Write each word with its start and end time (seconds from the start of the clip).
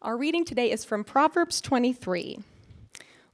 Our 0.00 0.16
reading 0.16 0.44
today 0.44 0.70
is 0.70 0.84
from 0.84 1.02
Proverbs 1.02 1.60
23. 1.60 2.38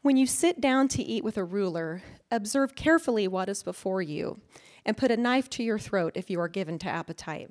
When 0.00 0.16
you 0.16 0.26
sit 0.26 0.62
down 0.62 0.88
to 0.88 1.02
eat 1.02 1.22
with 1.22 1.36
a 1.36 1.44
ruler, 1.44 2.02
observe 2.30 2.74
carefully 2.74 3.28
what 3.28 3.50
is 3.50 3.62
before 3.62 4.00
you, 4.00 4.40
and 4.82 4.96
put 4.96 5.10
a 5.10 5.18
knife 5.18 5.50
to 5.50 5.62
your 5.62 5.78
throat 5.78 6.12
if 6.14 6.30
you 6.30 6.40
are 6.40 6.48
given 6.48 6.78
to 6.78 6.88
appetite. 6.88 7.50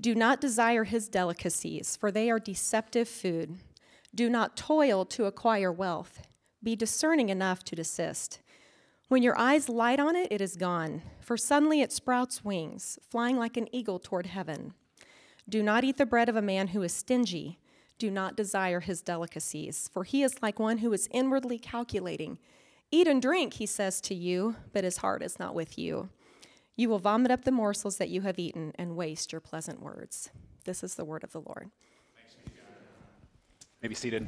Do 0.00 0.14
not 0.14 0.40
desire 0.40 0.84
his 0.84 1.08
delicacies, 1.08 1.96
for 1.96 2.12
they 2.12 2.30
are 2.30 2.38
deceptive 2.38 3.08
food. 3.08 3.56
Do 4.14 4.30
not 4.30 4.56
toil 4.56 5.04
to 5.06 5.24
acquire 5.24 5.72
wealth. 5.72 6.22
Be 6.62 6.76
discerning 6.76 7.30
enough 7.30 7.64
to 7.64 7.74
desist. 7.74 8.38
When 9.08 9.24
your 9.24 9.36
eyes 9.36 9.68
light 9.68 9.98
on 9.98 10.14
it, 10.14 10.28
it 10.30 10.40
is 10.40 10.54
gone, 10.54 11.02
for 11.20 11.36
suddenly 11.36 11.80
it 11.80 11.90
sprouts 11.90 12.44
wings, 12.44 12.96
flying 13.10 13.36
like 13.36 13.56
an 13.56 13.66
eagle 13.74 13.98
toward 13.98 14.26
heaven. 14.26 14.74
Do 15.48 15.64
not 15.64 15.82
eat 15.82 15.96
the 15.96 16.06
bread 16.06 16.28
of 16.28 16.36
a 16.36 16.42
man 16.42 16.68
who 16.68 16.82
is 16.82 16.94
stingy 16.94 17.58
do 18.00 18.10
not 18.10 18.34
desire 18.34 18.80
his 18.80 19.02
delicacies, 19.02 19.88
for 19.92 20.02
he 20.02 20.24
is 20.24 20.42
like 20.42 20.58
one 20.58 20.78
who 20.78 20.92
is 20.92 21.08
inwardly 21.12 21.58
calculating. 21.58 22.38
Eat 22.90 23.06
and 23.06 23.22
drink, 23.22 23.54
he 23.54 23.66
says 23.66 24.00
to 24.00 24.14
you, 24.14 24.56
but 24.72 24.82
his 24.82 24.96
heart 24.96 25.22
is 25.22 25.38
not 25.38 25.54
with 25.54 25.78
you. 25.78 26.08
You 26.74 26.88
will 26.88 26.98
vomit 26.98 27.30
up 27.30 27.44
the 27.44 27.52
morsels 27.52 27.98
that 27.98 28.08
you 28.08 28.22
have 28.22 28.38
eaten 28.38 28.72
and 28.76 28.96
waste 28.96 29.32
your 29.32 29.40
pleasant 29.40 29.82
words. 29.82 30.30
This 30.64 30.82
is 30.82 30.94
the 30.94 31.04
word 31.04 31.22
of 31.22 31.32
the 31.32 31.42
Lord. 31.42 31.70
Maybe 33.82 33.94
seated. 33.94 34.26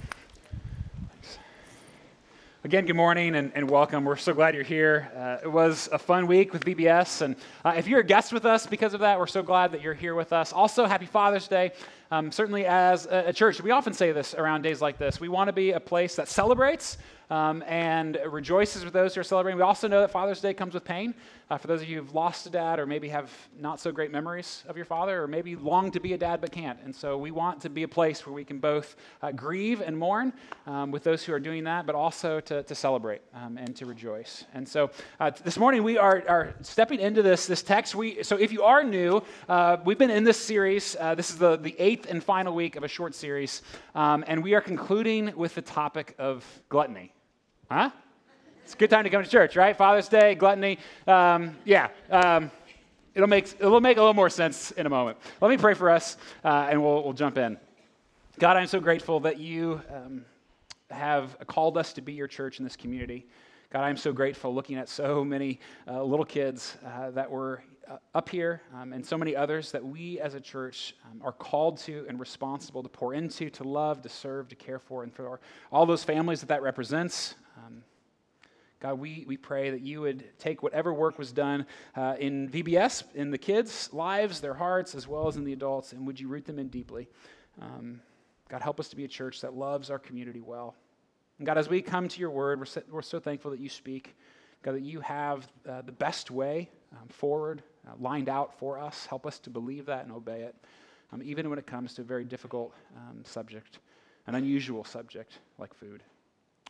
Again, 2.65 2.87
good 2.87 2.95
morning 2.95 3.34
and, 3.34 3.51
and, 3.57 3.69
welcome. 3.69 4.05
We're 4.05 4.15
so 4.15 4.34
glad 4.34 4.55
you're 4.55 4.62
here. 4.62 5.11
Uh, 5.16 5.39
it 5.43 5.51
was 5.51 5.89
a 5.91 5.98
fun 5.98 6.29
week 6.29 6.52
with 6.52 6.65
VBS. 6.65 7.23
And 7.23 7.35
uh, 7.65 7.75
if 7.77 7.88
you're 7.88 7.98
a 7.98 8.05
guest 8.05 8.33
with 8.33 8.47
us 8.47 8.69
because 8.69 8.95
of 8.95 9.01
that, 9.01 9.19
we're 9.19 9.27
so 9.27 9.43
glad 9.43 9.73
that 9.73 9.80
you're 9.80 9.95
here 9.95 10.15
with 10.15 10.33
us. 10.33 10.52
Also, 10.52 10.87
happy 10.87 11.07
Father's 11.07 11.48
Day. 11.48 11.73
Um, 12.12 12.30
certainly, 12.30 12.65
as 12.65 13.07
a, 13.07 13.25
a, 13.27 13.33
church, 13.33 13.61
we 13.61 13.73
often 13.73 13.93
say 13.95 14.12
this 14.12 14.33
around 14.35 14.62
days 14.62 14.80
like 14.80 14.97
this. 14.97 15.19
We 15.19 15.29
want 15.29 15.48
to 15.48 15.52
be 15.52 15.73
a 15.73 15.80
place 15.80 16.15
that 16.15 16.29
celebrates 16.29 16.98
um, 17.32 17.65
and 17.66 18.18
rejoices 18.29 18.84
with 18.84 18.93
those 18.93 19.15
who 19.15 19.20
are 19.23 19.24
celebrating. 19.24 19.57
We 19.57 19.62
also 19.62 19.88
know 19.88 20.02
that 20.02 20.10
Father's 20.10 20.43
Day 20.43 20.52
comes 20.52 20.74
with 20.74 20.84
pain. 20.84 21.15
Uh, 21.51 21.57
for 21.57 21.66
those 21.66 21.82
of 21.82 21.88
you 21.88 21.98
who've 21.98 22.15
lost 22.15 22.46
a 22.46 22.51
dad 22.51 22.79
or 22.79 22.87
maybe 22.87 23.09
have 23.09 23.30
not 23.59 23.80
so 23.80 23.90
great 23.90 24.10
memories 24.10 24.65
of 24.68 24.76
your 24.76 24.84
father 24.84 25.23
or 25.23 25.26
maybe 25.26 25.57
long 25.57 25.90
to 25.90 26.01
be 26.01 26.12
a 26.12 26.18
dad 26.18 26.40
but 26.42 26.52
can't. 26.52 26.79
And 26.84 26.95
so 26.95 27.16
we 27.16 27.30
want 27.30 27.60
to 27.62 27.70
be 27.70 27.84
a 27.84 27.88
place 27.88 28.26
where 28.26 28.34
we 28.34 28.45
can 28.45 28.59
both 28.59 28.96
uh, 29.23 29.32
grieve 29.32 29.80
and 29.80 29.96
mourn 29.96 30.34
um, 30.66 30.90
with 30.90 31.04
those 31.04 31.24
who 31.24 31.32
are 31.32 31.40
doing 31.40 31.65
that, 31.65 31.87
but 31.87 31.95
also 31.95 32.40
to, 32.40 32.62
to 32.62 32.74
celebrate 32.74 33.23
um, 33.35 33.57
and 33.57 33.74
to 33.76 33.87
rejoice. 33.87 34.45
And 34.52 34.68
so 34.68 34.90
uh, 35.18 35.30
this 35.42 35.59
morning 35.59 35.82
we 35.82 35.96
are, 35.96 36.23
are 36.29 36.54
stepping 36.60 37.01
into 37.01 37.23
this, 37.23 37.46
this 37.46 37.62
text. 37.62 37.95
We, 37.95 38.23
so 38.23 38.37
if 38.37 38.52
you 38.52 38.62
are 38.62 38.85
new, 38.85 39.23
uh, 39.48 39.79
we've 39.85 39.98
been 39.98 40.10
in 40.10 40.24
this 40.24 40.38
series. 40.38 40.96
Uh, 41.01 41.14
this 41.14 41.30
is 41.30 41.38
the, 41.38 41.57
the 41.57 41.74
eighth 41.79 42.10
and 42.10 42.23
final 42.23 42.54
week 42.54 42.76
of 42.76 42.82
a 42.82 42.88
short 42.88 43.14
series. 43.14 43.62
Um, 43.95 44.23
and 44.26 44.42
we 44.42 44.54
are 44.54 44.60
concluding 44.60 45.32
with 45.35 45.54
the 45.54 45.62
topic 45.62 46.14
of 46.18 46.45
gluttony. 46.68 47.12
Huh? 47.73 47.88
It's 48.65 48.74
a 48.74 48.76
good 48.76 48.90
time 48.90 49.04
to 49.04 49.09
come 49.09 49.24
to 49.24 49.30
church, 49.30 49.56
right? 49.56 49.74
Father's 49.74 50.06
Day, 50.06 50.34
gluttony. 50.34 50.78
Um, 51.06 51.56
yeah. 51.65 51.88
Um, 52.10 52.51
it'll, 53.14 53.30
make, 53.30 53.46
it'll 53.59 53.80
make 53.80 53.96
a 53.96 54.01
little 54.01 54.12
more 54.12 54.29
sense 54.29 54.73
in 54.73 54.84
a 54.84 54.90
moment. 54.90 55.16
Let 55.40 55.48
me 55.48 55.56
pray 55.56 55.73
for 55.73 55.88
us, 55.88 56.18
uh, 56.45 56.68
and 56.68 56.82
we'll, 56.82 57.02
we'll 57.02 57.14
jump 57.14 57.38
in. 57.38 57.56
God, 58.38 58.59
I'm 58.59 58.66
so 58.66 58.79
grateful 58.79 59.20
that 59.20 59.38
you 59.38 59.80
um, 59.90 60.26
have 60.90 61.34
called 61.46 61.79
us 61.79 61.95
to 61.95 62.02
be 62.02 62.12
your 62.12 62.26
church 62.26 62.59
in 62.59 62.64
this 62.64 62.76
community. 62.76 63.26
God, 63.70 63.84
I'm 63.84 63.96
so 63.96 64.12
grateful 64.12 64.54
looking 64.54 64.76
at 64.76 64.91
so 64.91 65.25
many 65.25 65.59
uh, 65.88 66.03
little 66.03 66.26
kids 66.26 66.76
uh, 66.84 67.10
that 67.12 67.31
were 67.31 67.62
uh, 67.91 67.97
up 68.14 68.28
here 68.28 68.60
um, 68.75 68.92
and 68.92 69.04
so 69.04 69.16
many 69.16 69.34
others 69.34 69.72
that 69.72 69.82
we 69.82 70.20
as 70.20 70.34
a 70.34 70.41
church 70.41 70.94
um, 71.10 71.22
are 71.25 71.32
called 71.32 71.78
to 71.78 72.04
and 72.06 72.20
responsible 72.20 72.82
to 72.82 72.88
pour 72.91 73.14
into, 73.14 73.48
to 73.48 73.64
love, 73.64 74.03
to 74.03 74.10
serve, 74.10 74.48
to 74.48 74.56
care 74.56 74.78
for, 74.78 75.03
and 75.04 75.14
for 75.14 75.41
all 75.72 75.86
those 75.86 76.04
families 76.04 76.41
that 76.41 76.50
that 76.50 76.60
represents. 76.60 77.34
Um, 77.56 77.82
God, 78.81 78.98
we, 78.98 79.25
we 79.28 79.36
pray 79.36 79.70
that 79.70 79.81
you 79.81 80.00
would 80.00 80.25
take 80.41 80.62
whatever 80.62 80.92
work 80.92 81.16
was 81.16 81.31
done 81.31 81.66
uh, 81.94 82.16
in 82.18 82.48
VBS, 82.48 83.04
in 83.14 83.30
the 83.30 83.38
kids' 83.38 83.88
lives, 83.92 84.40
their 84.40 84.54
hearts, 84.54 84.96
as 84.96 85.06
well 85.06 85.28
as 85.28 85.36
in 85.36 85.44
the 85.44 85.52
adults, 85.52 85.92
and 85.92 86.04
would 86.04 86.18
you 86.18 86.26
root 86.26 86.44
them 86.44 86.58
in 86.58 86.66
deeply. 86.66 87.08
Um, 87.60 88.00
God, 88.48 88.60
help 88.60 88.80
us 88.80 88.88
to 88.88 88.96
be 88.96 89.04
a 89.04 89.08
church 89.08 89.41
that 89.42 89.54
loves 89.54 89.88
our 89.88 90.00
community 90.00 90.41
well. 90.41 90.74
And 91.38 91.46
God, 91.46 91.58
as 91.58 91.68
we 91.68 91.80
come 91.80 92.08
to 92.08 92.20
your 92.20 92.30
word, 92.30 92.58
we're 92.58 92.64
so, 92.64 92.82
we're 92.91 93.02
so 93.02 93.20
thankful 93.20 93.52
that 93.52 93.60
you 93.60 93.68
speak. 93.68 94.16
God, 94.62 94.74
that 94.74 94.82
you 94.82 95.00
have 95.00 95.46
uh, 95.68 95.82
the 95.82 95.92
best 95.92 96.30
way 96.30 96.68
um, 96.92 97.08
forward 97.08 97.62
uh, 97.86 97.92
lined 98.00 98.28
out 98.28 98.58
for 98.58 98.78
us. 98.78 99.06
Help 99.06 99.26
us 99.26 99.38
to 99.41 99.50
believe 99.50 99.86
that 99.86 100.04
and 100.04 100.12
obey 100.12 100.42
it, 100.42 100.56
um, 101.12 101.22
even 101.24 101.48
when 101.50 101.58
it 101.58 101.66
comes 101.66 101.94
to 101.94 102.02
a 102.02 102.04
very 102.04 102.24
difficult 102.24 102.74
um, 102.96 103.22
subject, 103.24 103.78
an 104.26 104.34
unusual 104.34 104.84
subject 104.84 105.38
like 105.58 105.72
food. 105.72 106.02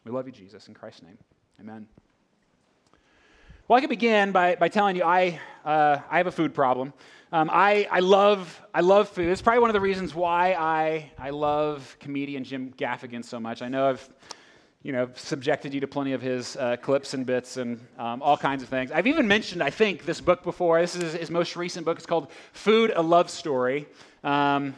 We 0.05 0.11
love 0.11 0.27
you, 0.27 0.33
Jesus. 0.33 0.69
In 0.69 0.75
Christ's 0.75 1.03
name, 1.03 1.19
amen. 1.61 1.87
Well, 3.69 3.77
I 3.77 3.81
could 3.81 3.91
begin 3.91 4.33
by, 4.33 4.57
by 4.57 4.69
telling 4.69 4.97
you 4.97 5.05
I, 5.05 5.39
uh, 5.65 5.99
I 6.11 6.19
have 6.19 6.27
a 6.27 6.33
food 6.33 6.53
problem. 6.55 6.93
Um, 7.31 7.49
I, 7.53 7.87
I, 7.91 8.01
love, 8.01 8.61
I 8.75 8.81
love 8.81 9.09
food. 9.09 9.29
It's 9.29 9.41
probably 9.41 9.61
one 9.61 9.71
of 9.71 9.75
the 9.75 9.81
reasons 9.81 10.15
why 10.15 10.55
I, 10.55 11.11
I 11.17 11.31
love 11.31 11.97
comedian 12.01 12.43
Jim 12.43 12.75
Gaffigan 12.77 13.25
so 13.25 13.39
much. 13.39 13.63
I 13.63 13.69
know 13.69 13.89
I've 13.89 14.11
you 14.83 14.91
know, 14.91 15.09
subjected 15.15 15.73
you 15.73 15.81
to 15.81 15.87
plenty 15.87 16.13
of 16.13 16.21
his 16.21 16.57
uh, 16.57 16.77
clips 16.77 17.15
and 17.15 17.25
bits 17.25 17.57
and 17.57 17.79
um, 17.99 18.21
all 18.21 18.37
kinds 18.37 18.65
of 18.65 18.69
things. 18.69 18.91
I've 18.91 19.07
even 19.07 19.29
mentioned, 19.29 19.63
I 19.63 19.71
think, 19.71 20.05
this 20.05 20.21
book 20.21 20.43
before. 20.43 20.81
This 20.81 20.97
is 20.97 21.13
his 21.13 21.31
most 21.31 21.55
recent 21.55 21.87
book. 21.87 21.99
It's 21.99 22.07
called 22.07 22.33
Food, 22.53 22.93
a 22.95 23.03
Love 23.03 23.31
Story. 23.31 23.87
Um, 24.25 24.75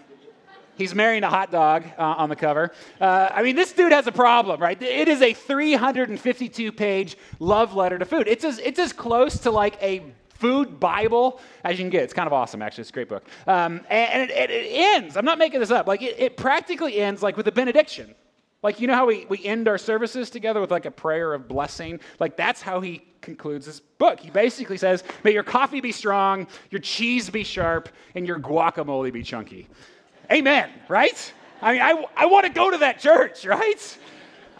He's 0.76 0.94
marrying 0.94 1.24
a 1.24 1.30
hot 1.30 1.50
dog 1.50 1.84
uh, 1.98 2.02
on 2.02 2.28
the 2.28 2.36
cover. 2.36 2.72
Uh, 3.00 3.28
I 3.32 3.42
mean, 3.42 3.56
this 3.56 3.72
dude 3.72 3.92
has 3.92 4.06
a 4.06 4.12
problem, 4.12 4.60
right? 4.60 4.80
It 4.80 5.08
is 5.08 5.22
a 5.22 5.32
352 5.32 6.72
page 6.72 7.16
love 7.38 7.74
letter 7.74 7.98
to 7.98 8.04
food. 8.04 8.28
It's 8.28 8.44
as, 8.44 8.58
it's 8.58 8.78
as 8.78 8.92
close 8.92 9.38
to 9.40 9.50
like 9.50 9.80
a 9.82 10.02
food 10.30 10.78
Bible 10.80 11.40
as 11.62 11.78
you 11.78 11.84
can 11.84 11.90
get. 11.90 12.02
It's 12.02 12.12
kind 12.12 12.26
of 12.26 12.32
awesome, 12.32 12.60
actually. 12.60 12.82
It's 12.82 12.90
a 12.90 12.92
great 12.92 13.08
book. 13.08 13.24
Um, 13.46 13.80
and, 13.88 14.30
and 14.30 14.30
it, 14.30 14.50
it, 14.50 14.68
ends, 14.72 15.16
I'm 15.16 15.24
not 15.24 15.38
making 15.38 15.60
this 15.60 15.70
up, 15.70 15.86
like 15.86 16.02
it, 16.02 16.18
it 16.18 16.36
practically 16.36 16.98
ends 16.98 17.22
like 17.22 17.36
with 17.36 17.48
a 17.48 17.52
benediction. 17.52 18.14
Like, 18.62 18.80
you 18.80 18.86
know 18.86 18.94
how 18.94 19.06
we, 19.06 19.26
we 19.28 19.44
end 19.44 19.68
our 19.68 19.76
services 19.76 20.30
together 20.30 20.60
with 20.60 20.70
like 20.70 20.86
a 20.86 20.90
prayer 20.90 21.34
of 21.34 21.48
blessing? 21.48 22.00
Like, 22.18 22.36
that's 22.36 22.62
how 22.62 22.80
he 22.80 23.02
concludes 23.20 23.66
his 23.66 23.80
book. 23.80 24.20
He 24.20 24.30
basically 24.30 24.78
says, 24.78 25.04
May 25.22 25.32
your 25.32 25.42
coffee 25.42 25.82
be 25.82 25.92
strong, 25.92 26.46
your 26.70 26.80
cheese 26.80 27.28
be 27.28 27.44
sharp, 27.44 27.90
and 28.14 28.26
your 28.26 28.38
guacamole 28.38 29.12
be 29.12 29.22
chunky. 29.22 29.68
Amen, 30.30 30.70
right? 30.88 31.32
I 31.60 31.72
mean, 31.72 31.82
I, 31.82 32.04
I 32.16 32.26
want 32.26 32.46
to 32.46 32.52
go 32.52 32.70
to 32.70 32.78
that 32.78 32.98
church, 32.98 33.44
right? 33.44 33.98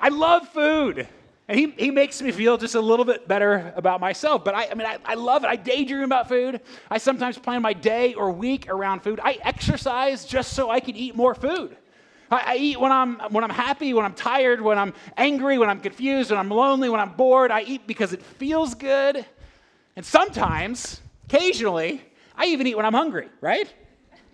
I 0.01 0.09
love 0.09 0.49
food. 0.49 1.09
And 1.47 1.59
he, 1.59 1.71
he 1.77 1.91
makes 1.91 2.23
me 2.23 2.33
feel 2.33 2.57
just 2.57 2.75
a 2.75 2.81
little 2.81 3.05
bit 3.05 3.29
better 3.29 3.73
about 3.77 4.01
myself. 4.01 4.45
But 4.45 4.55
I, 4.55 4.69
I 4.71 4.75
mean, 4.75 4.87
I, 4.87 4.97
I 5.05 5.15
love 5.15 5.45
it. 5.45 5.49
I 5.49 5.57
daydream 5.57 6.05
about 6.05 6.29
food. 6.29 6.63
I 6.91 6.97
sometimes 6.97 7.37
plan 7.37 7.61
my 7.61 7.75
day 7.75 8.15
or 8.15 8.31
week 8.31 8.69
around 8.69 9.01
food. 9.01 9.21
I 9.23 9.39
exercise 9.43 10.25
just 10.25 10.55
so 10.55 10.71
I 10.71 10.81
can 10.81 10.97
eat 10.97 11.15
more 11.15 11.35
food. 11.35 11.77
I, 12.31 12.55
I 12.55 12.57
eat 12.57 12.81
when 12.81 12.93
I'm, 12.93 13.19
when 13.31 13.45
I'm 13.45 13.51
happy, 13.51 13.93
when 13.93 14.07
I'm 14.07 14.15
tired, 14.15 14.63
when 14.63 14.79
I'm 14.79 14.95
angry, 15.19 15.59
when 15.59 15.69
I'm 15.69 15.81
confused, 15.81 16.31
when 16.31 16.39
I'm 16.41 16.49
lonely, 16.49 16.89
when 16.89 17.01
I'm 17.01 17.13
bored. 17.13 17.51
I 17.51 17.63
eat 17.63 17.87
because 17.87 18.15
it 18.15 18.23
feels 18.23 18.75
good. 18.75 19.27
And 19.97 20.05
sometimes, 20.05 21.03
occasionally, 21.27 22.03
I 22.37 22.47
even 22.47 22.67
eat 22.67 22.77
when 22.77 22.87
I'm 22.87 22.95
hungry, 22.95 23.29
right? 23.43 23.71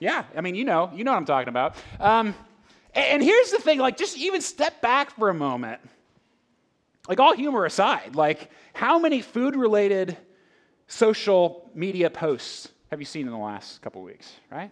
Yeah, 0.01 0.25
I 0.35 0.41
mean, 0.41 0.55
you 0.55 0.65
know, 0.65 0.91
you 0.95 1.05
know 1.05 1.13
what 1.13 1.19
I'm 1.19 1.27
talking 1.27 1.51
about. 1.51 1.77
Um, 2.01 2.35
and 2.95 3.23
here's 3.23 3.51
the 3.51 3.59
thing 3.59 3.79
like, 3.79 3.97
just 3.97 4.17
even 4.19 4.41
step 4.41 4.81
back 4.81 5.11
for 5.13 5.29
a 5.29 5.35
moment. 5.35 5.81
Like, 7.07 7.21
all 7.21 7.35
humor 7.35 7.67
aside, 7.67 8.17
like, 8.17 8.51
how 8.73 8.99
many 8.99 9.21
food 9.21 9.57
related 9.57 10.17
social 10.87 11.71
media 11.75 12.11
posts 12.11 12.69
have 12.91 12.99
you 12.99 13.05
seen 13.05 13.27
in 13.27 13.33
the 13.33 13.39
last 13.39 13.81
couple 13.83 14.03
weeks, 14.03 14.33
right? 14.51 14.71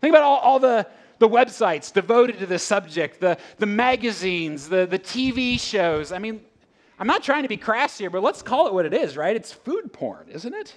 Think 0.00 0.12
about 0.12 0.22
all, 0.22 0.38
all 0.38 0.58
the, 0.58 0.86
the 1.18 1.28
websites 1.28 1.92
devoted 1.92 2.38
to 2.38 2.46
this 2.46 2.62
subject, 2.62 3.20
the, 3.20 3.38
the 3.58 3.66
magazines, 3.66 4.68
the, 4.68 4.86
the 4.86 4.98
TV 4.98 5.60
shows. 5.60 6.12
I 6.12 6.18
mean, 6.18 6.40
I'm 6.98 7.06
not 7.06 7.22
trying 7.22 7.42
to 7.42 7.48
be 7.48 7.56
crass 7.56 7.98
here, 7.98 8.10
but 8.10 8.22
let's 8.22 8.42
call 8.42 8.66
it 8.66 8.74
what 8.74 8.86
it 8.86 8.94
is, 8.94 9.16
right? 9.16 9.36
It's 9.36 9.52
food 9.52 9.92
porn, 9.92 10.28
isn't 10.30 10.54
it? 10.54 10.76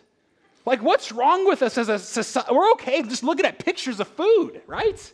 Like, 0.66 0.82
what's 0.82 1.12
wrong 1.12 1.48
with 1.48 1.62
us 1.62 1.78
as 1.78 1.90
a 1.90 1.98
society? 1.98 2.54
We're 2.54 2.72
okay 2.74 3.02
just 3.04 3.24
looking 3.24 3.46
at 3.46 3.60
pictures 3.60 4.00
of 4.00 4.08
food, 4.08 4.62
right? 4.68 5.14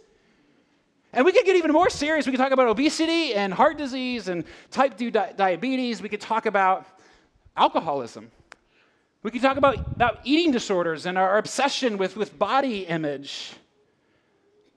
And 1.13 1.23
we 1.23 1.31
could 1.31 1.45
get 1.45 1.55
even 1.55 1.71
more 1.71 1.89
serious. 1.89 2.25
We 2.25 2.33
could 2.33 2.39
talk 2.39 2.51
about 2.51 2.67
obesity 2.67 3.33
and 3.35 3.53
heart 3.53 3.77
disease 3.77 4.27
and 4.27 4.43
type 4.69 4.97
2 4.97 5.11
di- 5.11 5.33
diabetes. 5.37 6.01
We 6.01 6.09
could 6.09 6.19
talk 6.19 6.45
about 6.45 6.85
alcoholism. 7.55 8.31
We 9.23 9.31
could 9.31 9.41
talk 9.41 9.57
about, 9.57 9.77
about 9.95 10.19
eating 10.25 10.51
disorders 10.51 11.05
and 11.05 11.17
our 11.17 11.37
obsession 11.37 11.97
with, 11.97 12.17
with 12.17 12.37
body 12.37 12.85
image. 12.85 13.53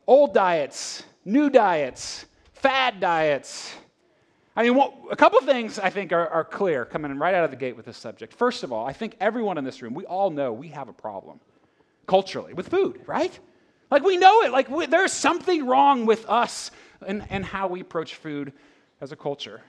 Old 0.06 0.32
diets, 0.32 1.02
new 1.24 1.50
diets, 1.50 2.24
fad 2.54 3.00
diets. 3.00 3.74
I 4.58 4.64
mean, 4.64 4.74
what, 4.74 4.92
a 5.08 5.14
couple 5.14 5.38
of 5.38 5.44
things 5.44 5.78
I 5.78 5.88
think 5.88 6.10
are, 6.10 6.26
are, 6.30 6.42
clear 6.42 6.84
coming 6.84 7.16
right 7.16 7.32
out 7.32 7.44
of 7.44 7.50
the 7.50 7.56
gate 7.56 7.76
with 7.76 7.86
this 7.86 7.96
subject. 7.96 8.34
First 8.34 8.64
of 8.64 8.72
all, 8.72 8.84
I 8.84 8.92
think 8.92 9.14
everyone 9.20 9.56
in 9.56 9.62
this 9.62 9.82
room, 9.82 9.94
we 9.94 10.04
all 10.04 10.30
know 10.30 10.52
we 10.52 10.66
have 10.70 10.88
a 10.88 10.92
problem 10.92 11.38
culturally 12.08 12.54
with 12.54 12.66
food, 12.66 13.00
right? 13.06 13.38
Like 13.88 14.02
we 14.02 14.16
know 14.16 14.42
it. 14.42 14.50
Like 14.50 14.68
we, 14.68 14.86
there's 14.86 15.12
something 15.12 15.64
wrong 15.64 16.06
with 16.06 16.28
us 16.28 16.72
and, 17.06 17.24
and 17.30 17.44
how 17.44 17.68
we 17.68 17.82
approach 17.82 18.16
food 18.16 18.52
as 19.00 19.12
a 19.12 19.16
culture. 19.16 19.60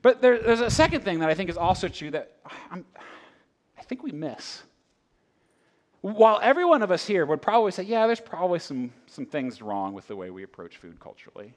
But 0.00 0.22
there, 0.22 0.38
there's 0.38 0.62
a 0.62 0.70
second 0.70 1.04
thing 1.04 1.18
that 1.18 1.28
I 1.28 1.34
think 1.34 1.50
is 1.50 1.58
also 1.58 1.88
true 1.88 2.12
that 2.12 2.32
I'm, 2.70 2.86
I 3.78 3.82
think 3.82 4.02
we 4.02 4.12
miss. 4.12 4.62
While 6.00 6.40
every 6.42 6.64
one 6.64 6.80
of 6.80 6.90
us 6.90 7.06
here 7.06 7.26
would 7.26 7.42
probably 7.42 7.72
say, 7.72 7.82
yeah, 7.82 8.06
there's 8.06 8.20
probably 8.20 8.58
some, 8.58 8.90
some 9.06 9.26
things 9.26 9.60
wrong 9.60 9.92
with 9.92 10.08
the 10.08 10.16
way 10.16 10.30
we 10.30 10.44
approach 10.44 10.78
food 10.78 10.98
culturally, 10.98 11.52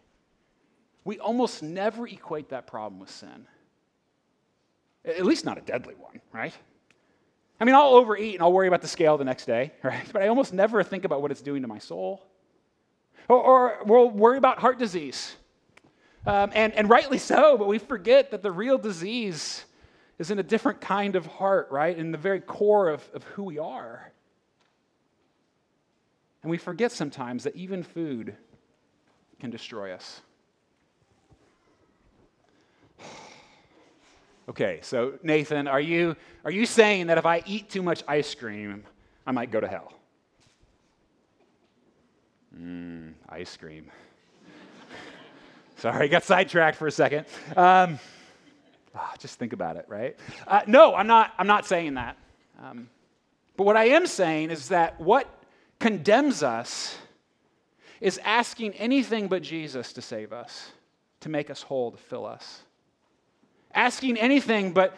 we 1.06 1.20
almost 1.20 1.64
never 1.64 2.08
equate 2.08 2.50
that 2.50 2.68
problem 2.68 3.00
with 3.00 3.12
sin. 3.12 3.48
At 5.06 5.26
least 5.26 5.46
not 5.46 5.58
a 5.58 5.62
deadly 5.62 5.94
one, 5.94 6.20
right? 6.34 6.54
I 7.60 7.64
mean, 7.64 7.76
I'll 7.76 7.94
overeat 7.94 8.34
and 8.34 8.44
I'll 8.44 8.52
worry 8.52 8.68
about 8.68 8.82
the 8.82 8.88
scale 8.88 9.18
the 9.18 9.24
next 9.24 9.46
day, 9.46 9.72
right? 9.84 10.06
But 10.12 10.24
I 10.24 10.28
almost 10.28 10.52
never 10.52 10.84
think 10.84 11.06
about 11.06 11.22
what 11.22 11.32
it's 11.32 11.42
doing 11.42 11.62
to 11.62 11.68
my 11.68 11.78
soul. 11.78 12.26
Or, 13.30 13.42
or 13.42 13.80
we'll 13.86 14.10
worry 14.10 14.38
about 14.38 14.60
heart 14.60 14.80
disease. 14.80 15.36
Um, 16.26 16.52
and, 16.56 16.74
and 16.74 16.90
rightly 16.90 17.20
so, 17.20 17.56
but 17.56 17.68
we 17.68 17.78
forget 17.78 18.32
that 18.32 18.42
the 18.42 18.52
real 18.52 18.80
disease 18.80 19.64
is 20.18 20.32
in 20.32 20.40
a 20.40 20.44
different 20.44 20.82
kind 20.82 21.16
of 21.16 21.28
heart, 21.28 21.68
right? 21.70 21.96
In 21.96 22.12
the 22.12 22.18
very 22.18 22.40
core 22.40 22.90
of, 22.90 23.08
of 23.14 23.24
who 23.24 23.44
we 23.44 23.60
are. 23.60 24.12
And 26.42 26.50
we 26.50 26.58
forget 26.58 26.92
sometimes 26.92 27.44
that 27.44 27.56
even 27.56 27.84
food 27.84 28.36
can 29.40 29.52
destroy 29.52 29.94
us. 29.94 30.22
Okay, 34.50 34.80
so 34.82 35.14
Nathan, 35.24 35.68
are 35.68 35.82
you, 35.82 36.16
are 36.44 36.52
you 36.52 36.66
saying 36.66 37.08
that 37.08 37.18
if 37.18 37.26
I 37.26 37.44
eat 37.46 37.70
too 37.70 37.82
much 37.82 38.04
ice 38.08 38.34
cream, 38.36 38.84
I 39.26 39.32
might 39.32 39.52
go 39.52 39.60
to 39.60 39.68
hell? 39.68 39.94
Mmm, 42.60 43.14
ice 43.30 43.58
cream. 43.58 43.92
Sorry, 45.78 46.08
got 46.08 46.24
sidetracked 46.24 46.78
for 46.78 46.88
a 46.88 46.92
second. 46.92 47.26
Um, 47.56 48.00
oh, 48.96 49.14
just 49.20 49.38
think 49.38 49.54
about 49.54 49.76
it, 49.76 49.86
right? 49.88 50.16
Uh, 50.48 50.62
no, 50.68 50.96
I'm 50.96 51.08
not, 51.08 51.34
I'm 51.38 51.48
not 51.48 51.66
saying 51.66 51.96
that. 51.96 52.18
Um, 52.62 52.90
but 53.58 53.66
what 53.66 53.78
I 53.78 53.86
am 53.86 54.08
saying 54.08 54.52
is 54.52 54.70
that 54.70 55.00
what 55.00 55.28
condemns 55.80 56.44
us 56.44 56.98
is 58.02 58.20
asking 58.24 58.74
anything 58.74 59.28
but 59.28 59.42
Jesus 59.42 59.94
to 59.94 60.02
save 60.02 60.34
us, 60.34 60.72
to 61.22 61.30
make 61.30 61.50
us 61.50 61.62
whole, 61.62 61.92
to 61.92 61.98
fill 61.98 62.26
us. 62.26 62.62
Asking 63.76 64.18
anything 64.18 64.72
but, 64.72 64.98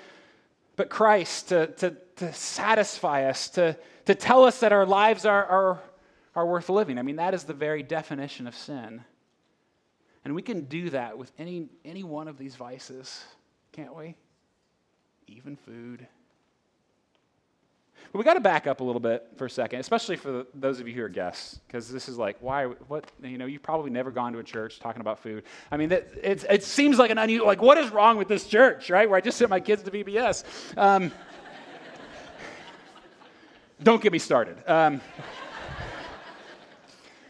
but 0.75 0.89
Christ 0.89 1.49
to, 1.49 1.67
to, 1.67 1.97
to 2.17 2.31
satisfy 2.31 3.25
us, 3.25 3.49
to, 3.51 3.75
to 4.05 4.15
tell 4.15 4.45
us 4.45 4.61
that 4.61 4.71
our 4.71 4.85
lives 4.85 5.25
are, 5.25 5.45
are, 5.45 5.81
are 6.35 6.45
worth 6.45 6.69
living. 6.69 6.97
I 6.97 7.01
mean, 7.01 7.17
that 7.17 7.33
is 7.33 7.43
the 7.43 7.53
very 7.53 7.83
definition 7.83 8.47
of 8.47 8.55
sin. 8.55 9.03
And 10.23 10.35
we 10.35 10.41
can 10.41 10.65
do 10.65 10.91
that 10.91 11.17
with 11.17 11.31
any, 11.39 11.67
any 11.83 12.03
one 12.03 12.27
of 12.27 12.37
these 12.37 12.55
vices, 12.55 13.23
can't 13.71 13.95
we? 13.95 14.15
Even 15.27 15.55
food. 15.55 16.07
But 18.11 18.19
we 18.19 18.23
got 18.23 18.35
to 18.35 18.39
back 18.39 18.67
up 18.67 18.81
a 18.81 18.83
little 18.83 18.99
bit 18.99 19.27
for 19.35 19.45
a 19.45 19.49
second, 19.49 19.79
especially 19.79 20.15
for 20.15 20.31
the, 20.31 20.47
those 20.53 20.79
of 20.79 20.87
you 20.87 20.93
who 20.93 21.03
are 21.03 21.09
guests, 21.09 21.59
because 21.67 21.91
this 21.91 22.07
is 22.07 22.17
like, 22.17 22.37
why, 22.39 22.65
what, 22.65 23.11
you 23.21 23.37
know, 23.37 23.45
you've 23.45 23.63
probably 23.63 23.91
never 23.91 24.11
gone 24.11 24.33
to 24.33 24.39
a 24.39 24.43
church 24.43 24.79
talking 24.79 25.01
about 25.01 25.19
food. 25.19 25.43
I 25.71 25.77
mean, 25.77 25.91
it, 25.91 26.19
it, 26.23 26.45
it 26.49 26.63
seems 26.63 26.97
like 26.97 27.11
an 27.11 27.17
unusual, 27.17 27.47
like, 27.47 27.61
what 27.61 27.77
is 27.77 27.91
wrong 27.91 28.17
with 28.17 28.27
this 28.27 28.47
church, 28.47 28.89
right? 28.89 29.09
Where 29.09 29.17
I 29.17 29.21
just 29.21 29.37
sent 29.37 29.49
my 29.49 29.59
kids 29.59 29.83
to 29.83 29.91
VBS. 29.91 30.43
Um, 30.77 31.11
don't 33.83 34.01
get 34.01 34.11
me 34.11 34.19
started. 34.19 34.57
Um, 34.67 35.01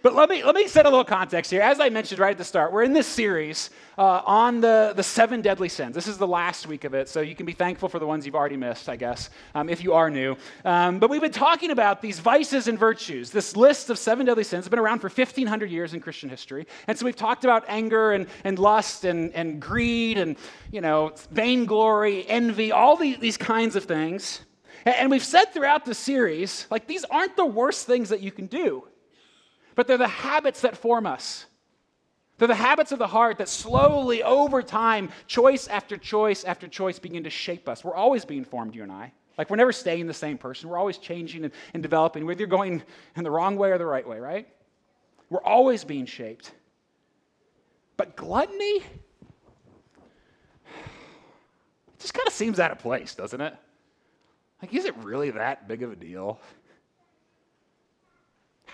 but 0.08 0.16
let 0.16 0.30
me, 0.30 0.42
let 0.42 0.56
me 0.56 0.70
set 0.70 0.86
a 0.86 0.90
little 0.90 1.04
context 1.04 1.52
here. 1.52 1.62
As 1.62 1.82
I 1.82 1.90
mentioned 1.90 2.22
right 2.22 2.32
at 2.32 2.38
the 2.38 2.46
start, 2.46 2.72
we're 2.72 2.84
in 2.84 2.94
this 2.94 3.06
series 3.06 3.72
uh, 3.98 4.22
on 4.26 4.62
the, 4.62 4.94
the 4.96 5.04
seven 5.04 5.42
deadly 5.42 5.68
sins. 5.68 5.94
This 5.94 6.08
is 6.08 6.18
the 6.18 6.26
last 6.26 6.66
week 6.66 6.86
of 6.86 6.94
it, 6.94 7.10
so 7.10 7.20
you 7.20 7.36
can 7.36 7.46
be 7.46 7.52
thankful 7.52 7.90
for 7.90 8.00
the 8.00 8.08
ones 8.08 8.26
you've 8.26 8.34
already 8.34 8.56
missed, 8.56 8.88
I 8.88 8.96
guess, 8.96 9.30
um, 9.54 9.68
if 9.68 9.84
you 9.84 9.92
are 9.92 10.10
new. 10.10 10.38
Um, 10.64 11.00
but 11.00 11.10
we've 11.10 11.20
been 11.20 11.34
talking 11.34 11.72
about 11.72 12.02
these 12.02 12.20
vices 12.20 12.70
and 12.70 12.80
virtues. 12.80 13.32
This 13.32 13.58
list 13.58 13.90
of 13.90 14.00
seven 14.00 14.26
deadly 14.26 14.46
sins 14.46 14.64
has 14.64 14.70
been 14.70 14.80
around 14.80 15.00
for 15.00 15.10
1,500 15.10 15.70
years 15.70 15.94
in 15.94 16.00
Christian 16.00 16.30
history. 16.30 16.68
And 16.88 16.98
so 16.98 17.04
we've 17.04 17.14
talked 17.14 17.44
about 17.44 17.66
anger 17.68 18.14
and, 18.14 18.28
and 18.46 18.58
lust 18.58 19.04
and, 19.04 19.34
and 19.34 19.62
greed 19.62 20.18
and, 20.18 20.38
you 20.72 20.80
know, 20.80 21.12
vainglory, 21.32 22.26
envy, 22.30 22.72
all 22.72 22.96
these, 22.96 23.18
these 23.18 23.36
kinds 23.36 23.76
of 23.76 23.84
things. 23.84 24.40
And 24.86 25.12
we've 25.12 25.22
said 25.22 25.54
throughout 25.54 25.84
the 25.84 25.94
series, 25.94 26.66
like, 26.72 26.88
these 26.88 27.04
aren't 27.04 27.36
the 27.36 27.46
worst 27.46 27.86
things 27.86 28.08
that 28.08 28.22
you 28.22 28.32
can 28.32 28.46
do 28.46 28.88
but 29.78 29.88
they're 29.88 29.98
the 29.98 30.08
habits 30.08 30.62
that 30.62 30.76
form 30.76 31.06
us. 31.06 31.46
They're 32.40 32.48
the 32.48 32.56
habits 32.56 32.92
of 32.92 32.98
the 32.98 33.08
heart 33.08 33.38
that 33.38 33.48
slowly, 33.48 34.24
over 34.24 34.64
time, 34.64 35.10
choice 35.28 35.68
after 35.68 35.98
choice 35.98 36.44
after 36.44 36.68
choice, 36.68 36.98
begin 36.98 37.24
to 37.26 37.30
shape 37.30 37.70
us. 37.70 37.84
We're 37.84 37.94
always 37.94 38.26
being 38.26 38.44
formed, 38.44 38.74
you 38.74 38.82
and 38.82 38.92
I. 38.92 39.14
Like, 39.38 39.52
we're 39.52 39.56
never 39.56 39.72
staying 39.72 40.08
the 40.08 40.16
same 40.16 40.40
person. 40.40 40.68
We're 40.68 40.80
always 40.80 40.98
changing 40.98 41.44
and, 41.44 41.54
and 41.76 41.84
developing, 41.84 42.26
whether 42.26 42.40
you're 42.40 42.48
going 42.48 42.82
in 43.16 43.24
the 43.24 43.30
wrong 43.30 43.56
way 43.56 43.70
or 43.70 43.78
the 43.78 43.86
right 43.86 44.08
way, 44.08 44.20
right? 44.20 44.48
We're 45.30 45.44
always 45.44 45.84
being 45.84 46.08
shaped. 46.08 46.52
But 47.98 48.16
gluttony 48.16 48.82
just 52.00 52.16
kind 52.16 52.28
of 52.28 52.34
seems 52.34 52.60
out 52.60 52.72
of 52.72 52.80
place, 52.80 53.14
doesn't 53.14 53.42
it? 53.42 53.56
Like, 54.60 54.74
is 54.74 54.86
it 54.86 54.98
really 54.98 55.30
that 55.32 55.68
big 55.68 55.84
of 55.84 55.92
a 55.92 55.96
deal? 55.96 56.40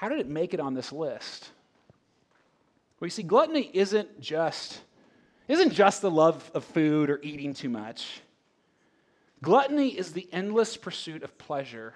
How 0.03 0.09
did 0.09 0.19
it 0.19 0.27
make 0.27 0.53
it 0.53 0.59
on 0.59 0.73
this 0.73 0.91
list? 0.91 1.49
Well, 2.99 3.07
you 3.07 3.09
see, 3.09 3.23
gluttony 3.23 3.71
isn't 3.73 4.19
just, 4.19 4.81
isn't 5.47 5.71
just 5.71 6.01
the 6.01 6.11
love 6.11 6.51
of 6.53 6.65
food 6.65 7.09
or 7.09 7.21
eating 7.23 7.53
too 7.53 7.69
much. 7.69 8.19
Gluttony 9.41 9.97
is 9.97 10.11
the 10.11 10.27
endless 10.33 10.75
pursuit 10.75 11.23
of 11.23 11.37
pleasure 11.37 11.93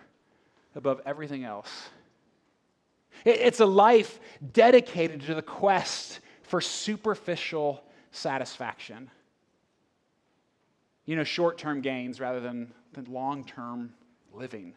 above 0.73 1.01
everything 1.05 1.43
else. 1.43 1.89
It's 3.25 3.59
a 3.59 3.65
life 3.65 4.21
dedicated 4.53 5.23
to 5.23 5.35
the 5.35 5.41
quest 5.41 6.21
for 6.43 6.61
superficial 6.61 7.83
satisfaction. 8.11 9.11
You 11.05 11.17
know, 11.17 11.25
short 11.25 11.57
term 11.57 11.81
gains 11.81 12.21
rather 12.21 12.39
than, 12.39 12.71
than 12.93 13.11
long 13.11 13.43
term 13.43 13.91
living. 14.33 14.75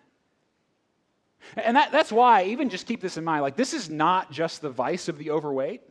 And 1.56 1.76
that, 1.76 1.90
that's 1.92 2.12
why, 2.12 2.44
even 2.44 2.69
just 2.69 2.87
keep 2.87 3.00
this 3.00 3.16
in 3.16 3.25
mind, 3.25 3.42
like, 3.42 3.56
this 3.56 3.75
is 3.75 3.90
not 3.90 4.31
just 4.31 4.60
the 4.60 4.70
vice 4.70 5.08
of 5.08 5.19
the 5.19 5.31
overweight, 5.31 5.82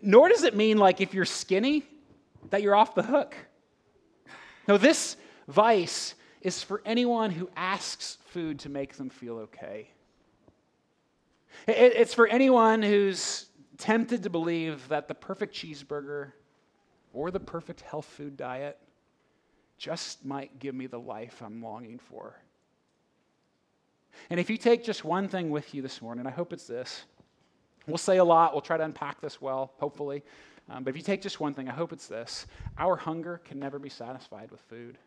nor 0.00 0.28
does 0.28 0.44
it 0.44 0.54
mean, 0.54 0.78
like, 0.78 1.00
if 1.00 1.14
you're 1.14 1.24
skinny, 1.24 1.84
that 2.50 2.62
you're 2.62 2.74
off 2.74 2.94
the 2.94 3.02
hook. 3.02 3.34
No, 4.68 4.76
this 4.76 5.16
vice 5.48 6.14
is 6.40 6.62
for 6.62 6.82
anyone 6.84 7.30
who 7.30 7.48
asks 7.56 8.18
food 8.26 8.58
to 8.60 8.68
make 8.68 8.94
them 8.96 9.10
feel 9.10 9.38
okay. 9.38 9.90
It, 11.66 11.94
it's 11.96 12.14
for 12.14 12.26
anyone 12.26 12.82
who's 12.82 13.46
tempted 13.78 14.22
to 14.22 14.30
believe 14.30 14.86
that 14.88 15.08
the 15.08 15.14
perfect 15.14 15.54
cheeseburger 15.54 16.32
or 17.12 17.30
the 17.30 17.40
perfect 17.40 17.80
health 17.80 18.06
food 18.06 18.36
diet 18.36 18.78
just 19.78 20.24
might 20.24 20.58
give 20.58 20.74
me 20.74 20.86
the 20.86 21.00
life 21.00 21.42
I'm 21.44 21.62
longing 21.62 21.98
for. 21.98 22.36
And 24.30 24.40
if 24.40 24.50
you 24.50 24.56
take 24.56 24.84
just 24.84 25.04
one 25.04 25.28
thing 25.28 25.50
with 25.50 25.74
you 25.74 25.82
this 25.82 26.02
morning, 26.02 26.26
I 26.26 26.30
hope 26.30 26.52
it's 26.52 26.66
this. 26.66 27.04
We'll 27.86 27.98
say 27.98 28.16
a 28.18 28.24
lot, 28.24 28.52
we'll 28.52 28.62
try 28.62 28.76
to 28.76 28.84
unpack 28.84 29.20
this 29.20 29.40
well, 29.40 29.72
hopefully. 29.78 30.22
Um, 30.68 30.82
but 30.82 30.90
if 30.90 30.96
you 30.96 31.02
take 31.02 31.22
just 31.22 31.38
one 31.38 31.54
thing, 31.54 31.68
I 31.68 31.72
hope 31.72 31.92
it's 31.92 32.08
this 32.08 32.46
our 32.76 32.96
hunger 32.96 33.40
can 33.44 33.58
never 33.58 33.78
be 33.78 33.88
satisfied 33.88 34.50
with 34.50 34.60
food. 34.62 34.98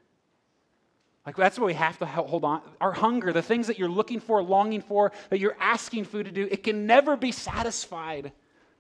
Like, 1.26 1.36
that's 1.36 1.60
what 1.60 1.68
we 1.68 1.74
have 1.74 2.00
to 2.00 2.06
hold 2.06 2.46
on. 2.46 2.62
Our 2.80 2.94
hunger, 2.94 3.34
the 3.34 3.42
things 3.42 3.68
that 3.68 3.78
you're 3.78 3.90
looking 3.90 4.20
for, 4.20 4.42
longing 4.42 4.82
for, 4.82 5.12
that 5.30 5.40
you're 5.40 5.58
asking 5.60 6.06
food 6.06 6.26
to 6.26 6.32
do, 6.32 6.48
it 6.50 6.64
can 6.64 6.88
never 6.88 7.18
be 7.18 7.32
satisfied 7.32 8.32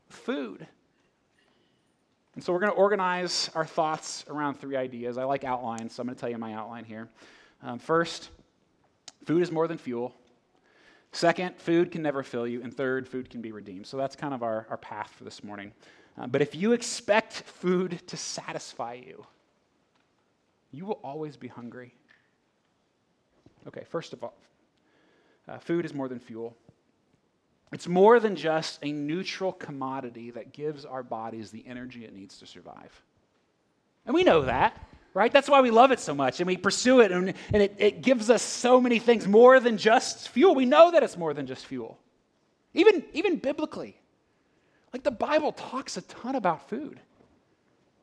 with 0.07 0.17
food. 0.17 0.65
And 2.35 2.43
so 2.43 2.53
we're 2.53 2.59
going 2.59 2.71
to 2.71 2.77
organize 2.77 3.49
our 3.53 3.65
thoughts 3.65 4.23
around 4.29 4.55
three 4.55 4.77
ideas. 4.77 5.17
I 5.17 5.25
like 5.25 5.43
outlines, 5.43 5.93
so 5.93 6.01
I'm 6.01 6.07
going 6.07 6.15
to 6.15 6.19
tell 6.19 6.29
you 6.29 6.37
my 6.37 6.53
outline 6.53 6.85
here. 6.85 7.09
Um, 7.61 7.77
first, 7.77 8.29
food 9.29 9.43
is 9.43 9.51
more 9.51 9.67
than 9.67 9.77
fuel. 9.77 10.15
Second, 11.11 11.55
food 11.55 11.91
can 11.91 12.01
never 12.01 12.23
fill 12.23 12.47
you. 12.47 12.63
And 12.63 12.75
third, 12.75 13.07
food 13.07 13.29
can 13.29 13.41
be 13.43 13.51
redeemed. 13.51 13.85
So 13.85 13.95
that's 13.95 14.15
kind 14.15 14.33
of 14.33 14.41
our, 14.41 14.65
our 14.71 14.77
path 14.77 15.11
for 15.15 15.23
this 15.23 15.43
morning. 15.43 15.71
Uh, 16.17 16.25
but 16.25 16.41
if 16.41 16.55
you 16.55 16.71
expect 16.71 17.33
food 17.33 18.01
to 18.07 18.17
satisfy 18.17 18.93
you, 18.93 19.23
you 20.71 20.83
will 20.83 20.99
always 21.03 21.37
be 21.37 21.47
hungry. 21.47 21.93
Okay, 23.67 23.83
first 23.87 24.13
of 24.13 24.23
all, 24.23 24.33
uh, 25.47 25.59
food 25.59 25.85
is 25.85 25.93
more 25.93 26.07
than 26.07 26.17
fuel. 26.17 26.57
It's 27.71 27.87
more 27.87 28.19
than 28.19 28.35
just 28.35 28.79
a 28.81 28.91
neutral 28.91 29.51
commodity 29.51 30.31
that 30.31 30.53
gives 30.53 30.85
our 30.85 31.03
bodies 31.03 31.51
the 31.51 31.63
energy 31.67 32.03
it 32.03 32.15
needs 32.15 32.39
to 32.39 32.47
survive. 32.47 32.99
And 34.07 34.15
we 34.15 34.23
know 34.23 34.41
that 34.41 34.75
right? 35.19 35.33
That's 35.33 35.49
why 35.49 35.59
we 35.59 35.69
love 35.69 35.91
it 35.91 35.99
so 35.99 36.15
much 36.15 36.39
and 36.39 36.47
we 36.47 36.55
pursue 36.55 37.01
it, 37.01 37.11
and, 37.11 37.33
and 37.51 37.61
it, 37.61 37.75
it 37.77 38.01
gives 38.01 38.29
us 38.29 38.41
so 38.41 38.79
many 38.79 38.99
things 38.99 39.27
more 39.27 39.59
than 39.59 39.77
just 39.77 40.29
fuel. 40.29 40.55
We 40.55 40.65
know 40.65 40.91
that 40.91 41.03
it's 41.03 41.17
more 41.17 41.33
than 41.33 41.45
just 41.45 41.65
fuel, 41.65 41.99
even, 42.73 43.03
even 43.11 43.35
biblically. 43.35 43.99
Like 44.93 45.03
the 45.03 45.11
Bible 45.11 45.51
talks 45.51 45.97
a 45.97 46.01
ton 46.03 46.35
about 46.35 46.69
food. 46.69 47.01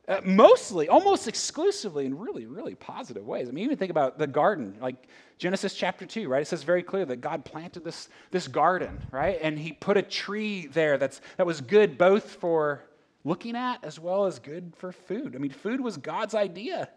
Uh, 0.06 0.20
mostly, 0.24 0.90
almost 0.90 1.26
exclusively, 1.26 2.04
in 2.04 2.18
really, 2.18 2.44
really 2.44 2.74
positive 2.74 3.26
ways. 3.26 3.48
I 3.48 3.52
mean, 3.52 3.64
even 3.64 3.78
think 3.78 3.90
about 3.90 4.18
the 4.18 4.26
garden, 4.26 4.76
like 4.78 5.08
Genesis 5.38 5.72
chapter 5.72 6.04
2, 6.04 6.28
right? 6.28 6.42
It 6.42 6.48
says 6.48 6.64
very 6.64 6.82
clear 6.82 7.06
that 7.06 7.22
God 7.22 7.46
planted 7.46 7.82
this, 7.82 8.10
this 8.30 8.46
garden, 8.46 9.00
right? 9.10 9.38
And 9.40 9.58
he 9.58 9.72
put 9.72 9.96
a 9.96 10.02
tree 10.02 10.66
there 10.66 10.98
that's, 10.98 11.22
that 11.38 11.46
was 11.46 11.62
good 11.62 11.96
both 11.96 12.32
for 12.34 12.84
looking 13.24 13.56
at 13.56 13.82
as 13.82 13.98
well 13.98 14.26
as 14.26 14.38
good 14.38 14.74
for 14.76 14.92
food. 14.92 15.34
I 15.34 15.38
mean, 15.38 15.50
food 15.50 15.80
was 15.80 15.96
God's 15.96 16.34
idea. 16.34 16.90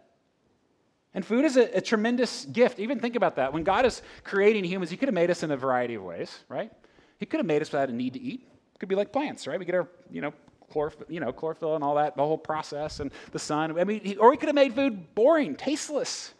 And 1.14 1.24
food 1.24 1.44
is 1.44 1.56
a, 1.56 1.78
a 1.78 1.80
tremendous 1.80 2.44
gift. 2.44 2.78
Even 2.78 3.00
think 3.00 3.16
about 3.16 3.36
that. 3.36 3.52
When 3.52 3.64
God 3.64 3.84
is 3.84 4.02
creating 4.22 4.64
humans, 4.64 4.90
He 4.90 4.96
could 4.96 5.08
have 5.08 5.14
made 5.14 5.30
us 5.30 5.42
in 5.42 5.50
a 5.50 5.56
variety 5.56 5.94
of 5.94 6.02
ways, 6.02 6.44
right? 6.48 6.70
He 7.18 7.26
could 7.26 7.38
have 7.38 7.46
made 7.46 7.62
us 7.62 7.72
without 7.72 7.88
a 7.88 7.92
need 7.92 8.14
to 8.14 8.20
eat. 8.20 8.46
It 8.74 8.78
could 8.78 8.88
be 8.88 8.94
like 8.94 9.12
plants, 9.12 9.46
right? 9.46 9.58
We 9.58 9.64
get 9.64 9.74
our, 9.74 9.88
you 10.10 10.20
know, 10.20 10.32
chlorophyll, 10.70 11.06
you 11.08 11.20
know, 11.20 11.32
chlorophyll 11.32 11.74
and 11.74 11.84
all 11.84 11.96
that, 11.96 12.16
the 12.16 12.22
whole 12.22 12.38
process 12.38 13.00
and 13.00 13.10
the 13.32 13.38
sun. 13.38 13.78
I 13.78 13.84
mean, 13.84 14.00
he, 14.00 14.16
or 14.16 14.30
he 14.30 14.38
could 14.38 14.48
have 14.48 14.54
made 14.54 14.74
food 14.74 15.14
boring, 15.14 15.56
tasteless. 15.56 16.32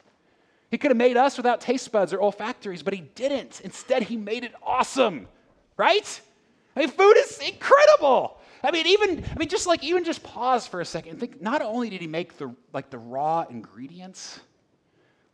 He 0.70 0.78
could 0.78 0.92
have 0.92 0.96
made 0.96 1.16
us 1.16 1.36
without 1.36 1.60
taste 1.60 1.90
buds 1.90 2.12
or 2.12 2.22
olfactories, 2.22 2.82
but 2.82 2.94
he 2.94 3.00
didn't. 3.00 3.60
Instead, 3.62 4.04
he 4.04 4.16
made 4.16 4.44
it 4.44 4.54
awesome, 4.62 5.26
right? 5.76 6.20
I 6.76 6.80
mean, 6.80 6.90
food 6.90 7.16
is 7.16 7.38
incredible. 7.40 8.38
I 8.62 8.70
mean, 8.70 8.86
even 8.86 9.24
I 9.34 9.38
mean, 9.38 9.48
just 9.48 9.66
like 9.66 9.82
even 9.82 10.04
just 10.04 10.22
pause 10.22 10.66
for 10.66 10.80
a 10.80 10.84
second 10.84 11.12
and 11.12 11.20
think. 11.20 11.42
Not 11.42 11.60
only 11.62 11.90
did 11.90 12.00
he 12.00 12.06
make 12.06 12.36
the 12.38 12.54
like 12.72 12.90
the 12.90 12.98
raw 12.98 13.44
ingredients, 13.50 14.38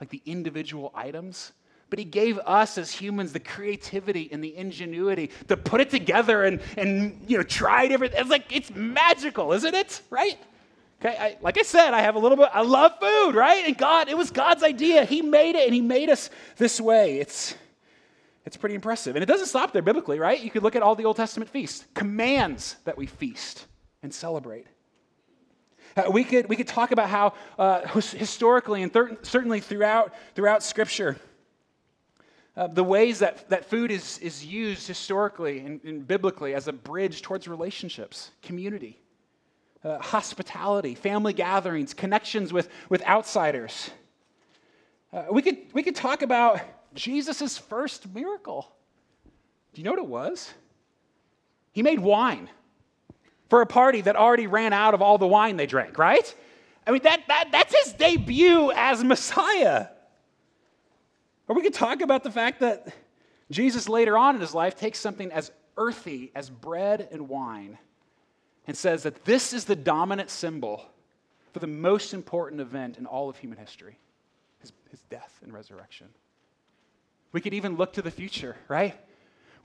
like 0.00 0.10
the 0.10 0.22
individual 0.26 0.92
items, 0.94 1.52
but 1.88 1.98
he 1.98 2.04
gave 2.04 2.38
us 2.40 2.78
as 2.78 2.90
humans 2.90 3.32
the 3.32 3.40
creativity 3.40 4.28
and 4.32 4.42
the 4.42 4.56
ingenuity 4.56 5.30
to 5.48 5.56
put 5.56 5.80
it 5.80 5.90
together 5.90 6.44
and, 6.44 6.60
and 6.76 7.24
you 7.28 7.36
know, 7.36 7.44
try 7.44 7.86
different. 7.86 8.14
It's 8.16 8.28
like, 8.28 8.54
it's 8.54 8.74
magical, 8.74 9.52
isn't 9.52 9.74
it? 9.74 10.02
Right? 10.10 10.38
Okay, 11.00 11.16
I, 11.16 11.36
like 11.42 11.58
I 11.58 11.62
said, 11.62 11.92
I 11.92 12.00
have 12.00 12.14
a 12.14 12.18
little 12.18 12.36
bit, 12.36 12.48
I 12.52 12.62
love 12.62 12.92
food, 13.00 13.34
right? 13.34 13.64
And 13.66 13.76
God, 13.76 14.08
it 14.08 14.16
was 14.16 14.30
God's 14.30 14.62
idea. 14.62 15.04
He 15.04 15.22
made 15.22 15.54
it 15.54 15.66
and 15.66 15.74
He 15.74 15.82
made 15.82 16.08
us 16.08 16.30
this 16.56 16.80
way. 16.80 17.20
It's, 17.20 17.54
it's 18.46 18.56
pretty 18.56 18.74
impressive. 18.74 19.14
And 19.14 19.22
it 19.22 19.26
doesn't 19.26 19.46
stop 19.46 19.72
there 19.72 19.82
biblically, 19.82 20.18
right? 20.18 20.42
You 20.42 20.50
could 20.50 20.62
look 20.62 20.74
at 20.74 20.82
all 20.82 20.94
the 20.94 21.04
Old 21.04 21.16
Testament 21.16 21.50
feasts, 21.50 21.84
commands 21.94 22.76
that 22.84 22.96
we 22.96 23.06
feast 23.06 23.66
and 24.02 24.12
celebrate. 24.12 24.66
Uh, 25.96 26.10
we, 26.10 26.24
could, 26.24 26.46
we 26.48 26.56
could 26.56 26.68
talk 26.68 26.92
about 26.92 27.08
how 27.08 27.32
uh, 27.58 27.80
historically 27.88 28.82
and 28.82 28.92
thir- 28.92 29.16
certainly 29.22 29.60
throughout, 29.60 30.12
throughout 30.34 30.62
Scripture, 30.62 31.16
uh, 32.54 32.66
the 32.66 32.84
ways 32.84 33.18
that, 33.20 33.48
that 33.48 33.64
food 33.64 33.90
is, 33.90 34.18
is 34.18 34.44
used 34.44 34.86
historically 34.86 35.60
and, 35.60 35.82
and 35.84 36.06
biblically 36.06 36.54
as 36.54 36.68
a 36.68 36.72
bridge 36.72 37.22
towards 37.22 37.48
relationships, 37.48 38.30
community, 38.42 38.98
uh, 39.84 39.98
hospitality, 39.98 40.94
family 40.94 41.32
gatherings, 41.32 41.94
connections 41.94 42.52
with, 42.52 42.68
with 42.90 43.02
outsiders. 43.04 43.90
Uh, 45.14 45.24
we, 45.30 45.40
could, 45.40 45.58
we 45.72 45.82
could 45.82 45.96
talk 45.96 46.20
about 46.20 46.60
Jesus' 46.92 47.56
first 47.56 48.12
miracle. 48.14 48.70
Do 49.72 49.80
you 49.80 49.84
know 49.84 49.92
what 49.92 50.00
it 50.00 50.06
was? 50.06 50.52
He 51.72 51.82
made 51.82 52.00
wine 52.00 52.50
for 53.48 53.62
a 53.62 53.66
party 53.66 54.00
that 54.02 54.16
already 54.16 54.46
ran 54.46 54.72
out 54.72 54.94
of 54.94 55.02
all 55.02 55.18
the 55.18 55.26
wine 55.26 55.56
they 55.56 55.66
drank, 55.66 55.98
right? 55.98 56.34
I 56.86 56.90
mean, 56.90 57.02
that, 57.02 57.22
that, 57.28 57.48
that's 57.52 57.74
his 57.84 57.92
debut 57.92 58.72
as 58.72 59.02
Messiah. 59.02 59.88
Or 61.48 61.56
we 61.56 61.62
could 61.62 61.74
talk 61.74 62.00
about 62.00 62.22
the 62.22 62.30
fact 62.30 62.60
that 62.60 62.94
Jesus 63.50 63.88
later 63.88 64.18
on 64.18 64.34
in 64.34 64.40
his 64.40 64.54
life 64.54 64.76
takes 64.76 64.98
something 64.98 65.30
as 65.32 65.50
earthy 65.76 66.32
as 66.34 66.50
bread 66.50 67.08
and 67.10 67.28
wine 67.28 67.78
and 68.66 68.76
says 68.76 69.04
that 69.04 69.24
this 69.24 69.52
is 69.52 69.64
the 69.64 69.76
dominant 69.76 70.30
symbol 70.30 70.84
for 71.52 71.60
the 71.60 71.66
most 71.66 72.12
important 72.14 72.60
event 72.60 72.98
in 72.98 73.06
all 73.06 73.28
of 73.28 73.36
human 73.36 73.58
history 73.58 73.98
his, 74.60 74.72
his 74.90 75.00
death 75.02 75.38
and 75.42 75.52
resurrection. 75.52 76.08
We 77.32 77.40
could 77.40 77.54
even 77.54 77.76
look 77.76 77.92
to 77.94 78.02
the 78.02 78.10
future, 78.10 78.56
right? 78.68 78.94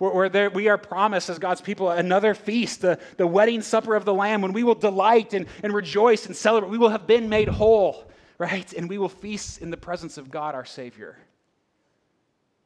Where, 0.10 0.29
there, 0.29 0.50
we 0.50 0.67
are 0.67 0.79
promised 0.79 1.29
as 1.29 1.38
God's 1.38 1.62
people 1.62 1.91
another 1.91 2.34
feast, 2.34 2.81
the, 2.81 2.98
the 3.17 3.27
wedding 3.27 3.62
supper 3.62 3.93
of 3.93 4.03
the 4.03 4.13
Lamb, 4.15 4.41
when 4.41 4.51
we 4.51 4.63
will 4.63 4.74
delight 4.74 5.36
and, 5.36 5.46
and 5.62 5.72
rejoice 5.72 6.25
and 6.25 6.36
celebrate. 6.36 6.72
We 6.72 6.79
will 6.79 6.89
have 6.89 7.05
been 7.05 7.29
made 7.29 7.48
whole, 7.48 8.10
right? 8.39 8.74
And 8.74 8.89
we 8.89 8.98
will 8.98 9.10
feast 9.10 9.62
in 9.62 9.70
the 9.70 9.77
presence 9.77 10.17
of 10.17 10.31
God, 10.31 10.55
our 10.55 10.65
Savior. 10.65 11.20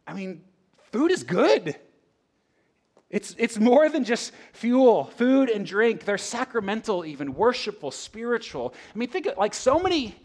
I 0.08 0.14
mean, 0.14 0.44
food 0.94 1.12
is 1.12 1.24
good. 1.24 1.76
It's, 3.10 3.36
it's 3.38 3.60
more 3.60 3.90
than 3.90 4.06
just 4.06 4.32
fuel, 4.54 5.04
food 5.04 5.50
and 5.50 5.66
drink. 5.66 6.06
They're 6.06 6.18
sacramental, 6.18 7.04
even 7.04 7.34
worshipful, 7.36 7.92
spiritual. 7.92 8.74
I 8.94 8.98
mean, 8.98 9.10
think 9.10 9.26
of, 9.26 9.38
like 9.38 9.54
so 9.54 9.78
many, 9.78 10.16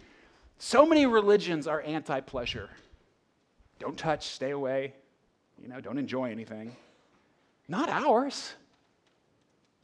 so 0.59 0.87
many 0.87 1.07
religions 1.07 1.67
are 1.67 1.81
anti-pleasure. 1.81 2.71
Don't 3.81 3.99
touch, 3.99 4.29
stay 4.29 4.53
away, 4.53 4.95
you 5.61 5.67
know, 5.67 5.81
don't 5.81 5.99
enjoy 5.99 6.31
anything. 6.31 6.77
Not 7.71 7.89
ours. 7.89 8.53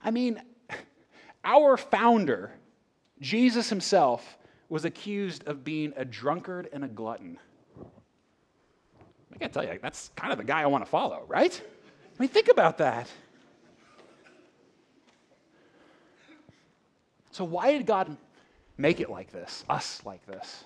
I 0.02 0.10
mean, 0.10 0.42
our 1.44 1.76
founder, 1.76 2.50
Jesus 3.20 3.68
himself, 3.68 4.36
was 4.68 4.84
accused 4.84 5.46
of 5.46 5.62
being 5.62 5.92
a 5.96 6.04
drunkard 6.04 6.68
and 6.72 6.84
a 6.84 6.88
glutton. 6.88 7.38
I 9.32 9.38
gotta 9.38 9.52
tell 9.52 9.64
you, 9.64 9.78
that's 9.80 10.10
kind 10.16 10.32
of 10.32 10.38
the 10.38 10.44
guy 10.44 10.62
I 10.62 10.66
want 10.66 10.84
to 10.84 10.90
follow, 10.90 11.22
right? 11.28 11.62
I 11.62 12.20
mean, 12.20 12.28
think 12.28 12.48
about 12.48 12.78
that. 12.78 13.08
So, 17.30 17.44
why 17.44 17.70
did 17.70 17.86
God 17.86 18.16
make 18.76 18.98
it 18.98 19.10
like 19.10 19.30
this, 19.30 19.64
us 19.68 20.02
like 20.04 20.26
this? 20.26 20.64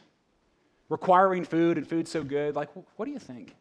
Requiring 0.89 1.45
food 1.45 1.77
and 1.77 1.87
food 1.87 2.09
so 2.09 2.25
good. 2.25 2.57
Like, 2.57 2.71
what 2.97 3.05
do 3.05 3.11
you 3.11 3.19
think? 3.19 3.55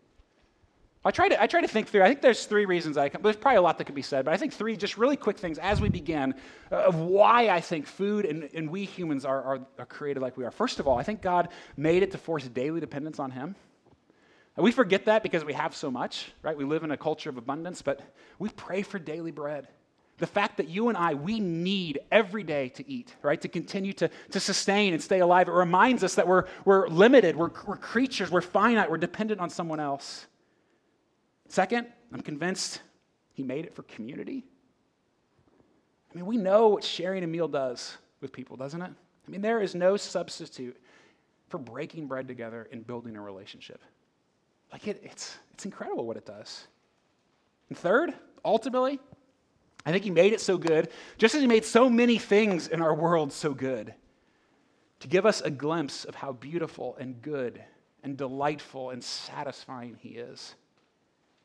I 1.10 1.12
try, 1.12 1.28
to, 1.28 1.42
I 1.42 1.48
try 1.48 1.62
to 1.62 1.68
think 1.68 1.88
through. 1.88 2.04
I 2.04 2.08
think 2.08 2.22
there's 2.22 2.46
three 2.46 2.66
reasons 2.66 2.96
I 2.96 3.10
can, 3.10 3.24
there's 3.24 3.36
probably 3.36 3.58
a 3.58 3.63
lot 3.63 3.80
that 3.80 3.86
could 3.86 3.96
be 3.96 4.04
said, 4.04 4.25
but 4.25 4.34
I 4.36 4.38
think 4.38 4.54
three 4.54 4.78
just 4.78 4.96
really 4.96 5.18
quick 5.18 5.39
things 5.39 5.58
as 5.58 5.82
we 5.82 5.89
begin 5.89 6.36
uh, 6.72 6.75
of 6.75 6.98
why 6.98 7.50
I 7.50 7.62
think 7.62 7.88
food 7.88 8.25
and, 8.25 8.48
and 8.54 8.70
we 8.70 8.86
humans 8.86 9.25
are, 9.25 9.42
are, 9.42 9.60
are 9.80 9.88
created 9.88 10.22
like 10.22 10.38
we 10.38 10.46
are. 10.46 10.51
First 10.51 10.80
of 10.80 10.88
all, 10.88 11.00
I 11.00 11.01
think 11.01 11.24
God 11.24 11.50
made 11.75 12.04
it 12.04 12.12
to 12.12 12.20
force 12.20 12.48
daily 12.48 12.80
dependence 12.80 13.18
on 13.18 13.32
Him. 13.32 13.56
And 14.56 14.63
we 14.63 14.72
forget 14.72 15.06
that 15.06 15.24
because 15.24 15.44
we 15.44 15.54
have 15.54 15.75
so 15.75 15.89
much, 15.89 16.32
right? 16.44 16.56
We 16.56 16.63
live 16.63 16.84
in 16.84 16.92
a 16.92 16.98
culture 16.98 17.32
of 17.32 17.38
abundance, 17.38 17.82
but 17.82 18.01
we 18.38 18.50
pray 18.50 18.84
for 18.84 19.00
daily 19.00 19.32
bread. 19.32 19.68
The 20.20 20.28
fact 20.28 20.58
that 20.58 20.70
you 20.70 20.89
and 20.89 20.98
I, 20.98 21.16
we 21.16 21.39
need 21.39 22.01
every 22.12 22.44
day 22.44 22.70
to 22.70 22.88
eat, 22.88 23.16
right? 23.24 23.42
To 23.42 23.48
continue 23.48 23.94
to, 23.94 24.12
to 24.30 24.39
sustain 24.39 24.94
and 24.94 25.01
stay 25.01 25.22
alive. 25.22 25.48
It 25.48 25.54
reminds 25.54 26.04
us 26.04 26.13
that 26.13 26.28
we're, 26.28 26.46
we're 26.66 26.88
limited, 26.88 27.36
we're, 27.36 27.50
we're 27.66 27.78
creatures, 27.78 28.30
we're 28.30 28.42
finite, 28.42 28.92
we're 28.92 28.98
dependent 28.98 29.42
on 29.42 29.50
someone 29.50 29.80
else. 29.80 30.28
Second, 31.50 31.88
I'm 32.13 32.22
convinced 32.22 32.82
he 33.34 33.44
made 33.44 33.65
it 33.65 33.75
for 33.75 33.84
community. 33.84 34.46
I 36.12 36.15
mean, 36.15 36.25
we 36.25 36.38
know 36.38 36.70
what 36.70 36.84
sharing 36.84 37.24
a 37.24 37.27
meal 37.27 37.48
does 37.48 37.98
with 38.22 38.32
people, 38.32 38.56
doesn't 38.56 38.82
it? 38.82 38.91
I 38.91 39.32
mean, 39.32 39.41
there 39.41 39.60
is 39.60 39.75
no 39.75 39.98
substitute 39.98 40.79
for 41.50 41.58
breaking 41.58 42.08
bread 42.08 42.27
together 42.27 42.68
and 42.72 42.86
building 42.86 43.15
a 43.15 43.22
relationship. 43.22 43.82
Like 44.72 44.88
it, 44.88 45.01
it's, 45.03 45.38
it's 45.53 45.65
incredible 45.65 46.06
what 46.06 46.18
it 46.18 46.25
does. 46.25 46.68
And 47.70 47.77
third, 47.77 48.13
ultimately, 48.46 49.00
I 49.86 49.91
think 49.91 50.03
he 50.03 50.12
made 50.12 50.34
it 50.34 50.41
so 50.41 50.58
good, 50.58 50.89
just 51.18 51.34
as 51.34 51.41
he 51.41 51.48
made 51.48 51.65
so 51.65 51.89
many 51.89 52.20
things 52.20 52.68
in 52.68 52.82
our 52.82 52.94
world 52.94 53.34
so 53.34 53.56
good, 53.56 53.96
to 55.00 55.08
give 55.08 55.25
us 55.25 55.41
a 55.41 55.50
glimpse 55.50 56.06
of 56.06 56.13
how 56.13 56.34
beautiful 56.34 56.96
and 57.00 57.22
good 57.24 57.63
and 58.03 58.18
delightful 58.18 58.91
and 58.91 59.03
satisfying 59.03 59.98
he 60.00 60.10
is. 60.10 60.53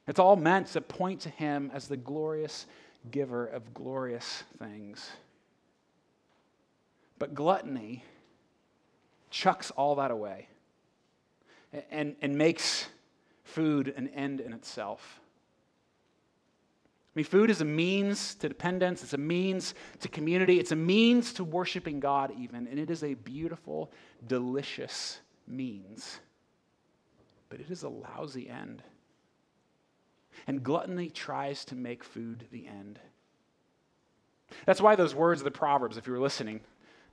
It's 0.06 0.18
all 0.18 0.36
meant 0.36 0.68
to 0.68 0.80
point 0.80 1.20
to 1.22 1.30
him 1.30 1.70
as 1.72 1.88
the 1.88 1.96
glorious 1.96 2.66
giver 3.10 3.46
of 3.46 3.72
glorious 3.74 4.44
things. 4.58 5.10
But 7.18 7.34
gluttony 7.34 8.04
chucks 9.30 9.70
all 9.70 9.94
that 9.96 10.10
away 10.10 10.48
and, 11.90 12.16
and 12.20 12.36
makes 12.36 12.86
food 13.44 13.92
an 13.96 14.08
end 14.08 14.40
in 14.40 14.52
itself. 14.52 15.20
I 17.14 17.20
mean, 17.20 17.24
food 17.24 17.48
is 17.48 17.60
a 17.60 17.64
means 17.64 18.34
to 18.36 18.48
dependence, 18.48 19.04
it's 19.04 19.12
a 19.12 19.18
means 19.18 19.74
to 20.00 20.08
community, 20.08 20.58
it's 20.58 20.72
a 20.72 20.76
means 20.76 21.32
to 21.34 21.44
worshiping 21.44 22.00
God, 22.00 22.32
even, 22.36 22.66
and 22.66 22.78
it 22.78 22.90
is 22.90 23.04
a 23.04 23.14
beautiful, 23.14 23.92
delicious 24.26 25.20
means. 25.46 26.18
But 27.48 27.60
it 27.60 27.70
is 27.70 27.84
a 27.84 27.88
lousy 27.88 28.50
end. 28.50 28.82
And 30.46 30.62
gluttony 30.62 31.10
tries 31.10 31.64
to 31.66 31.74
make 31.74 32.04
food 32.04 32.46
the 32.50 32.66
end. 32.66 32.98
That's 34.66 34.80
why 34.80 34.96
those 34.96 35.14
words 35.14 35.40
of 35.40 35.44
the 35.44 35.50
Proverbs, 35.50 35.96
if 35.96 36.06
you 36.06 36.12
were 36.12 36.20
listening, 36.20 36.60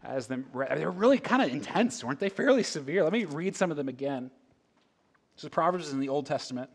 as 0.04 0.28
them, 0.28 0.46
they're 0.54 0.90
really 0.90 1.20
kind 1.20 1.42
of 1.42 1.50
intense, 1.50 2.04
weren't 2.04 2.20
they? 2.20 2.30
Fairly 2.30 2.64
severe. 2.64 3.04
Let 3.04 3.14
me 3.14 3.26
read 3.26 3.56
some 3.56 3.72
of 3.72 3.78
them 3.78 3.90
again. 3.90 4.32
So 5.36 5.48
the 5.48 5.52
Proverbs 5.52 5.88
is 5.88 5.94
in 5.94 6.00
the 6.00 6.10
Old 6.10 6.26
Testament. 6.26 6.70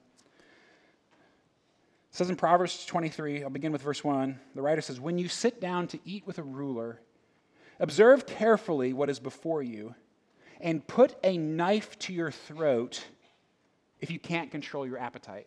It 2.10 2.16
says 2.16 2.30
in 2.30 2.36
Proverbs 2.36 2.86
23, 2.86 3.42
I'll 3.42 3.50
begin 3.50 3.72
with 3.72 3.82
verse 3.82 4.02
1. 4.02 4.38
The 4.54 4.62
writer 4.62 4.80
says, 4.80 5.00
When 5.00 5.18
you 5.18 5.28
sit 5.28 5.60
down 5.60 5.86
to 5.88 5.98
eat 6.04 6.26
with 6.26 6.38
a 6.38 6.42
ruler, 6.42 7.00
observe 7.78 8.26
carefully 8.26 8.92
what 8.92 9.10
is 9.10 9.20
before 9.20 9.62
you, 9.62 9.94
and 10.60 10.86
put 10.86 11.16
a 11.22 11.36
knife 11.36 11.98
to 12.00 12.14
your 12.14 12.30
throat 12.30 13.04
if 14.00 14.10
you 14.10 14.18
can't 14.18 14.50
control 14.50 14.86
your 14.86 14.98
appetite. 14.98 15.46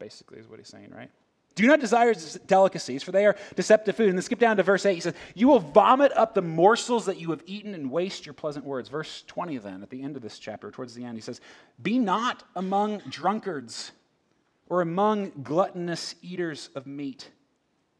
Basically, 0.00 0.40
is 0.40 0.48
what 0.48 0.58
he's 0.58 0.68
saying, 0.68 0.90
right? 0.90 1.10
Do 1.54 1.66
not 1.66 1.80
desire 1.80 2.14
delicacies, 2.46 3.02
for 3.02 3.12
they 3.12 3.26
are 3.26 3.36
deceptive 3.54 3.96
food. 3.96 4.08
And 4.08 4.16
then 4.16 4.22
skip 4.22 4.38
down 4.38 4.56
to 4.56 4.62
verse 4.62 4.86
8. 4.86 4.94
He 4.94 5.00
says, 5.00 5.14
You 5.34 5.46
will 5.46 5.58
vomit 5.58 6.10
up 6.16 6.34
the 6.34 6.42
morsels 6.42 7.06
that 7.06 7.20
you 7.20 7.30
have 7.30 7.42
eaten 7.44 7.74
and 7.74 7.90
waste 7.90 8.24
your 8.24 8.32
pleasant 8.32 8.64
words. 8.64 8.88
Verse 8.88 9.24
20, 9.26 9.58
then, 9.58 9.82
at 9.82 9.90
the 9.90 10.02
end 10.02 10.16
of 10.16 10.22
this 10.22 10.38
chapter, 10.38 10.70
towards 10.70 10.94
the 10.94 11.04
end, 11.04 11.16
he 11.16 11.20
says, 11.20 11.40
Be 11.82 11.98
not 11.98 12.44
among 12.56 12.98
drunkards 13.10 13.92
or 14.68 14.80
among 14.80 15.32
gluttonous 15.42 16.14
eaters 16.22 16.70
of 16.74 16.86
meat. 16.86 17.30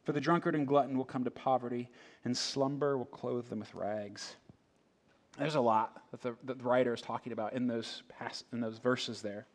For 0.03 0.13
the 0.13 0.21
drunkard 0.21 0.55
and 0.55 0.65
glutton 0.65 0.97
will 0.97 1.05
come 1.05 1.23
to 1.25 1.31
poverty, 1.31 1.89
and 2.25 2.35
slumber 2.35 2.97
will 2.97 3.05
clothe 3.05 3.47
them 3.49 3.59
with 3.59 3.75
rags. 3.75 4.35
There's 5.37 5.55
a 5.55 5.61
lot 5.61 6.01
that 6.11 6.21
the, 6.21 6.35
that 6.45 6.57
the 6.57 6.63
writer 6.63 6.93
is 6.93 7.01
talking 7.01 7.31
about 7.31 7.53
in 7.53 7.67
those, 7.67 8.03
past, 8.09 8.45
in 8.51 8.59
those 8.59 8.79
verses 8.79 9.21
there. 9.21 9.45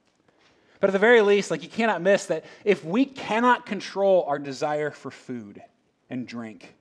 But 0.81 0.91
at 0.91 0.93
the 0.93 0.99
very 0.99 1.23
least, 1.23 1.51
like 1.51 1.63
you 1.63 1.69
cannot 1.69 2.03
miss 2.03 2.27
that 2.27 2.45
if 2.65 2.85
we 2.85 3.05
cannot 3.05 3.67
control 3.67 4.25
our 4.29 4.39
desire 4.39 4.91
for 4.91 5.11
food 5.11 5.63
and 6.11 6.27
drink, 6.27 6.75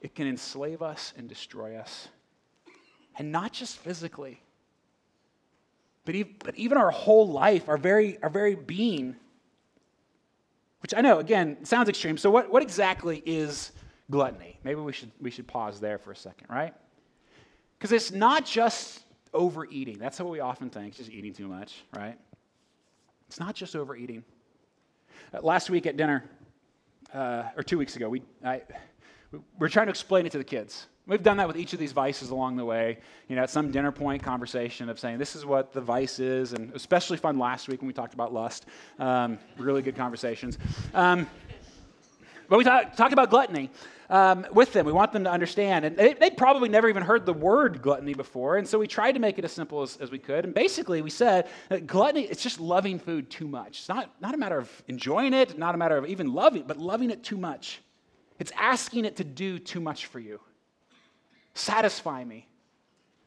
it 0.00 0.14
can 0.14 0.26
enslave 0.26 0.82
us 0.82 1.12
and 1.16 1.28
destroy 1.28 1.76
us. 1.76 2.08
And 3.18 3.32
not 3.32 3.52
just 3.52 3.78
physically, 3.78 4.42
but 6.04 6.14
even, 6.14 6.76
our 6.78 6.90
whole 6.90 7.26
life, 7.26 7.68
our 7.68 7.76
very, 7.76 8.22
our 8.22 8.28
very 8.28 8.54
being 8.54 9.16
which 10.86 10.94
I 10.94 11.00
know, 11.00 11.18
again, 11.18 11.64
sounds 11.64 11.88
extreme. 11.88 12.16
So, 12.16 12.30
what, 12.30 12.48
what 12.48 12.62
exactly 12.62 13.20
is 13.26 13.72
gluttony? 14.08 14.60
Maybe 14.62 14.80
we 14.80 14.92
should, 14.92 15.10
we 15.20 15.32
should 15.32 15.48
pause 15.48 15.80
there 15.80 15.98
for 15.98 16.12
a 16.12 16.16
second, 16.16 16.46
right? 16.48 16.72
Because 17.76 17.90
it's 17.90 18.12
not 18.12 18.46
just 18.46 19.00
overeating. 19.34 19.98
That's 19.98 20.20
what 20.20 20.28
we 20.28 20.38
often 20.38 20.70
think, 20.70 20.94
just 20.94 21.10
eating 21.10 21.32
too 21.32 21.48
much, 21.48 21.82
right? 21.96 22.16
It's 23.28 23.40
not 23.40 23.54
just 23.54 23.74
overeating. 23.74 24.24
Uh, 25.34 25.40
last 25.42 25.70
week 25.70 25.86
at 25.86 25.96
dinner, 25.96 26.24
uh, 27.12 27.44
or 27.56 27.62
two 27.62 27.78
weeks 27.78 27.96
ago, 27.96 28.08
we, 28.08 28.22
I, 28.44 28.62
we 29.32 29.40
were 29.58 29.68
trying 29.68 29.86
to 29.86 29.90
explain 29.90 30.26
it 30.26 30.32
to 30.32 30.38
the 30.38 30.44
kids. 30.44 30.86
We've 31.06 31.22
done 31.22 31.36
that 31.36 31.46
with 31.46 31.56
each 31.56 31.72
of 31.72 31.78
these 31.78 31.92
vices 31.92 32.30
along 32.30 32.56
the 32.56 32.64
way. 32.64 32.98
You 33.28 33.36
know, 33.36 33.42
at 33.42 33.50
some 33.50 33.70
dinner 33.70 33.92
point 33.92 34.22
conversation 34.22 34.88
of 34.88 34.98
saying, 34.98 35.18
this 35.18 35.36
is 35.36 35.46
what 35.46 35.72
the 35.72 35.80
vice 35.80 36.18
is, 36.18 36.52
and 36.52 36.72
especially 36.74 37.16
fun 37.16 37.38
last 37.38 37.68
week 37.68 37.80
when 37.80 37.86
we 37.86 37.92
talked 37.92 38.14
about 38.14 38.32
lust. 38.32 38.66
Um, 38.98 39.38
really 39.56 39.82
good 39.82 39.96
conversations. 39.96 40.58
Um, 40.94 41.28
but 42.48 42.58
we 42.58 42.64
talked 42.64 42.96
talk 42.96 43.12
about 43.12 43.30
gluttony 43.30 43.70
um, 44.08 44.46
with 44.52 44.72
them. 44.72 44.86
We 44.86 44.92
want 44.92 45.12
them 45.12 45.24
to 45.24 45.30
understand. 45.30 45.84
And 45.84 45.96
they, 45.96 46.14
would 46.20 46.36
probably 46.36 46.68
never 46.68 46.88
even 46.88 47.02
heard 47.02 47.26
the 47.26 47.32
word 47.32 47.82
gluttony 47.82 48.14
before. 48.14 48.56
And 48.56 48.66
so 48.66 48.78
we 48.78 48.86
tried 48.86 49.12
to 49.12 49.18
make 49.18 49.38
it 49.38 49.44
as 49.44 49.52
simple 49.52 49.82
as, 49.82 49.96
as 49.98 50.10
we 50.10 50.18
could. 50.18 50.44
And 50.44 50.54
basically, 50.54 51.02
we 51.02 51.10
said 51.10 51.48
that 51.68 51.86
gluttony, 51.86 52.22
it's 52.22 52.42
just 52.42 52.60
loving 52.60 52.98
food 52.98 53.30
too 53.30 53.48
much. 53.48 53.78
It's 53.78 53.88
not, 53.88 54.10
not 54.20 54.34
a 54.34 54.38
matter 54.38 54.58
of 54.58 54.70
enjoying 54.88 55.34
it, 55.34 55.58
not 55.58 55.74
a 55.74 55.78
matter 55.78 55.96
of 55.96 56.06
even 56.06 56.32
loving 56.32 56.60
it, 56.60 56.68
but 56.68 56.78
loving 56.78 57.10
it 57.10 57.22
too 57.22 57.36
much. 57.36 57.80
It's 58.38 58.52
asking 58.56 59.04
it 59.04 59.16
to 59.16 59.24
do 59.24 59.58
too 59.58 59.80
much 59.80 60.06
for 60.06 60.20
you. 60.20 60.40
Satisfy 61.54 62.22
me. 62.24 62.46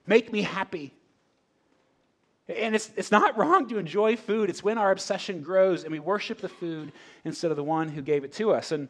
Make 0.06 0.32
me 0.32 0.42
happy. 0.42 0.94
And 2.48 2.74
it's, 2.74 2.90
it's 2.96 3.12
not 3.12 3.38
wrong 3.38 3.68
to 3.70 3.78
enjoy 3.78 4.16
food. 4.16 4.50
It's 4.50 4.64
when 4.64 4.78
our 4.78 4.92
obsession 4.92 5.42
grows 5.42 5.84
and 5.84 5.92
we 5.92 6.00
worship 6.00 6.42
the 6.42 6.50
food 6.50 6.92
instead 7.24 7.52
of 7.52 7.58
the 7.58 7.64
one 7.64 7.90
who 7.90 8.02
gave 8.02 8.24
it 8.24 8.34
to 8.34 8.52
us. 8.52 8.72
And 8.72 8.88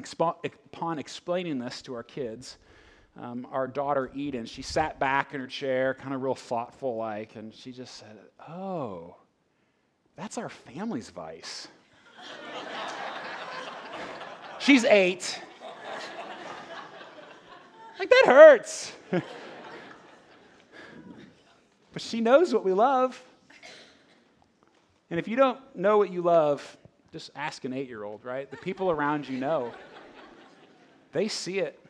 upon 0.00 0.98
explaining 0.98 1.58
this 1.58 1.82
to 1.82 1.94
our 1.94 2.02
kids, 2.02 2.58
um, 3.20 3.46
our 3.50 3.66
daughter 3.66 4.10
Eden, 4.14 4.44
she 4.44 4.62
sat 4.62 4.98
back 4.98 5.32
in 5.32 5.40
her 5.40 5.46
chair, 5.46 5.94
kind 5.94 6.14
of 6.14 6.22
real 6.22 6.34
thoughtful 6.34 6.96
like, 6.96 7.36
and 7.36 7.54
she 7.54 7.72
just 7.72 7.96
said, 7.96 8.18
Oh, 8.46 9.16
that's 10.16 10.38
our 10.38 10.48
family's 10.48 11.10
vice. 11.10 11.68
She's 14.58 14.84
eight. 14.84 15.40
Like, 17.98 18.10
that 18.10 18.24
hurts. 18.26 18.92
but 19.10 19.22
she 22.02 22.20
knows 22.20 22.52
what 22.52 22.64
we 22.64 22.72
love. 22.72 23.22
And 25.10 25.18
if 25.18 25.28
you 25.28 25.36
don't 25.36 25.58
know 25.74 25.96
what 25.96 26.12
you 26.12 26.20
love, 26.20 26.76
just 27.12 27.30
ask 27.34 27.64
an 27.64 27.72
eight 27.72 27.88
year 27.88 28.04
old, 28.04 28.24
right? 28.24 28.50
The 28.50 28.58
people 28.58 28.90
around 28.90 29.28
you 29.28 29.38
know. 29.38 29.72
They 31.16 31.28
see 31.28 31.60
it. 31.60 31.80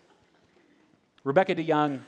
Rebecca 1.24 1.56
DeYoung, 1.56 2.02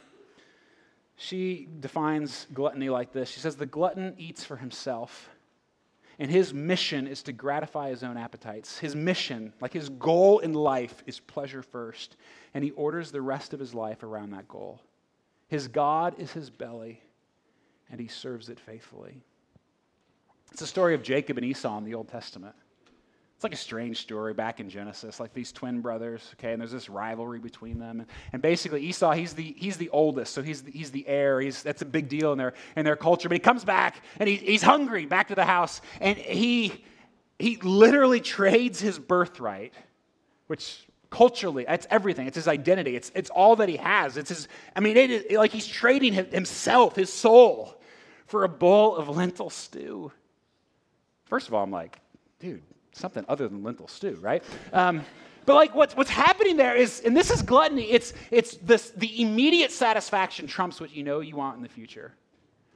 she 1.17 1.67
defines 1.81 2.47
gluttony 2.55 2.91
like 2.91 3.13
this. 3.13 3.29
She 3.29 3.41
says, 3.41 3.57
The 3.57 3.67
glutton 3.67 4.15
eats 4.19 4.45
for 4.45 4.57
himself 4.57 5.29
and 6.21 6.31
his 6.31 6.55
mission 6.55 7.09
is 7.09 7.25
to 7.25 7.33
gratify 7.33 7.91
his 7.91 8.05
own 8.05 8.17
appetites. 8.17 8.79
His 8.79 8.95
mission, 8.95 9.53
like 9.61 9.73
his 9.73 9.89
goal 9.89 10.39
in 10.39 10.53
life, 10.53 11.03
is 11.07 11.19
pleasure 11.19 11.63
first. 11.63 12.17
And 12.55 12.63
he 12.63 12.71
orders 12.73 13.11
the 13.11 13.21
rest 13.21 13.53
of 13.53 13.59
his 13.59 13.75
life 13.75 14.05
around 14.05 14.31
that 14.31 14.47
goal. 14.47 14.81
His 15.49 15.67
God 15.67 16.15
is 16.19 16.31
his 16.31 16.51
belly, 16.51 17.03
and 17.91 17.99
he 17.99 18.07
serves 18.07 18.49
it 18.49 18.61
faithfully. 18.61 19.23
It's 20.53 20.61
the 20.61 20.69
story 20.69 20.95
of 20.95 21.03
Jacob 21.03 21.37
and 21.37 21.45
Esau 21.45 21.79
in 21.79 21.85
the 21.85 21.95
Old 21.95 22.07
Testament. 22.07 22.55
It's 23.39 23.45
like 23.45 23.55
a 23.55 23.57
strange 23.57 23.99
story 23.99 24.35
back 24.35 24.59
in 24.59 24.69
Genesis, 24.69 25.21
like 25.21 25.33
these 25.33 25.53
twin 25.53 25.81
brothers, 25.81 26.29
okay, 26.35 26.51
and 26.51 26.61
there's 26.61 26.73
this 26.73 26.89
rivalry 26.89 27.39
between 27.39 27.79
them. 27.79 28.01
And, 28.01 28.09
and 28.33 28.43
basically, 28.43 28.81
Esau, 28.81 29.13
he's 29.13 29.33
the, 29.33 29.55
he's 29.57 29.77
the 29.77 29.91
oldest, 29.91 30.35
so 30.35 30.43
he's 30.43 30.63
the, 30.63 30.73
he's 30.73 30.91
the 30.91 31.07
heir. 31.07 31.41
He's, 31.41 31.63
that's 31.63 31.81
a 31.81 31.85
big 31.85 32.09
deal 32.09 32.33
in 32.33 32.39
their, 32.39 32.55
in 32.75 32.85
their 32.85 32.97
culture. 32.97 33.29
But 33.29 33.37
he 33.37 33.39
comes 33.39 33.65
back, 33.65 34.03
and 34.19 34.29
he, 34.29 34.35
he's 34.35 34.63
hungry 34.63 35.07
back 35.07 35.29
to 35.29 35.37
the 35.37 35.45
house, 35.45 35.81
and 36.01 36.19
he, 36.19 36.85
he 37.39 37.59
literally 37.59 38.21
trades 38.21 38.81
his 38.81 38.99
birthright, 38.99 39.73
which 40.49 40.85
culturally, 41.09 41.65
that's 41.65 41.87
everything. 41.91 42.27
It's 42.27 42.35
his 42.35 42.49
identity, 42.49 42.97
it's, 42.97 43.13
it's 43.15 43.31
all 43.31 43.55
that 43.55 43.69
he 43.69 43.77
has. 43.77 44.17
It's 44.17 44.31
his, 44.31 44.49
I 44.75 44.81
mean, 44.81 44.97
it 44.97 45.11
is, 45.13 45.39
like 45.39 45.53
he's 45.53 45.69
trading 45.69 46.13
himself, 46.13 46.97
his 46.97 47.13
soul, 47.13 47.81
for 48.27 48.43
a 48.43 48.49
bowl 48.49 48.97
of 48.97 49.09
lentil 49.09 49.49
stew. 49.49 50.11
First 51.27 51.47
of 51.47 51.55
all, 51.55 51.63
I'm 51.63 51.71
like, 51.71 52.01
dude, 52.41 52.65
something 52.99 53.25
other 53.29 53.49
than 53.49 53.63
lentil 53.63 53.89
stew, 53.89 54.19
right? 54.21 54.43
Um, 54.73 55.03
but 55.47 55.55
like 55.55 55.75
what's, 55.75 55.97
what's 55.97 56.11
happening 56.11 56.57
there 56.57 56.75
is, 56.75 57.01
and 57.01 57.17
this 57.17 57.31
is 57.31 57.41
gluttony, 57.41 57.91
it's, 57.91 58.13
it's 58.31 58.57
this, 58.59 58.91
the 58.91 59.23
immediate 59.23 59.73
satisfaction 59.73 60.47
trumps 60.47 60.81
what 60.81 60.95
you 60.95 61.03
know 61.03 61.21
you 61.21 61.37
want 61.37 61.57
in 61.57 61.63
the 61.63 61.69
future. 61.71 62.13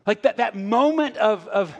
Like 0.07 0.23
that, 0.23 0.39
that 0.39 0.57
moment 0.57 1.19
of, 1.19 1.47
of 1.49 1.75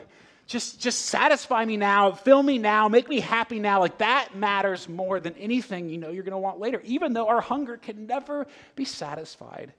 just, 0.45 0.79
just 0.79 1.05
satisfy 1.07 1.65
me 1.65 1.77
now, 1.77 2.11
fill 2.11 2.43
me 2.43 2.57
now, 2.57 2.87
make 2.87 3.09
me 3.09 3.19
happy 3.19 3.59
now, 3.59 3.79
like 3.79 3.97
that 3.97 4.35
matters 4.35 4.87
more 4.87 5.19
than 5.19 5.33
anything 5.35 5.89
you 5.89 5.97
know 5.97 6.09
you're 6.09 6.23
going 6.23 6.31
to 6.31 6.37
want 6.37 6.59
later, 6.59 6.81
even 6.85 7.13
though 7.13 7.27
our 7.27 7.41
hunger 7.41 7.77
can 7.77 8.05
never 8.05 8.45
be 8.75 8.85
satisfied 8.85 9.73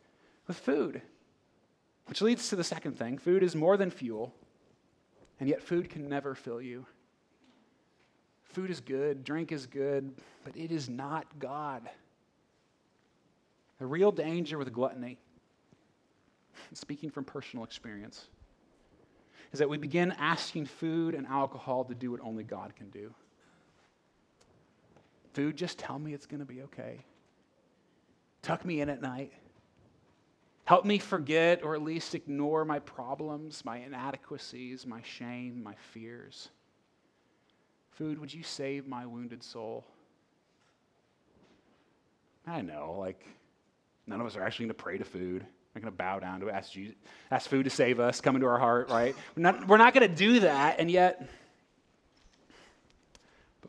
with 0.46 0.58
food. 0.58 1.00
Which 2.06 2.20
leads 2.20 2.48
to 2.48 2.56
the 2.56 2.64
second 2.64 2.98
thing 2.98 3.18
food 3.18 3.42
is 3.42 3.54
more 3.54 3.76
than 3.76 3.90
fuel, 3.90 4.34
and 5.38 5.48
yet 5.48 5.62
food 5.62 5.90
can 5.90 6.08
never 6.08 6.34
fill 6.34 6.60
you. 6.60 6.86
Food 8.54 8.70
is 8.70 8.80
good, 8.80 9.24
drink 9.24 9.50
is 9.50 9.66
good, 9.66 10.14
but 10.44 10.56
it 10.56 10.70
is 10.70 10.88
not 10.88 11.26
God. 11.40 11.82
The 13.80 13.86
real 13.86 14.12
danger 14.12 14.58
with 14.58 14.72
gluttony, 14.72 15.18
speaking 16.72 17.10
from 17.10 17.24
personal 17.24 17.64
experience, 17.64 18.28
is 19.52 19.58
that 19.58 19.68
we 19.68 19.76
begin 19.76 20.14
asking 20.18 20.66
food 20.66 21.16
and 21.16 21.26
alcohol 21.26 21.84
to 21.86 21.96
do 21.96 22.12
what 22.12 22.20
only 22.20 22.44
God 22.44 22.76
can 22.76 22.90
do. 22.90 23.12
Food, 25.32 25.56
just 25.56 25.76
tell 25.76 25.98
me 25.98 26.14
it's 26.14 26.26
going 26.26 26.38
to 26.38 26.46
be 26.46 26.62
okay. 26.62 27.04
Tuck 28.42 28.64
me 28.64 28.80
in 28.80 28.88
at 28.88 29.02
night. 29.02 29.32
Help 30.64 30.84
me 30.84 30.98
forget 30.98 31.64
or 31.64 31.74
at 31.74 31.82
least 31.82 32.14
ignore 32.14 32.64
my 32.64 32.78
problems, 32.78 33.64
my 33.64 33.78
inadequacies, 33.78 34.86
my 34.86 35.02
shame, 35.02 35.60
my 35.60 35.74
fears. 35.92 36.50
Food, 37.94 38.18
would 38.18 38.32
you 38.32 38.42
save 38.42 38.86
my 38.86 39.06
wounded 39.06 39.42
soul? 39.42 39.84
I 42.46 42.60
know, 42.60 42.96
like, 42.98 43.24
none 44.06 44.20
of 44.20 44.26
us 44.26 44.36
are 44.36 44.42
actually 44.42 44.66
going 44.66 44.76
to 44.76 44.82
pray 44.82 44.98
to 44.98 45.04
food. 45.04 45.46
We're 45.74 45.80
going 45.80 45.92
to 45.92 45.96
bow 45.96 46.18
down 46.18 46.40
to 46.40 46.48
it, 46.48 46.52
ask, 46.52 46.72
Jesus, 46.72 46.94
ask 47.30 47.48
food 47.48 47.64
to 47.64 47.70
save 47.70 48.00
us, 48.00 48.20
come 48.20 48.36
into 48.36 48.46
our 48.46 48.58
heart, 48.58 48.90
right? 48.90 49.14
We're 49.36 49.42
not, 49.42 49.66
we're 49.66 49.76
not 49.76 49.94
going 49.94 50.08
to 50.08 50.14
do 50.14 50.40
that, 50.40 50.78
and 50.78 50.90
yet, 50.90 51.28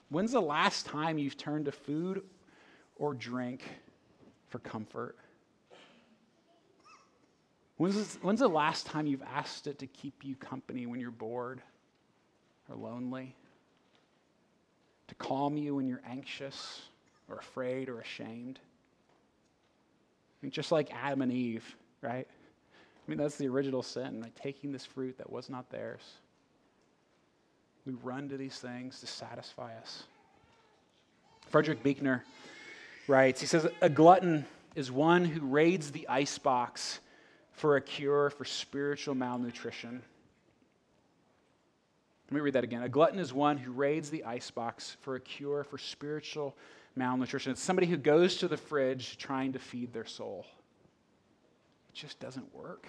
when's 0.09 0.31
the 0.31 0.41
last 0.41 0.85
time 0.85 1.17
you've 1.17 1.37
turned 1.37 1.65
to 1.65 1.71
food 1.71 2.23
or 2.97 3.13
drink 3.13 3.63
for 4.49 4.59
comfort? 4.59 5.17
When's, 7.77 8.15
when's 8.21 8.39
the 8.39 8.47
last 8.47 8.85
time 8.85 9.07
you've 9.07 9.23
asked 9.23 9.67
it 9.67 9.79
to 9.79 9.87
keep 9.87 10.23
you 10.23 10.35
company 10.35 10.85
when 10.85 10.99
you're 10.99 11.11
bored 11.11 11.61
or 12.69 12.75
lonely? 12.75 13.35
To 15.07 15.15
calm 15.15 15.57
you 15.57 15.75
when 15.75 15.87
you're 15.87 16.01
anxious 16.07 16.81
or 17.29 17.37
afraid 17.37 17.89
or 17.89 17.99
ashamed. 17.99 18.59
Mean, 20.45 20.51
just 20.51 20.71
like 20.71 20.93
Adam 20.93 21.23
and 21.23 21.31
Eve, 21.31 21.75
right? 22.03 22.27
I 22.27 23.09
mean, 23.09 23.17
that's 23.17 23.35
the 23.35 23.47
original 23.47 23.81
sin, 23.81 24.21
like 24.21 24.35
taking 24.35 24.71
this 24.71 24.85
fruit 24.85 25.17
that 25.17 25.27
was 25.31 25.49
not 25.49 25.71
theirs. 25.71 26.03
We 27.83 27.93
run 28.03 28.29
to 28.29 28.37
these 28.37 28.59
things 28.59 28.99
to 28.99 29.07
satisfy 29.07 29.75
us. 29.77 30.03
Frederick 31.49 31.81
Buechner 31.81 32.23
writes, 33.07 33.41
he 33.41 33.47
says, 33.47 33.67
A 33.81 33.89
glutton 33.89 34.45
is 34.75 34.91
one 34.91 35.25
who 35.25 35.43
raids 35.43 35.91
the 35.91 36.07
icebox 36.07 36.99
for 37.51 37.75
a 37.75 37.81
cure 37.81 38.29
for 38.29 38.45
spiritual 38.45 39.15
malnutrition. 39.15 40.03
Let 42.29 42.35
me 42.35 42.41
read 42.41 42.53
that 42.53 42.63
again. 42.63 42.81
A 42.81 42.89
glutton 42.89 43.19
is 43.19 43.33
one 43.33 43.57
who 43.57 43.71
raids 43.71 44.09
the 44.09 44.23
icebox 44.23 44.97
for 45.01 45.15
a 45.15 45.19
cure 45.19 45.63
for 45.63 45.77
spiritual 45.77 46.55
malnutrition. 46.95 47.51
It's 47.51 47.61
somebody 47.61 47.87
who 47.87 47.97
goes 47.97 48.37
to 48.37 48.47
the 48.47 48.57
fridge 48.57 49.17
trying 49.17 49.53
to 49.53 49.59
feed 49.59 49.93
their 49.93 50.05
soul. 50.05 50.45
It 51.89 51.95
just 51.95 52.19
doesn't 52.19 52.53
work. 52.53 52.87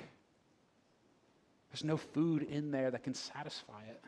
There's 1.71 1.85
no 1.85 1.99
food 1.99 2.43
in 2.45 2.71
there 2.71 2.91
that 2.91 3.03
can 3.03 3.13
satisfy 3.13 3.83
it. 3.89 4.03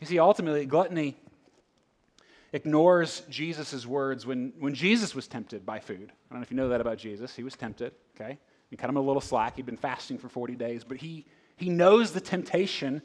You 0.00 0.06
see, 0.06 0.18
ultimately, 0.18 0.66
gluttony 0.66 1.16
ignores 2.52 3.22
Jesus' 3.30 3.86
words 3.86 4.26
when, 4.26 4.52
when 4.58 4.74
Jesus 4.74 5.14
was 5.14 5.28
tempted 5.28 5.64
by 5.64 5.78
food. 5.78 6.10
I 6.10 6.34
don't 6.34 6.40
know 6.40 6.42
if 6.42 6.50
you 6.50 6.56
know 6.56 6.68
that 6.70 6.80
about 6.80 6.98
Jesus. 6.98 7.36
He 7.36 7.44
was 7.44 7.54
tempted, 7.54 7.92
okay? 8.16 8.38
You 8.70 8.76
cut 8.76 8.90
him 8.90 8.96
a 8.96 9.00
little 9.00 9.20
slack. 9.20 9.56
He'd 9.56 9.66
been 9.66 9.76
fasting 9.76 10.18
for 10.18 10.28
40 10.28 10.56
days, 10.56 10.82
but 10.82 10.96
he, 10.96 11.24
he 11.56 11.68
knows 11.68 12.12
the 12.12 12.20
temptation 12.20 13.00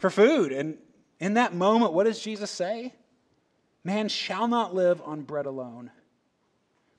for 0.00 0.10
food. 0.10 0.50
And 0.50 0.78
in 1.20 1.34
that 1.34 1.54
moment, 1.54 1.92
what 1.92 2.04
does 2.04 2.20
Jesus 2.20 2.50
say? 2.50 2.92
Man 3.84 4.08
shall 4.08 4.48
not 4.48 4.74
live 4.74 5.00
on 5.04 5.22
bread 5.22 5.46
alone, 5.46 5.90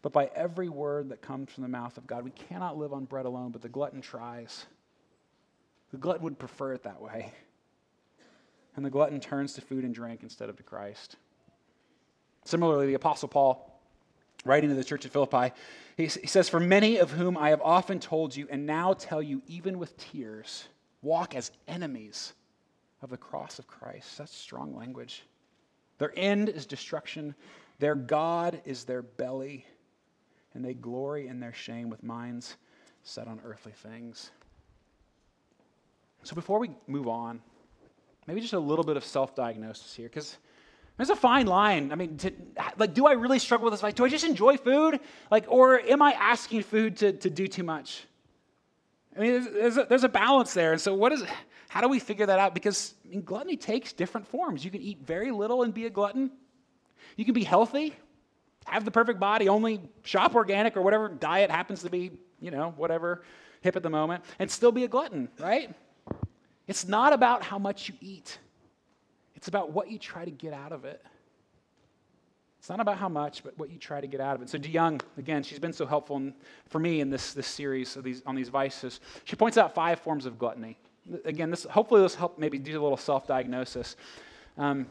but 0.01 0.13
by 0.13 0.31
every 0.33 0.69
word 0.69 1.09
that 1.09 1.21
comes 1.21 1.51
from 1.51 1.63
the 1.63 1.69
mouth 1.69 1.97
of 1.97 2.07
God. 2.07 2.23
We 2.23 2.31
cannot 2.31 2.77
live 2.77 2.93
on 2.93 3.05
bread 3.05 3.25
alone, 3.25 3.51
but 3.51 3.61
the 3.61 3.69
glutton 3.69 4.01
tries. 4.01 4.65
The 5.91 5.97
glutton 5.97 6.23
would 6.23 6.39
prefer 6.39 6.73
it 6.73 6.83
that 6.83 7.01
way. 7.01 7.33
And 8.75 8.85
the 8.85 8.89
glutton 8.89 9.19
turns 9.19 9.53
to 9.53 9.61
food 9.61 9.83
and 9.83 9.93
drink 9.93 10.21
instead 10.23 10.49
of 10.49 10.55
to 10.57 10.63
Christ. 10.63 11.17
Similarly, 12.45 12.87
the 12.87 12.93
Apostle 12.93 13.27
Paul, 13.27 13.81
writing 14.45 14.69
to 14.69 14.75
the 14.75 14.83
church 14.83 15.05
at 15.05 15.11
Philippi, 15.11 15.53
he, 15.97 16.05
he 16.05 16.27
says, 16.27 16.49
For 16.49 16.59
many 16.59 16.97
of 16.97 17.11
whom 17.11 17.37
I 17.37 17.49
have 17.49 17.61
often 17.61 17.99
told 17.99 18.35
you, 18.35 18.47
and 18.49 18.65
now 18.65 18.93
tell 18.93 19.21
you, 19.21 19.41
even 19.47 19.77
with 19.77 19.97
tears, 19.97 20.67
walk 21.01 21.35
as 21.35 21.51
enemies 21.67 22.33
of 23.01 23.09
the 23.09 23.17
cross 23.17 23.59
of 23.59 23.67
Christ. 23.67 24.17
That's 24.17 24.35
strong 24.35 24.75
language. 24.75 25.23
Their 25.97 26.13
end 26.15 26.49
is 26.49 26.65
destruction, 26.65 27.35
their 27.79 27.95
God 27.95 28.61
is 28.65 28.83
their 28.83 29.01
belly, 29.01 29.65
and 30.53 30.63
they 30.63 30.73
glory 30.73 31.27
in 31.27 31.39
their 31.39 31.53
shame 31.53 31.89
with 31.89 32.03
minds 32.03 32.55
set 33.03 33.27
on 33.27 33.39
earthly 33.45 33.71
things. 33.71 34.31
So 36.23 36.35
before 36.35 36.59
we 36.59 36.71
move 36.87 37.07
on, 37.07 37.41
maybe 38.27 38.41
just 38.41 38.53
a 38.53 38.59
little 38.59 38.85
bit 38.85 38.97
of 38.97 39.03
self 39.03 39.35
diagnosis 39.35 39.93
here, 39.93 40.07
because 40.07 40.37
there's 40.97 41.09
a 41.09 41.15
fine 41.15 41.47
line. 41.47 41.91
I 41.91 41.95
mean, 41.95 42.17
to, 42.17 42.31
like, 42.77 42.93
do 42.93 43.07
I 43.07 43.13
really 43.13 43.39
struggle 43.39 43.65
with 43.65 43.73
this? 43.73 43.83
Like, 43.83 43.95
do 43.95 44.05
I 44.05 44.09
just 44.09 44.25
enjoy 44.25 44.57
food? 44.57 44.99
Like, 45.31 45.45
or 45.47 45.79
am 45.79 46.01
I 46.01 46.11
asking 46.13 46.63
food 46.63 46.97
to, 46.97 47.13
to 47.13 47.29
do 47.29 47.47
too 47.47 47.63
much? 47.63 48.05
I 49.15 49.19
mean, 49.19 49.31
there's, 49.31 49.53
there's, 49.53 49.77
a, 49.77 49.85
there's 49.89 50.03
a 50.03 50.09
balance 50.09 50.53
there. 50.53 50.73
And 50.73 50.81
so, 50.81 50.93
what 50.93 51.11
is, 51.11 51.23
how 51.71 51.79
do 51.79 51.87
we 51.87 51.99
figure 51.99 52.25
that 52.25 52.37
out? 52.37 52.53
Because 52.53 52.95
I 53.05 53.11
mean, 53.11 53.21
gluttony 53.21 53.55
takes 53.55 53.93
different 53.93 54.27
forms. 54.27 54.65
You 54.65 54.69
can 54.71 54.81
eat 54.81 54.99
very 55.05 55.31
little 55.31 55.63
and 55.63 55.73
be 55.73 55.85
a 55.85 55.89
glutton. 55.89 56.29
You 57.15 57.23
can 57.23 57.33
be 57.33 57.45
healthy, 57.45 57.95
have 58.65 58.83
the 58.83 58.91
perfect 58.91 59.21
body, 59.21 59.47
only 59.47 59.79
shop 60.03 60.35
organic 60.35 60.75
or 60.75 60.81
whatever 60.81 61.07
diet 61.07 61.49
happens 61.49 61.81
to 61.83 61.89
be, 61.89 62.11
you 62.41 62.51
know, 62.51 62.73
whatever 62.75 63.23
hip 63.61 63.77
at 63.77 63.83
the 63.83 63.89
moment, 63.89 64.25
and 64.37 64.51
still 64.51 64.73
be 64.73 64.83
a 64.83 64.87
glutton, 64.89 65.29
right? 65.39 65.73
It's 66.67 66.89
not 66.89 67.13
about 67.13 67.41
how 67.41 67.57
much 67.57 67.87
you 67.87 67.95
eat, 68.01 68.37
it's 69.35 69.47
about 69.47 69.71
what 69.71 69.89
you 69.89 69.97
try 69.97 70.25
to 70.25 70.31
get 70.31 70.51
out 70.51 70.73
of 70.73 70.83
it. 70.83 71.01
It's 72.59 72.69
not 72.69 72.81
about 72.81 72.97
how 72.97 73.07
much, 73.07 73.45
but 73.45 73.57
what 73.57 73.69
you 73.69 73.79
try 73.79 74.01
to 74.01 74.07
get 74.07 74.19
out 74.19 74.35
of 74.35 74.41
it. 74.41 74.49
So 74.49 74.57
DeYoung, 74.57 75.01
again, 75.17 75.41
she's 75.41 75.57
been 75.57 75.71
so 75.71 75.85
helpful 75.85 76.17
in, 76.17 76.33
for 76.67 76.79
me 76.79 76.99
in 76.99 77.09
this, 77.09 77.33
this 77.33 77.47
series 77.47 77.95
of 77.95 78.03
these, 78.03 78.21
on 78.25 78.35
these 78.35 78.49
vices. 78.49 78.99
She 79.23 79.37
points 79.37 79.57
out 79.57 79.73
five 79.73 80.01
forms 80.01 80.25
of 80.25 80.37
gluttony. 80.37 80.77
Again, 81.25 81.49
this, 81.49 81.63
hopefully 81.63 82.01
this 82.01 82.15
help 82.15 82.37
maybe 82.37 82.57
do 82.57 82.79
a 82.79 82.81
little 82.81 82.97
self-diagnosis. 82.97 83.95
Um, 84.57 84.87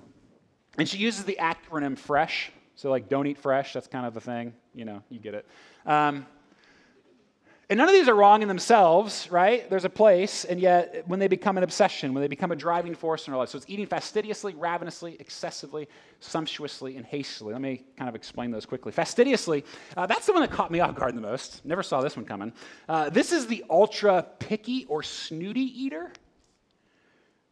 and 0.78 0.88
she 0.88 0.98
uses 0.98 1.24
the 1.24 1.38
acronym 1.40 1.96
FRESH. 1.96 2.52
So 2.74 2.90
like, 2.90 3.08
don't 3.08 3.26
eat 3.26 3.38
fresh. 3.38 3.72
That's 3.72 3.86
kind 3.86 4.06
of 4.06 4.14
the 4.14 4.20
thing. 4.20 4.54
You 4.74 4.84
know, 4.84 5.02
you 5.10 5.18
get 5.18 5.34
it. 5.34 5.46
Um, 5.86 6.26
and 7.70 7.78
none 7.78 7.88
of 7.88 7.94
these 7.94 8.08
are 8.08 8.16
wrong 8.16 8.42
in 8.42 8.48
themselves, 8.48 9.30
right? 9.30 9.70
There's 9.70 9.84
a 9.84 9.90
place, 9.90 10.44
and 10.44 10.58
yet 10.58 11.04
when 11.06 11.20
they 11.20 11.28
become 11.28 11.56
an 11.56 11.62
obsession, 11.62 12.12
when 12.12 12.20
they 12.20 12.26
become 12.26 12.50
a 12.50 12.56
driving 12.56 12.96
force 12.96 13.28
in 13.28 13.32
our 13.32 13.38
life. 13.38 13.50
So 13.50 13.58
it's 13.58 13.66
eating 13.68 13.86
fastidiously, 13.86 14.54
ravenously, 14.54 15.16
excessively, 15.20 15.88
sumptuously, 16.18 16.96
and 16.96 17.06
hastily. 17.06 17.52
Let 17.52 17.62
me 17.62 17.84
kind 17.96 18.08
of 18.08 18.16
explain 18.16 18.50
those 18.50 18.66
quickly. 18.66 18.90
Fastidiously, 18.90 19.64
uh, 19.96 20.04
that's 20.06 20.26
the 20.26 20.32
one 20.32 20.42
that 20.42 20.50
caught 20.50 20.72
me 20.72 20.80
off 20.80 20.96
guard 20.96 21.14
the 21.14 21.20
most. 21.20 21.64
Never 21.64 21.84
saw 21.84 22.00
this 22.00 22.16
one 22.16 22.24
coming. 22.24 22.52
Uh, 22.88 23.08
this 23.08 23.30
is 23.30 23.46
the 23.46 23.64
ultra 23.70 24.26
picky 24.40 24.84
or 24.86 25.04
snooty 25.04 25.60
eater. 25.60 26.12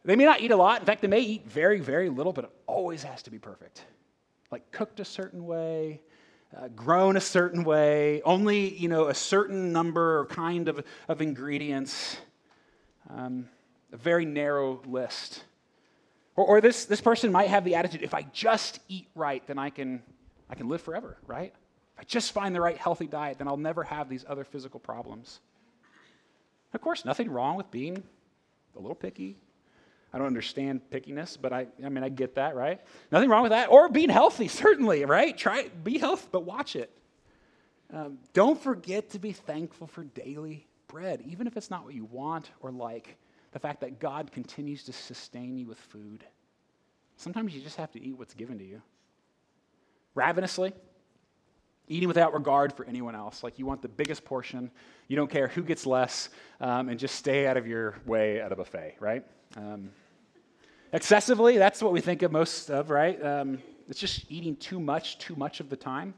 They 0.03 0.17
may 0.17 0.25
not 0.25 0.41
eat 0.41 0.51
a 0.51 0.57
lot. 0.57 0.81
In 0.81 0.85
fact, 0.85 1.01
they 1.01 1.07
may 1.07 1.21
eat 1.21 1.47
very, 1.47 1.79
very 1.79 2.09
little, 2.09 2.33
but 2.33 2.43
it 2.43 2.51
always 2.67 3.03
has 3.03 3.23
to 3.23 3.31
be 3.31 3.39
perfect. 3.39 3.85
Like 4.51 4.69
cooked 4.71 4.99
a 4.99 5.05
certain 5.05 5.45
way, 5.45 6.01
uh, 6.55 6.67
grown 6.69 7.15
a 7.17 7.21
certain 7.21 7.63
way, 7.63 8.21
only 8.23 8.75
you 8.75 8.89
know 8.89 9.07
a 9.07 9.13
certain 9.13 9.71
number 9.71 10.19
or 10.19 10.25
kind 10.25 10.67
of, 10.67 10.83
of 11.07 11.21
ingredients, 11.21 12.17
um, 13.09 13.47
a 13.91 13.97
very 13.97 14.25
narrow 14.25 14.81
list. 14.85 15.43
Or, 16.35 16.45
or 16.45 16.61
this, 16.61 16.85
this 16.85 17.01
person 17.01 17.31
might 17.31 17.49
have 17.49 17.65
the 17.65 17.75
attitude, 17.75 18.01
if 18.01 18.13
I 18.13 18.21
just 18.31 18.79
eat 18.87 19.07
right, 19.13 19.45
then 19.45 19.57
I 19.57 19.69
can, 19.69 20.01
I 20.49 20.55
can 20.55 20.69
live 20.69 20.81
forever, 20.81 21.17
right? 21.27 21.53
If 21.95 21.99
I 21.99 22.03
just 22.03 22.31
find 22.31 22.55
the 22.55 22.61
right 22.61 22.77
healthy 22.77 23.07
diet, 23.07 23.39
then 23.39 23.47
I'll 23.47 23.57
never 23.57 23.83
have 23.83 24.07
these 24.07 24.23
other 24.27 24.45
physical 24.45 24.79
problems. 24.79 25.41
Of 26.73 26.81
course, 26.81 27.03
nothing 27.03 27.29
wrong 27.29 27.57
with 27.57 27.69
being 27.71 28.01
a 28.77 28.79
little 28.79 28.95
picky, 28.95 29.35
I 30.11 30.17
don't 30.17 30.27
understand 30.27 30.81
pickiness, 30.89 31.37
but 31.39 31.53
I, 31.53 31.67
I 31.83 31.89
mean, 31.89 32.03
I 32.03 32.09
get 32.09 32.35
that, 32.35 32.55
right? 32.55 32.81
Nothing 33.11 33.29
wrong 33.29 33.43
with 33.43 33.51
that. 33.51 33.69
Or 33.69 33.89
being 33.89 34.09
healthy, 34.09 34.47
certainly, 34.63 35.05
right? 35.05 35.37
Try 35.37 35.69
be 35.83 35.97
healthy, 35.97 36.27
but 36.31 36.43
watch 36.43 36.75
it. 36.75 36.91
Um, 37.93 38.19
don't 38.33 38.61
forget 38.61 39.09
to 39.11 39.19
be 39.19 39.31
thankful 39.31 39.87
for 39.87 40.03
daily 40.03 40.67
bread, 40.87 41.23
even 41.25 41.47
if 41.47 41.57
it's 41.57 41.71
not 41.71 41.85
what 41.85 41.93
you 41.93 42.05
want 42.05 42.49
or 42.59 42.71
like. 42.71 43.17
The 43.51 43.59
fact 43.59 43.81
that 43.81 43.99
God 43.99 44.31
continues 44.31 44.83
to 44.83 44.93
sustain 44.93 45.57
you 45.57 45.65
with 45.65 45.79
food. 45.79 46.23
Sometimes 47.17 47.53
you 47.53 47.61
just 47.61 47.77
have 47.77 47.91
to 47.93 48.01
eat 48.01 48.17
what's 48.17 48.35
given 48.35 48.59
to 48.59 48.63
you. 48.63 48.81
Ravenously, 50.15 50.73
eating 51.89 52.07
without 52.07 52.33
regard 52.33 52.71
for 52.71 52.85
anyone 52.85 53.15
else. 53.15 53.43
Like 53.43 53.59
you 53.59 53.65
want 53.65 53.81
the 53.81 53.89
biggest 53.89 54.23
portion, 54.23 54.71
you 55.07 55.15
don't 55.15 55.29
care 55.29 55.47
who 55.47 55.63
gets 55.63 55.85
less, 55.85 56.29
um, 56.61 56.87
and 56.87 56.99
just 56.99 57.15
stay 57.15 57.47
out 57.47 57.57
of 57.57 57.67
your 57.67 57.95
way 58.05 58.39
at 58.39 58.51
a 58.51 58.55
buffet, 58.55 58.95
right? 58.99 59.25
Um, 59.57 59.89
excessively, 60.93 61.57
that's 61.57 61.81
what 61.81 61.91
we 61.91 61.99
think 61.99 62.21
of 62.21 62.31
most 62.31 62.69
of, 62.69 62.89
right? 62.89 63.21
Um, 63.23 63.59
it's 63.89 63.99
just 63.99 64.25
eating 64.29 64.55
too 64.55 64.79
much, 64.79 65.17
too 65.17 65.35
much 65.35 65.59
of 65.59 65.69
the 65.69 65.75
time. 65.75 66.13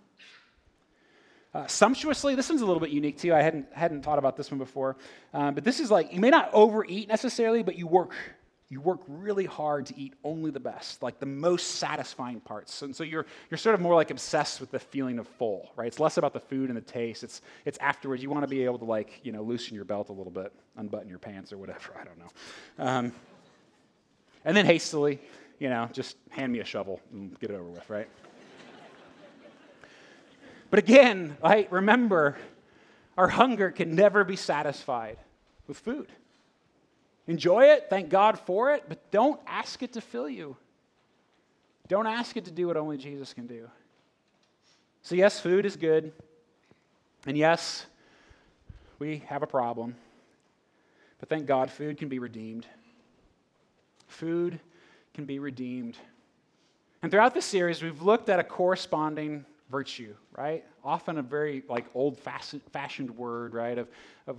Uh, 1.54 1.68
sumptuously, 1.68 2.36
this 2.36 2.48
one's 2.50 2.62
a 2.62 2.66
little 2.66 2.80
bit 2.80 2.92
unique 2.92 3.18
too. 3.18 3.34
I 3.34 3.42
hadn't, 3.42 3.68
hadn't 3.74 4.04
thought 4.04 4.20
about 4.20 4.38
this 4.38 4.52
one 4.52 4.58
before. 4.58 4.98
Um, 5.34 5.54
but 5.54 5.64
this 5.64 5.80
is 5.80 5.92
like, 5.92 6.14
you 6.14 6.20
may 6.20 6.30
not 6.30 6.50
overeat 6.54 7.08
necessarily, 7.10 7.64
but 7.64 7.78
you 7.78 7.88
work 7.88 8.14
you 8.72 8.80
work 8.80 9.02
really 9.10 9.44
hard 9.44 9.86
to 9.86 10.00
eat 10.00 10.14
only 10.24 10.50
the 10.50 10.60
best, 10.60 11.04
like 11.04 11.20
the 11.20 11.26
most 11.26 11.76
satisfying 11.76 12.40
parts. 12.40 12.82
And 12.84 12.96
so 12.96 13.04
you're, 13.04 13.26
you're 13.50 13.58
sort 13.58 13.76
of 13.76 13.82
more 13.82 13.94
like 13.94 14.12
obsessed 14.12 14.62
with 14.62 14.72
the 14.72 14.80
feeling 14.80 15.20
of 15.20 15.28
full, 15.28 15.70
right? 15.76 15.88
It's 15.88 16.00
less 16.00 16.16
about 16.16 16.32
the 16.32 16.40
food 16.40 16.70
and 16.70 16.78
the 16.78 16.82
taste. 16.82 17.22
It's, 17.22 17.42
it's 17.66 17.78
afterwards. 17.80 18.24
You 18.24 18.30
want 18.30 18.44
to 18.44 18.48
be 18.48 18.64
able 18.64 18.80
to 18.80 18.86
like, 18.86 19.20
you 19.24 19.34
know, 19.34 19.44
loosen 19.44 19.76
your 19.76 19.84
belt 19.84 20.08
a 20.08 20.14
little 20.14 20.32
bit, 20.32 20.54
unbutton 20.78 21.10
your 21.10 21.20
pants 21.20 21.52
or 21.52 21.58
whatever. 21.58 21.94
I 22.00 22.06
don't 22.06 22.18
know. 22.18 22.30
Um, 22.80 23.12
and 24.46 24.56
then 24.56 24.66
hastily, 24.66 25.20
you 25.60 25.68
know, 25.68 25.90
just 25.92 26.16
hand 26.30 26.54
me 26.54 26.60
a 26.60 26.66
shovel 26.66 27.02
and 27.12 27.38
get 27.42 27.52
it 27.52 27.56
over 27.56 27.70
with, 27.70 27.90
right? 27.90 28.08
but 30.70 30.80
again, 30.80 31.36
right, 31.44 31.70
remember, 31.74 32.38
our 33.18 33.28
hunger 33.28 33.70
can 33.70 33.96
never 33.96 34.24
be 34.24 34.38
satisfied 34.38 35.18
with 35.68 35.78
food. 35.78 36.08
Enjoy 37.32 37.64
it, 37.64 37.86
thank 37.90 38.10
God 38.10 38.38
for 38.38 38.74
it, 38.74 38.84
but 38.90 39.10
don't 39.10 39.40
ask 39.48 39.82
it 39.82 39.94
to 39.94 40.02
fill 40.02 40.28
you. 40.28 40.58
Don't 41.88 42.06
ask 42.06 42.36
it 42.36 42.44
to 42.44 42.52
do 42.52 42.68
what 42.68 42.76
only 42.76 42.98
Jesus 42.98 43.34
can 43.34 43.48
do. 43.48 43.70
So, 45.02 45.16
yes, 45.16 45.40
food 45.40 45.66
is 45.66 45.78
good. 45.78 46.12
And 47.26 47.38
yes, 47.38 47.86
we 49.00 49.24
have 49.28 49.44
a 49.44 49.48
problem. 49.48 49.96
But 51.22 51.30
thank 51.30 51.46
God, 51.46 51.72
food 51.72 51.98
can 51.98 52.10
be 52.10 52.20
redeemed. 52.20 52.66
Food 54.10 54.60
can 55.14 55.24
be 55.24 55.40
redeemed. 55.40 55.96
And 57.02 57.10
throughout 57.10 57.34
this 57.34 57.46
series, 57.46 57.82
we've 57.82 58.02
looked 58.02 58.28
at 58.28 58.42
a 58.42 58.44
corresponding 58.44 59.46
virtue, 59.70 60.16
right? 60.38 60.66
Often 60.84 61.18
a 61.18 61.22
very 61.22 61.64
like 61.70 61.86
old 61.96 62.20
fashioned 62.20 63.12
word, 63.12 63.54
right? 63.54 63.78
Of, 63.78 63.88
of 64.28 64.38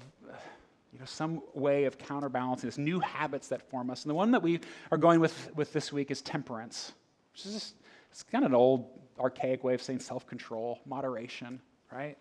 you 0.92 0.98
know, 0.98 1.04
some 1.06 1.42
way 1.54 1.84
of 1.84 1.96
counterbalancing 1.98 2.68
this, 2.68 2.78
new 2.78 3.00
habits 3.00 3.48
that 3.48 3.62
form 3.70 3.90
us. 3.90 4.02
And 4.02 4.10
the 4.10 4.14
one 4.14 4.32
that 4.32 4.42
we 4.42 4.60
are 4.90 4.98
going 4.98 5.20
with, 5.20 5.50
with 5.54 5.72
this 5.72 5.92
week 5.92 6.10
is 6.10 6.20
temperance, 6.20 6.92
which 7.32 7.46
is 7.46 7.52
just, 7.54 7.74
it's 8.10 8.22
kind 8.22 8.44
of 8.44 8.50
an 8.50 8.54
old, 8.54 8.90
archaic 9.18 9.64
way 9.64 9.74
of 9.74 9.82
saying 9.82 10.00
self 10.00 10.26
control, 10.26 10.80
moderation, 10.84 11.60
right? 11.90 12.16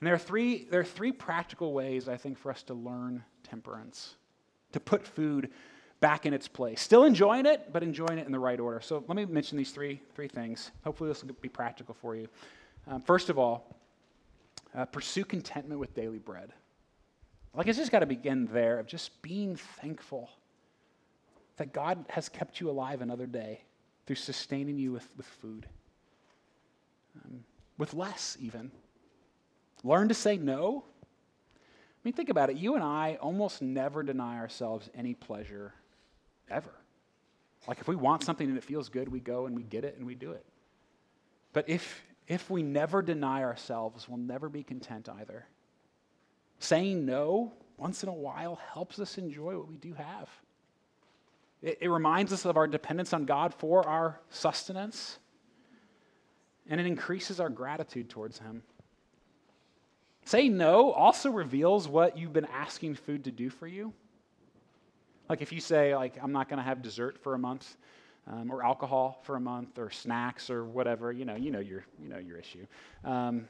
And 0.00 0.06
there 0.06 0.14
are, 0.14 0.18
three, 0.18 0.66
there 0.70 0.80
are 0.80 0.84
three 0.84 1.12
practical 1.12 1.72
ways, 1.72 2.08
I 2.08 2.16
think, 2.16 2.38
for 2.38 2.50
us 2.50 2.62
to 2.64 2.74
learn 2.74 3.24
temperance, 3.42 4.14
to 4.72 4.80
put 4.80 5.06
food 5.06 5.50
back 6.00 6.26
in 6.26 6.34
its 6.34 6.46
place. 6.46 6.80
Still 6.82 7.04
enjoying 7.04 7.46
it, 7.46 7.72
but 7.72 7.82
enjoying 7.82 8.18
it 8.18 8.26
in 8.26 8.32
the 8.32 8.38
right 8.38 8.60
order. 8.60 8.80
So 8.80 9.02
let 9.08 9.16
me 9.16 9.24
mention 9.24 9.56
these 9.56 9.70
three, 9.70 10.02
three 10.14 10.28
things. 10.28 10.70
Hopefully, 10.84 11.08
this 11.08 11.24
will 11.24 11.34
be 11.40 11.48
practical 11.48 11.94
for 11.94 12.14
you. 12.14 12.28
Um, 12.86 13.00
first 13.00 13.30
of 13.30 13.38
all, 13.38 13.74
uh, 14.76 14.84
pursue 14.84 15.24
contentment 15.24 15.80
with 15.80 15.94
daily 15.94 16.18
bread. 16.18 16.52
Like, 17.54 17.66
it's 17.66 17.78
just 17.78 17.90
got 17.90 18.00
to 18.00 18.06
begin 18.06 18.46
there 18.52 18.78
of 18.78 18.86
just 18.86 19.22
being 19.22 19.56
thankful 19.56 20.30
that 21.56 21.72
God 21.72 22.04
has 22.10 22.28
kept 22.28 22.60
you 22.60 22.68
alive 22.68 23.00
another 23.00 23.26
day 23.26 23.62
through 24.06 24.16
sustaining 24.16 24.78
you 24.78 24.92
with, 24.92 25.08
with 25.16 25.26
food, 25.26 25.66
um, 27.24 27.44
with 27.78 27.94
less, 27.94 28.36
even. 28.40 28.70
Learn 29.82 30.08
to 30.08 30.14
say 30.14 30.36
no. 30.36 30.84
I 31.54 31.98
mean, 32.04 32.12
think 32.12 32.28
about 32.28 32.50
it. 32.50 32.56
You 32.56 32.74
and 32.74 32.84
I 32.84 33.18
almost 33.20 33.62
never 33.62 34.02
deny 34.02 34.36
ourselves 34.36 34.90
any 34.94 35.14
pleasure 35.14 35.72
ever. 36.50 36.72
Like 37.66 37.80
if 37.80 37.88
we 37.88 37.96
want 37.96 38.22
something 38.22 38.48
and 38.48 38.56
it 38.56 38.64
feels 38.64 38.88
good, 38.88 39.08
we 39.08 39.20
go 39.20 39.46
and 39.46 39.56
we 39.56 39.62
get 39.62 39.84
it 39.84 39.96
and 39.96 40.06
we 40.06 40.14
do 40.14 40.32
it. 40.32 40.44
But 41.52 41.68
if 41.68 42.02
if 42.28 42.50
we 42.50 42.62
never 42.62 43.02
deny 43.02 43.42
ourselves, 43.42 44.08
we'll 44.08 44.18
never 44.18 44.48
be 44.48 44.62
content 44.62 45.08
either. 45.08 45.46
Saying 46.58 47.06
no 47.06 47.52
once 47.76 48.02
in 48.02 48.08
a 48.08 48.14
while 48.14 48.58
helps 48.72 48.98
us 48.98 49.18
enjoy 49.18 49.56
what 49.56 49.68
we 49.68 49.76
do 49.76 49.92
have. 49.94 50.28
It, 51.62 51.78
it 51.82 51.88
reminds 51.88 52.32
us 52.32 52.44
of 52.44 52.56
our 52.56 52.66
dependence 52.66 53.12
on 53.12 53.24
God 53.24 53.54
for 53.54 53.86
our 53.86 54.20
sustenance, 54.30 55.18
and 56.68 56.80
it 56.80 56.86
increases 56.86 57.38
our 57.38 57.50
gratitude 57.50 58.08
towards 58.08 58.38
Him. 58.38 58.62
Saying 60.24 60.56
no 60.56 60.92
also 60.92 61.30
reveals 61.30 61.86
what 61.86 62.18
you've 62.18 62.32
been 62.32 62.46
asking 62.46 62.96
food 62.96 63.24
to 63.24 63.30
do 63.30 63.48
for 63.48 63.68
you. 63.68 63.92
Like 65.28 65.42
if 65.42 65.52
you 65.52 65.60
say, 65.60 65.94
like, 65.94 66.16
I'm 66.20 66.32
not 66.32 66.48
going 66.48 66.58
to 66.58 66.64
have 66.64 66.82
dessert 66.82 67.18
for 67.22 67.34
a 67.34 67.38
month, 67.38 67.76
um, 68.26 68.50
or 68.50 68.64
alcohol 68.64 69.20
for 69.22 69.36
a 69.36 69.40
month, 69.40 69.78
or 69.78 69.90
snacks, 69.90 70.50
or 70.50 70.64
whatever, 70.64 71.12
you 71.12 71.24
know, 71.24 71.36
you 71.36 71.50
know 71.50 71.60
your, 71.60 71.84
you 72.02 72.08
know 72.08 72.18
your 72.18 72.36
issue. 72.36 72.66
Um, 73.04 73.48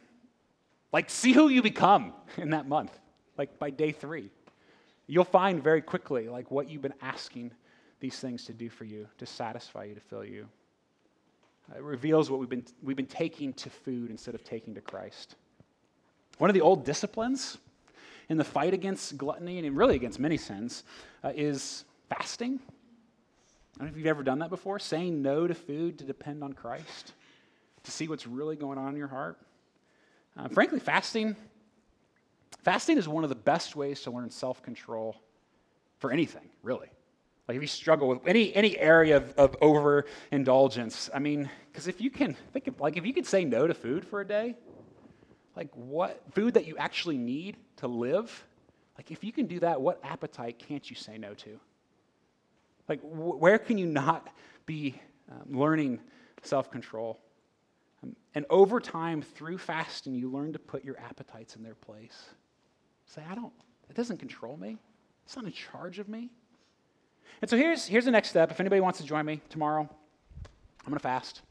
like, 0.93 1.11
see 1.11 1.33
who 1.33 1.49
you 1.49 1.63
become 1.63 2.13
in 2.37 2.51
that 2.51 2.69
month. 2.69 2.99
Like 3.39 3.59
by 3.59 3.71
day 3.71 3.93
three, 3.93 4.31
you'll 5.07 5.25
find 5.25 5.63
very 5.63 5.83
quickly 5.83 6.29
like 6.29 6.51
what 6.51 6.71
you've 6.71 6.83
been 6.83 6.95
asking 7.03 7.53
these 8.01 8.19
things 8.19 8.45
to 8.45 8.53
do 8.53 8.69
for 8.69 8.85
you, 8.85 9.07
to 9.19 9.27
satisfy 9.27 9.85
you, 9.85 9.95
to 9.95 10.01
fill 10.01 10.25
you. 10.25 10.47
It 11.75 11.83
reveals 11.83 12.31
what 12.31 12.39
we've 12.39 12.49
been, 12.49 12.65
we've 12.83 12.97
been 12.97 13.07
taking 13.07 13.53
to 13.55 13.71
food 13.71 14.11
instead 14.11 14.35
of 14.35 14.45
taking 14.45 14.75
to 14.75 14.81
Christ. 14.81 15.35
One 16.39 16.49
of 16.49 16.55
the 16.55 16.61
old 16.61 16.85
disciplines 16.85 17.59
in 18.29 18.37
the 18.37 18.45
fight 18.45 18.75
against 18.75 19.17
gluttony 19.17 19.59
and 19.59 19.77
really 19.77 19.97
against 19.97 20.19
many 20.19 20.37
sins 20.37 20.85
uh, 21.25 21.33
is 21.35 21.85
fasting. 22.09 22.61
I 23.77 23.81
don't 23.81 23.89
know 23.89 23.93
if 23.93 23.99
you've 23.99 24.07
ever 24.07 24.23
done 24.23 24.39
that 24.39 24.49
before, 24.49 24.79
saying 24.79 25.21
no 25.21 25.47
to 25.47 25.55
food 25.55 25.99
to 25.99 26.05
depend 26.05 26.43
on 26.43 26.55
Christ, 26.55 27.13
to 27.83 27.91
see 27.91 28.09
what's 28.09 28.27
really 28.27 28.57
going 28.57 28.79
on 28.79 28.89
in 28.89 28.97
your 28.97 29.09
heart. 29.09 29.39
Uh, 30.35 30.49
frankly, 30.49 30.81
fasting, 30.81 31.37
fasting 32.63 32.97
is 32.97 33.07
one 33.07 33.23
of 33.23 33.29
the 33.29 33.37
best 33.37 33.77
ways 33.77 34.01
to 34.03 34.11
learn 34.11 34.31
self-control 34.31 35.21
for 35.99 36.11
anything, 36.11 36.49
really. 36.63 36.89
Like 37.49 37.57
if 37.57 37.63
you 37.63 37.69
struggle 37.69 38.09
with 38.09 38.27
any 38.27 38.55
any 38.57 38.77
area 38.79 39.19
of, 39.19 39.35
of 39.37 39.57
overindulgence, 39.63 41.11
I 41.15 41.19
mean, 41.19 41.49
because 41.71 41.87
if 41.87 42.01
you 42.01 42.11
can 42.11 42.35
think 42.53 42.67
of 42.67 42.81
like 42.81 42.97
if 42.97 43.07
you 43.07 43.13
could 43.13 43.27
say 43.27 43.45
no 43.45 43.67
to 43.67 43.75
food 43.75 44.05
for 44.05 44.21
a 44.21 44.27
day, 44.27 44.57
like 45.55 45.69
what 45.75 46.21
food 46.33 46.55
that 46.55 46.67
you 46.67 46.77
actually 46.77 47.19
need 47.19 47.57
to 47.77 47.87
live, 47.87 48.45
like 48.97 49.11
if 49.11 49.23
you 49.23 49.33
can 49.33 49.47
do 49.47 49.61
that, 49.61 49.81
what 49.81 50.01
appetite 50.03 50.59
can't 50.59 50.89
you 50.91 50.97
say 50.97 51.19
no 51.19 51.35
to? 51.35 51.61
Like 52.89 53.01
wh- 53.01 53.41
where 53.41 53.59
can 53.59 53.79
you 53.79 53.87
not 53.87 54.29
be 54.67 55.01
um, 55.31 55.59
learning 55.59 56.01
self 56.43 56.71
control? 56.71 57.21
Um, 58.03 58.15
and 58.35 58.45
over 58.51 58.81
time, 58.81 59.23
through 59.23 59.59
fasting, 59.59 60.15
you 60.15 60.31
learn 60.31 60.53
to 60.53 60.59
put 60.59 60.85
your 60.85 60.99
appetites 60.99 61.57
in 61.57 61.63
their 61.63 61.75
place. 61.75 62.27
Say, 63.07 63.23
I 63.29 63.35
don't, 63.35 63.53
it 63.89 63.95
doesn't 63.95 64.19
control 64.19 64.57
me. 64.57 64.79
It's 65.25 65.37
not 65.37 65.45
in 65.45 65.53
charge 65.53 65.99
of 65.99 66.09
me. 66.09 66.31
And 67.41 67.51
so 67.51 67.57
here's, 67.57 67.87
here's 67.87 68.05
the 68.05 68.11
next 68.11 68.31
step. 68.31 68.51
If 68.51 68.61
anybody 68.61 68.81
wants 68.81 68.99
to 69.01 69.05
join 69.05 69.27
me 69.27 69.41
tomorrow, 69.49 69.83
I'm 69.83 70.91
going 70.91 70.99
to 70.99 71.03
fast. 71.03 71.43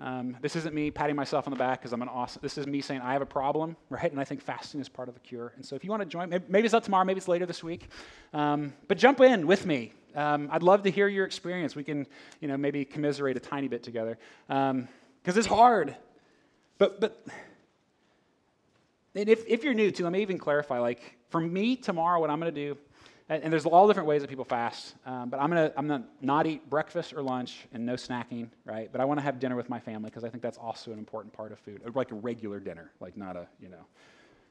Um, 0.00 0.36
this 0.40 0.56
isn't 0.56 0.74
me 0.74 0.90
patting 0.90 1.14
myself 1.14 1.46
on 1.46 1.52
the 1.52 1.58
back 1.58 1.80
because 1.80 1.92
I'm 1.92 2.00
an 2.00 2.08
awesome. 2.08 2.40
This 2.42 2.56
is 2.56 2.66
me 2.66 2.80
saying 2.80 3.02
I 3.02 3.12
have 3.12 3.20
a 3.20 3.26
problem, 3.26 3.76
right? 3.90 4.10
And 4.10 4.18
I 4.18 4.24
think 4.24 4.40
fasting 4.40 4.80
is 4.80 4.88
part 4.88 5.08
of 5.08 5.14
the 5.14 5.20
cure. 5.20 5.52
And 5.56 5.64
so 5.64 5.76
if 5.76 5.84
you 5.84 5.90
want 5.90 6.02
to 6.02 6.06
join, 6.08 6.30
maybe, 6.30 6.64
it's 6.64 6.72
not 6.72 6.84
tomorrow, 6.84 7.04
maybe 7.04 7.18
it's 7.18 7.28
later 7.28 7.44
this 7.44 7.62
week, 7.62 7.88
um, 8.32 8.72
but 8.88 8.96
jump 8.96 9.20
in 9.20 9.46
with 9.46 9.66
me. 9.66 9.92
Um, 10.14 10.48
I'd 10.50 10.62
love 10.62 10.82
to 10.84 10.90
hear 10.90 11.06
your 11.06 11.26
experience. 11.26 11.76
We 11.76 11.84
can, 11.84 12.06
you 12.40 12.48
know, 12.48 12.56
maybe 12.56 12.84
commiserate 12.84 13.36
a 13.36 13.40
tiny 13.40 13.68
bit 13.68 13.82
together 13.82 14.18
because 14.48 14.70
um, 14.70 14.88
it's 15.24 15.46
hard. 15.46 15.94
But 16.78 17.00
but 17.00 17.24
if 19.14 19.46
if 19.46 19.62
you're 19.62 19.74
new 19.74 19.90
too, 19.90 20.04
let 20.04 20.12
me 20.12 20.22
even 20.22 20.38
clarify. 20.38 20.78
Like 20.78 21.16
for 21.28 21.40
me 21.40 21.76
tomorrow, 21.76 22.20
what 22.20 22.30
I'm 22.30 22.40
going 22.40 22.52
to 22.52 22.60
do 22.68 22.78
and, 23.30 23.44
and 23.44 23.52
there's 23.52 23.64
all 23.64 23.86
different 23.86 24.08
ways 24.08 24.20
that 24.20 24.28
people 24.28 24.44
fast. 24.44 24.94
Um, 25.06 25.30
but 25.30 25.40
I'm 25.40 25.48
gonna 25.48 25.72
I'm 25.76 25.88
gonna 25.88 26.04
not 26.20 26.46
eat 26.46 26.68
breakfast 26.68 27.14
or 27.14 27.22
lunch 27.22 27.66
and 27.72 27.86
no 27.86 27.94
snacking, 27.94 28.48
right? 28.66 28.90
But 28.92 29.00
I 29.00 29.06
want 29.06 29.18
to 29.20 29.24
have 29.24 29.38
dinner 29.38 29.56
with 29.56 29.70
my 29.70 29.80
family 29.80 30.10
because 30.10 30.24
I 30.24 30.28
think 30.28 30.42
that's 30.42 30.58
also 30.58 30.92
an 30.92 30.98
important 30.98 31.32
part 31.32 31.52
of 31.52 31.58
food, 31.60 31.80
like 31.94 32.10
a 32.10 32.16
regular 32.16 32.60
dinner, 32.60 32.90
like 33.00 33.16
not 33.16 33.36
a 33.36 33.46
you 33.62 33.70
know. 33.70 33.86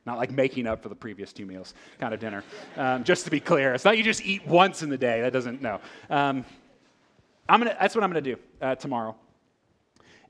Not 0.06 0.18
like 0.18 0.32
making 0.32 0.66
up 0.66 0.82
for 0.82 0.90
the 0.90 0.96
previous 0.96 1.34
two 1.34 1.46
meals 1.46 1.74
kind 2.00 2.14
of 2.14 2.22
dinner. 2.22 2.44
Um, 2.78 3.04
just 3.04 3.26
to 3.26 3.32
be 3.32 3.42
clear, 3.42 3.74
it's 3.74 3.84
not 3.84 3.98
you 3.98 4.04
just 4.04 4.26
eat 4.26 4.48
once 4.48 4.82
in 4.82 4.90
the 4.90 4.98
day. 4.98 5.22
That 5.22 5.34
doesn't, 5.34 5.62
no. 5.62 5.82
Um, 6.10 6.46
I'm 7.50 7.60
gonna, 7.60 7.76
that's 7.80 7.96
what 7.96 8.04
I'm 8.04 8.14
to 8.14 8.22
do 8.22 8.38
uh, 8.62 8.76
tomorrow. 8.76 9.16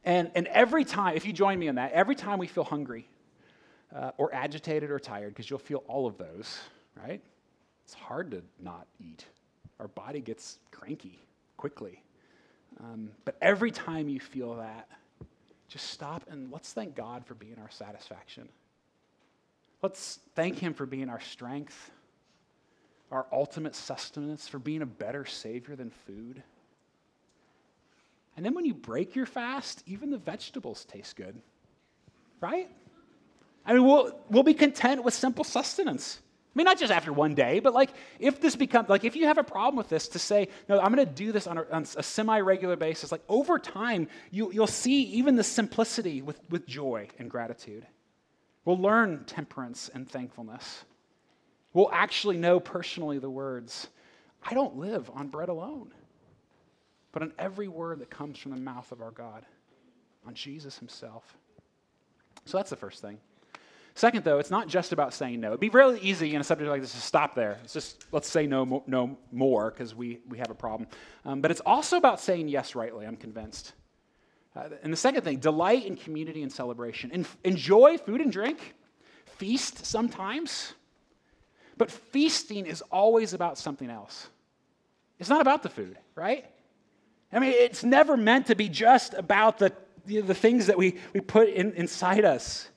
And, 0.03 0.31
and 0.33 0.47
every 0.47 0.83
time, 0.83 1.15
if 1.15 1.25
you 1.25 1.31
join 1.31 1.59
me 1.59 1.67
in 1.67 1.75
that, 1.75 1.91
every 1.91 2.15
time 2.15 2.39
we 2.39 2.47
feel 2.47 2.63
hungry 2.63 3.07
uh, 3.95 4.11
or 4.17 4.33
agitated 4.33 4.89
or 4.89 4.99
tired, 4.99 5.29
because 5.29 5.49
you'll 5.49 5.59
feel 5.59 5.83
all 5.87 6.07
of 6.07 6.17
those, 6.17 6.57
right? 6.95 7.21
It's 7.89 7.95
hard 7.95 8.29
to 8.29 8.43
not 8.61 8.85
eat. 8.99 9.25
Our 9.79 9.87
body 9.87 10.21
gets 10.21 10.59
cranky 10.69 11.17
quickly. 11.57 12.03
Um, 12.79 13.09
but 13.25 13.35
every 13.41 13.71
time 13.71 14.07
you 14.07 14.19
feel 14.19 14.57
that, 14.57 14.87
just 15.67 15.87
stop 15.89 16.21
and 16.29 16.51
let's 16.51 16.71
thank 16.71 16.95
God 16.95 17.25
for 17.25 17.33
being 17.33 17.55
our 17.59 17.71
satisfaction. 17.71 18.47
Let's 19.81 20.19
thank 20.35 20.59
Him 20.59 20.75
for 20.75 20.85
being 20.85 21.09
our 21.09 21.19
strength, 21.19 21.89
our 23.11 23.25
ultimate 23.31 23.75
sustenance, 23.75 24.47
for 24.47 24.59
being 24.59 24.83
a 24.83 24.85
better 24.85 25.25
Savior 25.25 25.75
than 25.75 25.89
food. 25.89 26.43
And 28.37 28.45
then 28.45 28.53
when 28.53 28.65
you 28.65 28.75
break 28.75 29.15
your 29.15 29.25
fast, 29.25 29.81
even 29.87 30.11
the 30.11 30.19
vegetables 30.19 30.85
taste 30.85 31.15
good, 31.15 31.41
right? 32.39 32.69
I 33.65 33.73
mean, 33.73 33.83
we'll, 33.83 34.15
we'll 34.29 34.43
be 34.43 34.53
content 34.53 35.03
with 35.03 35.15
simple 35.15 35.43
sustenance. 35.43 36.19
I 36.49 36.57
mean, 36.57 36.65
not 36.65 36.79
just 36.79 36.91
after 36.91 37.13
one 37.13 37.35
day, 37.35 37.59
but 37.59 37.73
like 37.73 37.91
if 38.19 38.41
this 38.41 38.55
becomes, 38.55 38.89
like 38.89 39.03
if 39.03 39.15
you 39.15 39.27
have 39.27 39.37
a 39.37 39.43
problem 39.43 39.75
with 39.75 39.87
this, 39.87 40.07
to 40.09 40.19
say, 40.19 40.47
no, 40.67 40.79
I'm 40.79 40.93
going 40.93 41.05
to 41.05 41.13
do 41.13 41.31
this 41.31 41.45
on 41.45 41.59
a, 41.59 41.65
on 41.71 41.85
a 41.95 42.01
semi 42.03 42.39
regular 42.39 42.75
basis, 42.75 43.11
like 43.11 43.23
over 43.29 43.59
time, 43.59 44.07
you, 44.31 44.51
you'll 44.51 44.65
see 44.65 45.03
even 45.03 45.35
the 45.35 45.43
simplicity 45.43 46.23
with, 46.23 46.39
with 46.49 46.65
joy 46.65 47.07
and 47.19 47.29
gratitude. 47.29 47.85
We'll 48.65 48.79
learn 48.79 49.25
temperance 49.25 49.91
and 49.93 50.09
thankfulness. 50.09 50.83
We'll 51.73 51.91
actually 51.91 52.37
know 52.37 52.59
personally 52.59 53.19
the 53.19 53.29
words, 53.29 53.87
I 54.43 54.55
don't 54.55 54.77
live 54.77 55.09
on 55.13 55.27
bread 55.27 55.49
alone, 55.49 55.91
but 57.11 57.21
on 57.21 57.31
every 57.37 57.67
word 57.67 57.99
that 57.99 58.09
comes 58.09 58.39
from 58.39 58.51
the 58.51 58.57
mouth 58.57 58.91
of 58.91 59.01
our 59.01 59.11
God, 59.11 59.45
on 60.25 60.33
Jesus 60.33 60.79
himself. 60.79 61.37
So 62.45 62.57
that's 62.57 62.71
the 62.71 62.75
first 62.75 63.01
thing. 63.01 63.19
Second, 63.99 64.23
though, 64.23 64.39
it's 64.39 64.49
not 64.49 64.69
just 64.69 64.93
about 64.93 65.13
saying 65.13 65.41
no. 65.41 65.49
It'd 65.49 65.59
be 65.59 65.67
really 65.67 65.99
easy 65.99 66.33
in 66.33 66.39
a 66.39 66.43
subject 66.45 66.69
like 66.69 66.79
this 66.79 66.93
to 66.93 67.01
stop 67.01 67.35
there. 67.35 67.59
It's 67.65 67.73
just 67.73 68.05
let's 68.13 68.29
say 68.29 68.47
no, 68.47 68.81
no 68.87 69.17
more 69.29 69.71
because 69.71 69.93
we, 69.93 70.21
we 70.29 70.37
have 70.37 70.49
a 70.49 70.55
problem. 70.55 70.87
Um, 71.25 71.41
but 71.41 71.51
it's 71.51 71.59
also 71.65 71.97
about 71.97 72.21
saying 72.21 72.47
yes 72.47 72.75
rightly, 72.75 73.05
I'm 73.05 73.17
convinced. 73.17 73.73
Uh, 74.55 74.69
and 74.83 74.93
the 74.93 74.97
second 74.97 75.23
thing, 75.23 75.39
delight 75.39 75.85
in 75.85 75.97
community 75.97 76.43
and 76.43 76.49
celebration. 76.49 77.11
En- 77.11 77.25
enjoy 77.43 77.97
food 77.97 78.21
and 78.21 78.31
drink, 78.31 78.73
feast 79.35 79.85
sometimes, 79.85 80.71
but 81.75 81.91
feasting 81.91 82.67
is 82.67 82.81
always 82.93 83.33
about 83.33 83.57
something 83.57 83.89
else. 83.89 84.29
It's 85.19 85.29
not 85.29 85.41
about 85.41 85.61
the 85.61 85.69
food, 85.69 85.97
right? 86.15 86.45
I 87.33 87.39
mean, 87.39 87.51
it's 87.51 87.83
never 87.83 88.15
meant 88.15 88.47
to 88.47 88.55
be 88.55 88.69
just 88.69 89.13
about 89.13 89.57
the, 89.57 89.73
you 90.05 90.21
know, 90.21 90.27
the 90.27 90.35
things 90.35 90.67
that 90.67 90.77
we, 90.77 90.99
we 91.11 91.19
put 91.19 91.49
in, 91.49 91.73
inside 91.73 92.23
us. 92.23 92.69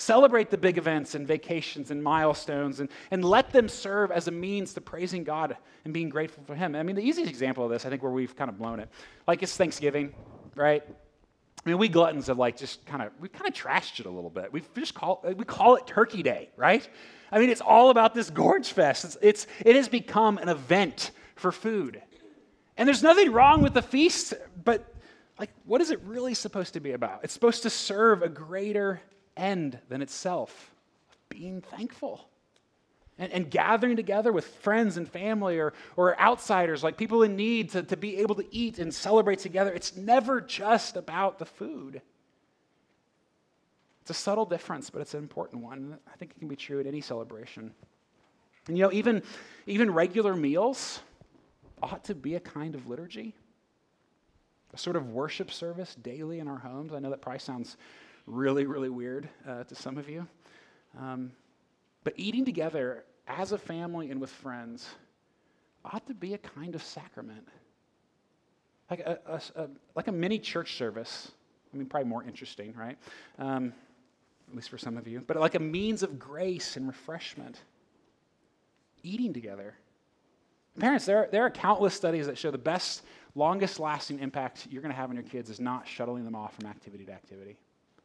Celebrate 0.00 0.48
the 0.48 0.56
big 0.56 0.78
events 0.78 1.14
and 1.14 1.28
vacations 1.28 1.90
and 1.90 2.02
milestones 2.02 2.80
and, 2.80 2.88
and 3.10 3.22
let 3.22 3.52
them 3.52 3.68
serve 3.68 4.10
as 4.10 4.28
a 4.28 4.30
means 4.30 4.72
to 4.72 4.80
praising 4.80 5.24
God 5.24 5.58
and 5.84 5.92
being 5.92 6.08
grateful 6.08 6.42
for 6.42 6.54
Him. 6.54 6.74
I 6.74 6.82
mean, 6.82 6.96
the 6.96 7.02
easiest 7.02 7.28
example 7.28 7.66
of 7.66 7.70
this, 7.70 7.84
I 7.84 7.90
think, 7.90 8.02
where 8.02 8.10
we've 8.10 8.34
kind 8.34 8.48
of 8.48 8.56
blown 8.56 8.80
it, 8.80 8.88
like 9.28 9.42
it's 9.42 9.54
Thanksgiving, 9.58 10.14
right? 10.54 10.82
I 10.88 11.68
mean, 11.68 11.76
we 11.76 11.90
gluttons 11.90 12.28
have 12.28 12.38
like 12.38 12.56
just 12.56 12.86
kind 12.86 13.02
of, 13.02 13.12
we 13.20 13.28
kind 13.28 13.46
of 13.46 13.52
trashed 13.52 14.00
it 14.00 14.06
a 14.06 14.10
little 14.10 14.30
bit. 14.30 14.50
We've 14.50 14.66
just 14.72 14.94
call, 14.94 15.22
we 15.36 15.44
call 15.44 15.76
it 15.76 15.86
Turkey 15.86 16.22
Day, 16.22 16.48
right? 16.56 16.88
I 17.30 17.38
mean, 17.38 17.50
it's 17.50 17.60
all 17.60 17.90
about 17.90 18.14
this 18.14 18.30
gorge 18.30 18.72
fest. 18.72 19.04
It's, 19.04 19.18
it's, 19.20 19.46
it 19.66 19.76
has 19.76 19.86
become 19.86 20.38
an 20.38 20.48
event 20.48 21.10
for 21.36 21.52
food. 21.52 22.00
And 22.78 22.88
there's 22.88 23.02
nothing 23.02 23.32
wrong 23.32 23.60
with 23.60 23.74
the 23.74 23.82
feast, 23.82 24.32
but 24.64 24.94
like, 25.38 25.50
what 25.66 25.82
is 25.82 25.90
it 25.90 26.00
really 26.04 26.32
supposed 26.32 26.72
to 26.72 26.80
be 26.80 26.92
about? 26.92 27.20
It's 27.22 27.34
supposed 27.34 27.64
to 27.64 27.70
serve 27.70 28.22
a 28.22 28.30
greater 28.30 29.02
end 29.36 29.78
than 29.88 30.02
itself 30.02 30.70
being 31.28 31.60
thankful 31.60 32.28
and, 33.18 33.32
and, 33.32 33.50
gathering 33.50 33.96
together 33.96 34.32
with 34.32 34.46
friends 34.46 34.96
and 34.96 35.08
family 35.08 35.58
or, 35.58 35.74
or 35.96 36.18
outsiders, 36.18 36.82
like 36.82 36.96
people 36.96 37.22
in 37.22 37.36
need, 37.36 37.70
to, 37.70 37.82
to 37.82 37.96
be 37.96 38.16
able 38.16 38.34
to 38.34 38.44
eat 38.50 38.78
and 38.78 38.92
celebrate 38.92 39.38
together. 39.38 39.72
It's 39.72 39.94
never 39.94 40.40
just 40.40 40.96
about 40.96 41.38
the 41.38 41.44
food. 41.44 42.00
It's 44.00 44.10
a 44.10 44.14
subtle 44.14 44.46
difference, 44.46 44.88
but 44.88 45.02
it's 45.02 45.12
an 45.14 45.20
important 45.20 45.62
one. 45.62 45.98
I 46.12 46.16
think 46.16 46.32
it 46.32 46.38
can 46.38 46.48
be 46.48 46.56
true 46.56 46.80
at 46.80 46.86
any 46.86 47.02
celebration. 47.02 47.72
And 48.66 48.78
you 48.78 48.84
know, 48.84 48.92
even, 48.92 49.22
even 49.66 49.92
regular 49.92 50.34
meals 50.34 51.00
ought 51.82 52.04
to 52.04 52.14
be 52.14 52.34
a 52.34 52.40
kind 52.40 52.74
of 52.74 52.86
liturgy, 52.86 53.34
a 54.72 54.78
sort 54.78 54.96
of 54.96 55.10
worship 55.10 55.50
service 55.50 55.94
daily 55.94 56.38
in 56.40 56.48
our 56.48 56.58
homes. 56.58 56.92
I 56.92 56.98
know 56.98 57.10
that 57.10 57.20
probably 57.20 57.40
sounds 57.40 57.76
really, 58.26 58.66
really 58.66 58.88
weird 58.88 59.28
uh, 59.48 59.64
to 59.64 59.74
some 59.74 59.98
of 59.98 60.08
you. 60.08 60.26
Um, 60.98 61.32
but 62.04 62.14
eating 62.16 62.44
together 62.44 63.04
as 63.26 63.52
a 63.52 63.58
family 63.58 64.10
and 64.10 64.20
with 64.20 64.30
friends 64.30 64.88
ought 65.84 66.06
to 66.06 66.14
be 66.14 66.34
a 66.34 66.38
kind 66.38 66.74
of 66.74 66.82
sacrament. 66.82 67.46
Like 68.90 69.00
a, 69.00 69.18
a, 69.26 69.62
a 69.62 69.68
like 69.94 70.08
a 70.08 70.12
mini 70.12 70.38
church 70.38 70.76
service. 70.76 71.30
I 71.72 71.76
mean, 71.76 71.86
probably 71.86 72.08
more 72.08 72.24
interesting, 72.24 72.74
right? 72.74 72.98
Um, 73.38 73.72
at 74.48 74.56
least 74.56 74.68
for 74.68 74.78
some 74.78 74.96
of 74.96 75.06
you. 75.06 75.22
But 75.24 75.36
like 75.36 75.54
a 75.54 75.60
means 75.60 76.02
of 76.02 76.18
grace 76.18 76.76
and 76.76 76.86
refreshment. 76.86 77.60
Eating 79.02 79.32
together. 79.32 79.74
Parents, 80.78 81.04
there, 81.04 81.28
there 81.30 81.42
are 81.44 81.50
countless 81.50 81.94
studies 81.94 82.26
that 82.26 82.38
show 82.38 82.50
the 82.50 82.58
best, 82.58 83.02
longest 83.34 83.80
lasting 83.80 84.18
impact 84.18 84.66
you're 84.70 84.82
going 84.82 84.92
to 84.92 84.96
have 84.96 85.10
on 85.10 85.16
your 85.16 85.24
kids 85.24 85.50
is 85.50 85.60
not 85.60 85.86
shuttling 85.86 86.24
them 86.24 86.34
off 86.34 86.54
from 86.54 86.66
activity 86.66 87.04
to 87.04 87.12
activity. 87.12 87.56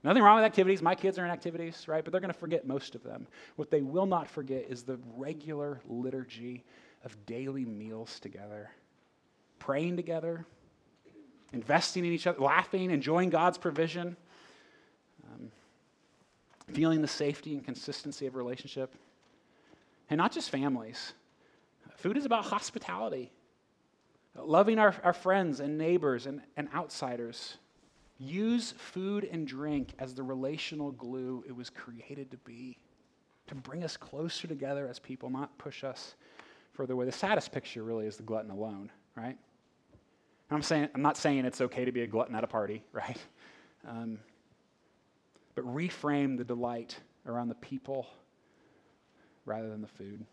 Nothing 0.05 0.21
wrong 0.21 0.35
with 0.35 0.45
activities. 0.45 0.83
My 0.83 0.93
kids 0.93 1.17
are 1.17 1.25
in 1.25 1.31
activities, 1.31 1.87
right? 1.87 2.03
But 2.03 2.11
they're 2.11 2.21
going 2.21 2.31
to 2.31 2.39
forget 2.39 2.67
most 2.67 2.93
of 2.93 3.01
them. 3.01 3.25
What 3.55 3.71
they 3.71 3.81
will 3.81 4.05
not 4.05 4.29
forget 4.29 4.67
is 4.69 4.83
the 4.83 4.99
regular 5.17 5.81
liturgy 5.89 6.63
of 7.03 7.25
daily 7.25 7.65
meals 7.65 8.19
together, 8.19 8.69
praying 9.57 9.95
together, 9.97 10.45
investing 11.53 12.05
in 12.05 12.11
each 12.11 12.27
other, 12.27 12.39
laughing, 12.39 12.91
enjoying 12.91 13.31
God's 13.31 13.57
provision, 13.57 14.15
um, 15.23 15.49
feeling 16.71 17.01
the 17.01 17.07
safety 17.07 17.55
and 17.55 17.65
consistency 17.65 18.27
of 18.27 18.35
relationship. 18.35 18.93
And 20.11 20.19
not 20.19 20.31
just 20.31 20.51
families. 20.51 21.13
Food 21.95 22.15
is 22.15 22.25
about 22.25 22.45
hospitality, 22.45 23.31
loving 24.35 24.77
our, 24.77 24.93
our 25.03 25.13
friends 25.13 25.59
and 25.59 25.79
neighbors 25.79 26.27
and, 26.27 26.41
and 26.55 26.69
outsiders 26.75 27.57
Use 28.17 28.73
food 28.77 29.27
and 29.29 29.45
drink 29.45 29.93
as 29.99 30.13
the 30.13 30.23
relational 30.23 30.91
glue 30.91 31.43
it 31.47 31.55
was 31.55 31.69
created 31.69 32.31
to 32.31 32.37
be, 32.37 32.77
to 33.47 33.55
bring 33.55 33.83
us 33.83 33.97
closer 33.97 34.47
together 34.47 34.87
as 34.87 34.99
people, 34.99 35.29
not 35.29 35.57
push 35.57 35.83
us 35.83 36.15
further 36.73 36.93
away. 36.93 37.05
The 37.05 37.11
saddest 37.11 37.51
picture 37.51 37.83
really 37.83 38.07
is 38.07 38.15
the 38.15 38.23
glutton 38.23 38.51
alone, 38.51 38.89
right? 39.15 39.37
I'm, 40.49 40.61
saying, 40.61 40.89
I'm 40.95 41.01
not 41.01 41.17
saying 41.17 41.45
it's 41.45 41.61
okay 41.61 41.85
to 41.85 41.91
be 41.91 42.01
a 42.03 42.07
glutton 42.07 42.35
at 42.35 42.43
a 42.43 42.47
party, 42.47 42.83
right? 42.93 43.17
Um, 43.87 44.19
but 45.55 45.65
reframe 45.65 46.37
the 46.37 46.43
delight 46.43 46.97
around 47.25 47.49
the 47.49 47.55
people 47.55 48.07
rather 49.45 49.69
than 49.69 49.81
the 49.81 49.87
food. 49.87 50.25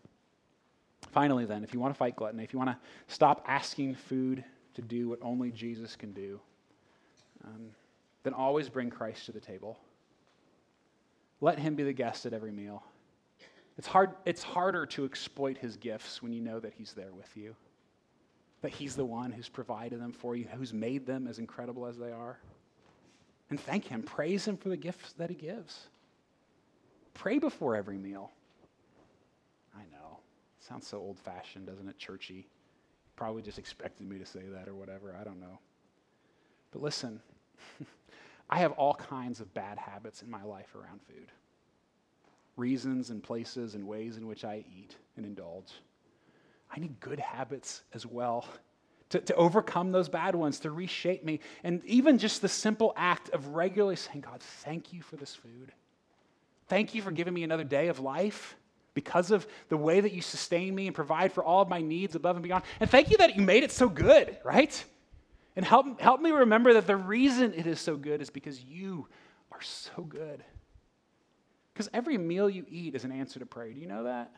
Finally, 1.11 1.45
then, 1.45 1.63
if 1.63 1.73
you 1.73 1.79
want 1.79 1.93
to 1.93 1.97
fight 1.97 2.15
gluttony, 2.15 2.43
if 2.43 2.53
you 2.53 2.59
want 2.59 2.71
to 2.71 2.77
stop 3.13 3.43
asking 3.47 3.93
food 3.93 4.43
to 4.73 4.81
do 4.81 5.09
what 5.09 5.19
only 5.21 5.51
Jesus 5.51 5.95
can 5.95 6.11
do, 6.13 6.39
um, 7.43 7.69
then 8.23 8.33
always 8.33 8.69
bring 8.69 8.89
Christ 8.89 9.25
to 9.27 9.31
the 9.31 9.39
table. 9.39 9.77
Let 11.41 11.59
him 11.59 11.75
be 11.75 11.83
the 11.83 11.93
guest 11.93 12.25
at 12.25 12.33
every 12.33 12.51
meal. 12.51 12.83
It's, 13.77 13.87
hard, 13.87 14.11
it's 14.25 14.43
harder 14.43 14.85
to 14.87 15.05
exploit 15.05 15.57
his 15.57 15.77
gifts 15.77 16.21
when 16.21 16.31
you 16.31 16.41
know 16.41 16.59
that 16.59 16.73
he's 16.73 16.93
there 16.93 17.11
with 17.11 17.35
you, 17.35 17.55
that 18.61 18.71
he's 18.71 18.95
the 18.95 19.05
one 19.05 19.31
who's 19.31 19.49
provided 19.49 19.99
them 19.99 20.11
for 20.11 20.35
you, 20.35 20.45
who's 20.55 20.73
made 20.73 21.05
them 21.05 21.27
as 21.27 21.39
incredible 21.39 21.85
as 21.85 21.97
they 21.97 22.11
are. 22.11 22.37
And 23.49 23.59
thank 23.59 23.85
him. 23.85 24.03
Praise 24.03 24.45
him 24.47 24.57
for 24.57 24.69
the 24.69 24.77
gifts 24.77 25.13
that 25.13 25.29
he 25.29 25.35
gives. 25.35 25.87
Pray 27.13 27.39
before 27.39 27.75
every 27.75 27.97
meal. 27.97 28.31
I 29.75 29.81
know. 29.91 30.19
Sounds 30.59 30.87
so 30.87 30.97
old 30.99 31.19
fashioned, 31.19 31.65
doesn't 31.67 31.87
it? 31.87 31.97
Churchy. 31.97 32.47
Probably 33.15 33.41
just 33.41 33.59
expected 33.59 34.07
me 34.07 34.17
to 34.17 34.25
say 34.25 34.41
that 34.51 34.67
or 34.67 34.75
whatever. 34.75 35.15
I 35.19 35.23
don't 35.23 35.39
know. 35.39 35.59
But 36.71 36.81
listen, 36.81 37.21
I 38.49 38.59
have 38.59 38.71
all 38.73 38.93
kinds 38.95 39.39
of 39.39 39.53
bad 39.53 39.77
habits 39.77 40.21
in 40.21 40.29
my 40.29 40.43
life 40.43 40.75
around 40.75 41.01
food 41.01 41.31
reasons 42.57 43.09
and 43.09 43.23
places 43.23 43.75
and 43.75 43.87
ways 43.87 44.17
in 44.17 44.27
which 44.27 44.43
I 44.45 44.63
eat 44.77 44.95
and 45.17 45.25
indulge. 45.25 45.71
I 46.75 46.79
need 46.79 46.99
good 46.99 47.19
habits 47.19 47.81
as 47.93 48.05
well 48.05 48.45
to, 49.09 49.19
to 49.19 49.35
overcome 49.35 49.91
those 49.91 50.09
bad 50.09 50.35
ones, 50.35 50.59
to 50.61 50.71
reshape 50.71 51.23
me. 51.23 51.39
And 51.63 51.83
even 51.85 52.17
just 52.17 52.41
the 52.41 52.49
simple 52.49 52.93
act 52.95 53.29
of 53.29 53.47
regularly 53.49 53.95
saying, 53.95 54.21
God, 54.21 54.41
thank 54.41 54.93
you 54.93 55.01
for 55.01 55.15
this 55.15 55.35
food. 55.35 55.71
Thank 56.67 56.95
you 56.95 57.01
for 57.01 57.11
giving 57.11 57.33
me 57.33 57.43
another 57.43 57.63
day 57.63 57.87
of 57.87 57.99
life 57.99 58.55
because 58.93 59.31
of 59.31 59.47
the 59.69 59.77
way 59.77 59.99
that 59.99 60.13
you 60.13 60.21
sustain 60.21 60.73
me 60.73 60.87
and 60.87 60.95
provide 60.95 61.33
for 61.33 61.43
all 61.43 61.61
of 61.61 61.69
my 61.69 61.81
needs 61.81 62.15
above 62.15 62.35
and 62.35 62.43
beyond. 62.43 62.63
And 62.79 62.89
thank 62.89 63.09
you 63.09 63.17
that 63.17 63.35
you 63.35 63.41
made 63.41 63.63
it 63.63 63.71
so 63.71 63.89
good, 63.89 64.37
right? 64.43 64.83
And 65.55 65.65
help, 65.65 65.99
help 66.01 66.19
me 66.21 66.31
remember 66.31 66.73
that 66.73 66.87
the 66.87 66.95
reason 66.95 67.53
it 67.53 67.67
is 67.67 67.79
so 67.79 67.95
good 67.95 68.21
is 68.21 68.29
because 68.29 68.63
you 68.63 69.07
are 69.51 69.61
so 69.61 70.01
good. 70.01 70.43
Because 71.73 71.89
every 71.93 72.17
meal 72.17 72.49
you 72.49 72.65
eat 72.69 72.95
is 72.95 73.03
an 73.03 73.11
answer 73.11 73.39
to 73.39 73.45
prayer. 73.45 73.71
Do 73.71 73.79
you 73.79 73.87
know 73.87 74.03
that? 74.03 74.31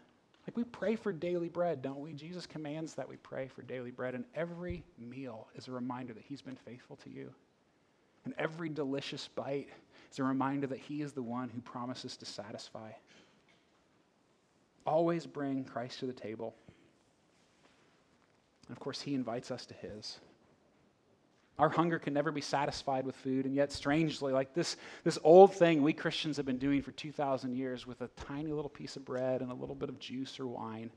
Like 0.48 0.56
we 0.56 0.64
pray 0.64 0.96
for 0.96 1.12
daily 1.12 1.50
bread, 1.50 1.82
don't 1.82 2.00
we? 2.00 2.14
Jesus 2.14 2.46
commands 2.46 2.94
that 2.96 3.10
we 3.10 3.16
pray 3.18 3.48
for 3.48 3.64
daily 3.64 3.92
bread, 3.92 4.14
and 4.14 4.26
every 4.36 4.84
meal 5.00 5.48
is 5.56 5.68
a 5.68 5.72
reminder 5.72 6.14
that 6.14 6.24
He's 6.24 6.42
been 6.42 6.56
faithful 6.56 6.98
to 6.98 7.10
you. 7.10 7.32
And 8.26 8.34
every 8.38 8.70
delicious 8.70 9.28
bite 9.28 9.70
is 10.12 10.20
a 10.20 10.24
reminder 10.24 10.68
that 10.68 10.80
He 10.80 11.02
is 11.02 11.14
the 11.14 11.24
one 11.24 11.50
who 11.50 11.62
promises 11.62 12.16
to 12.18 12.26
satisfy. 12.26 12.92
Always 14.86 15.26
bring 15.26 15.64
Christ 15.64 16.00
to 16.00 16.06
the 16.06 16.14
table. 16.14 16.54
And 18.68 18.78
of 18.78 18.80
course, 18.80 19.02
He 19.02 19.16
invites 19.16 19.50
us 19.50 19.66
to 19.66 19.74
His. 19.74 20.20
Our 21.58 21.70
hunger 21.70 22.00
can 22.00 22.14
never 22.14 22.32
be 22.32 22.42
satisfied 22.42 23.06
with 23.06 23.16
food, 23.16 23.46
and 23.46 23.56
yet, 23.56 23.72
strangely, 23.72 24.34
like 24.34 24.54
this, 24.54 24.76
this 25.06 25.18
old 25.24 25.54
thing 25.54 25.82
we 25.82 25.94
Christians 25.94 26.36
have 26.36 26.46
been 26.46 26.58
doing 26.58 26.82
for 26.82 26.92
2,000 26.92 27.56
years 27.56 27.88
with 27.88 28.02
a 28.02 28.10
tiny 28.28 28.52
little 28.52 28.70
piece 28.70 28.98
of 28.98 29.06
bread 29.06 29.42
and 29.42 29.50
a 29.50 29.54
little 29.54 29.76
bit 29.76 29.88
of 29.88 29.98
juice 29.98 30.38
or 30.38 30.48
wine, 30.48 30.92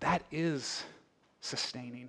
that 0.00 0.22
is 0.32 0.82
sustaining. 1.42 2.08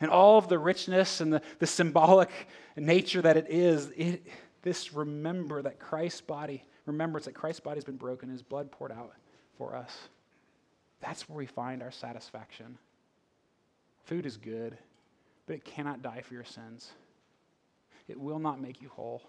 And 0.00 0.10
all 0.10 0.38
of 0.38 0.48
the 0.48 0.58
richness 0.58 1.20
and 1.20 1.32
the, 1.32 1.42
the 1.60 1.66
symbolic 1.68 2.30
nature 2.76 3.22
that 3.22 3.36
it 3.36 3.46
is, 3.48 3.90
it, 3.96 4.26
this 4.62 4.92
remember 4.92 5.62
that 5.62 5.78
Christ's 5.78 6.20
body, 6.20 6.64
remembrance 6.84 7.26
that 7.26 7.34
Christ's 7.34 7.60
body 7.60 7.76
has 7.76 7.84
been 7.84 7.96
broken, 7.96 8.28
his 8.28 8.42
blood 8.42 8.72
poured 8.72 8.90
out 8.90 9.12
for 9.56 9.76
us. 9.76 9.96
That's 11.00 11.28
where 11.28 11.38
we 11.38 11.46
find 11.46 11.80
our 11.80 11.92
satisfaction. 11.92 12.76
Food 14.04 14.26
is 14.26 14.36
good 14.36 14.76
but 15.48 15.56
it 15.56 15.64
cannot 15.64 16.02
die 16.02 16.20
for 16.20 16.34
your 16.34 16.44
sins. 16.44 16.92
It 18.06 18.20
will 18.20 18.38
not 18.38 18.60
make 18.60 18.82
you 18.82 18.90
whole. 18.90 19.22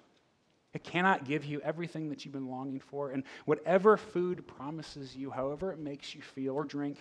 It 0.73 0.83
cannot 0.83 1.23
give 1.23 1.45
you 1.45 1.61
everything 1.61 2.09
that 2.09 2.25
you've 2.25 2.33
been 2.33 2.49
longing 2.49 2.81
for. 2.81 3.11
And 3.11 3.23
whatever 3.45 3.95
food 3.95 4.45
promises 4.45 5.15
you, 5.15 5.31
however 5.31 5.71
it 5.71 5.79
makes 5.79 6.13
you 6.13 6.21
feel 6.21 6.55
or 6.55 6.65
drink, 6.65 6.97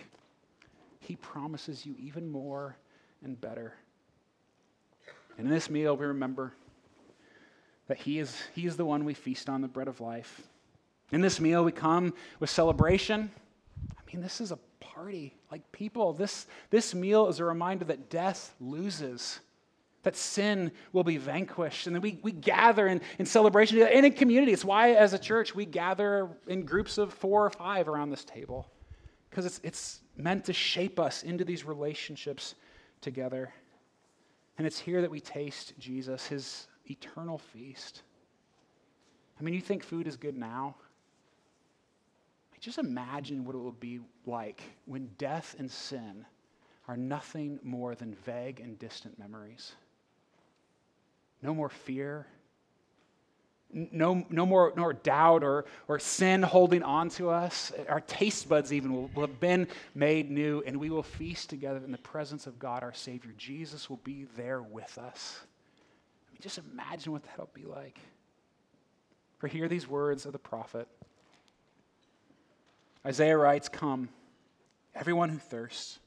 He 1.01 1.17
promises 1.17 1.85
you 1.85 1.95
even 1.99 2.31
more 2.31 2.77
and 3.21 3.39
better. 3.39 3.73
And 5.37 5.47
in 5.47 5.53
this 5.53 5.69
meal, 5.69 5.97
we 5.97 6.05
remember 6.05 6.53
that 7.87 7.97
He 7.97 8.19
is, 8.19 8.33
he 8.55 8.65
is 8.65 8.77
the 8.77 8.85
one 8.85 9.03
we 9.03 9.13
feast 9.13 9.49
on, 9.49 9.61
the 9.61 9.67
bread 9.67 9.89
of 9.89 9.99
life. 9.99 10.47
In 11.11 11.19
this 11.19 11.41
meal, 11.41 11.65
we 11.65 11.73
come 11.73 12.13
with 12.39 12.49
celebration. 12.49 13.29
I 13.91 14.01
mean, 14.13 14.23
this 14.23 14.39
is 14.39 14.53
a 14.53 14.59
party 14.99 15.33
like 15.49 15.71
people. 15.71 16.11
This, 16.11 16.45
this 16.71 16.93
meal 16.93 17.29
is 17.29 17.39
a 17.39 17.45
reminder 17.45 17.85
that 17.85 18.09
death 18.09 18.53
loses, 18.59 19.39
that 20.03 20.13
sin 20.13 20.71
will 20.91 21.05
be 21.05 21.15
vanquished. 21.15 21.87
And 21.87 21.95
then 21.95 22.01
we, 22.01 22.19
we 22.21 22.33
gather 22.33 22.85
in, 22.85 22.99
in 23.17 23.25
celebration 23.25 23.81
and 23.81 24.05
in 24.05 24.11
community. 24.11 24.51
It's 24.51 24.65
why, 24.65 24.91
as 24.91 25.13
a 25.13 25.17
church, 25.17 25.55
we 25.55 25.65
gather 25.65 26.27
in 26.47 26.65
groups 26.65 26.97
of 26.97 27.13
four 27.13 27.45
or 27.45 27.49
five 27.49 27.87
around 27.87 28.09
this 28.09 28.25
table, 28.25 28.67
because 29.29 29.45
it's, 29.45 29.61
it's 29.63 30.01
meant 30.17 30.43
to 30.45 30.53
shape 30.53 30.99
us 30.99 31.23
into 31.23 31.45
these 31.45 31.63
relationships 31.63 32.55
together. 32.99 33.53
And 34.57 34.67
it's 34.67 34.79
here 34.79 34.99
that 34.99 35.11
we 35.11 35.21
taste 35.21 35.75
Jesus, 35.79 36.27
his 36.27 36.67
eternal 36.87 37.37
feast. 37.37 38.01
I 39.39 39.43
mean, 39.43 39.53
you 39.53 39.61
think 39.61 39.81
food 39.81 40.07
is 40.07 40.17
good 40.17 40.37
now? 40.37 40.75
Just 42.59 42.77
imagine 42.77 43.45
what 43.45 43.55
it 43.55 43.59
will 43.59 43.71
be 43.71 43.99
like 44.25 44.61
when 44.85 45.09
death 45.17 45.55
and 45.57 45.71
sin 45.71 46.25
are 46.87 46.97
nothing 46.97 47.59
more 47.63 47.95
than 47.95 48.15
vague 48.25 48.59
and 48.59 48.77
distant 48.79 49.17
memories. 49.17 49.73
No 51.41 51.53
more 51.53 51.69
fear. 51.69 52.27
No, 53.71 54.25
no, 54.29 54.45
more, 54.47 54.73
no 54.75 54.81
more 54.81 54.93
doubt 54.93 55.43
or, 55.43 55.65
or 55.87 55.99
sin 55.99 56.41
holding 56.41 56.81
on 56.81 57.09
to 57.09 57.29
us. 57.29 57.71
Our 57.87 58.01
taste 58.01 58.49
buds, 58.49 58.73
even, 58.73 58.91
will, 58.91 59.09
will 59.13 59.27
have 59.27 59.39
been 59.39 59.67
made 59.93 60.31
new, 60.31 60.63
and 60.65 60.77
we 60.77 60.89
will 60.89 61.03
feast 61.03 61.51
together 61.51 61.77
in 61.77 61.91
the 61.91 61.99
presence 61.99 62.47
of 62.47 62.57
God, 62.57 62.81
our 62.81 62.93
Savior. 62.93 63.31
Jesus 63.37 63.87
will 63.89 64.01
be 64.03 64.25
there 64.35 64.63
with 64.63 64.97
us. 64.97 65.39
I 66.27 66.33
mean, 66.33 66.39
just 66.41 66.57
imagine 66.57 67.13
what 67.13 67.23
that'll 67.23 67.51
be 67.53 67.65
like. 67.65 67.99
For 69.37 69.47
hear 69.47 69.67
these 69.67 69.87
words 69.87 70.25
of 70.25 70.33
the 70.33 70.39
prophet 70.39 70.87
Isaiah 73.05 73.37
writes, 73.37 73.69
Come, 73.69 74.09
everyone 74.93 75.29
who 75.29 75.37
thirsts, 75.37 75.99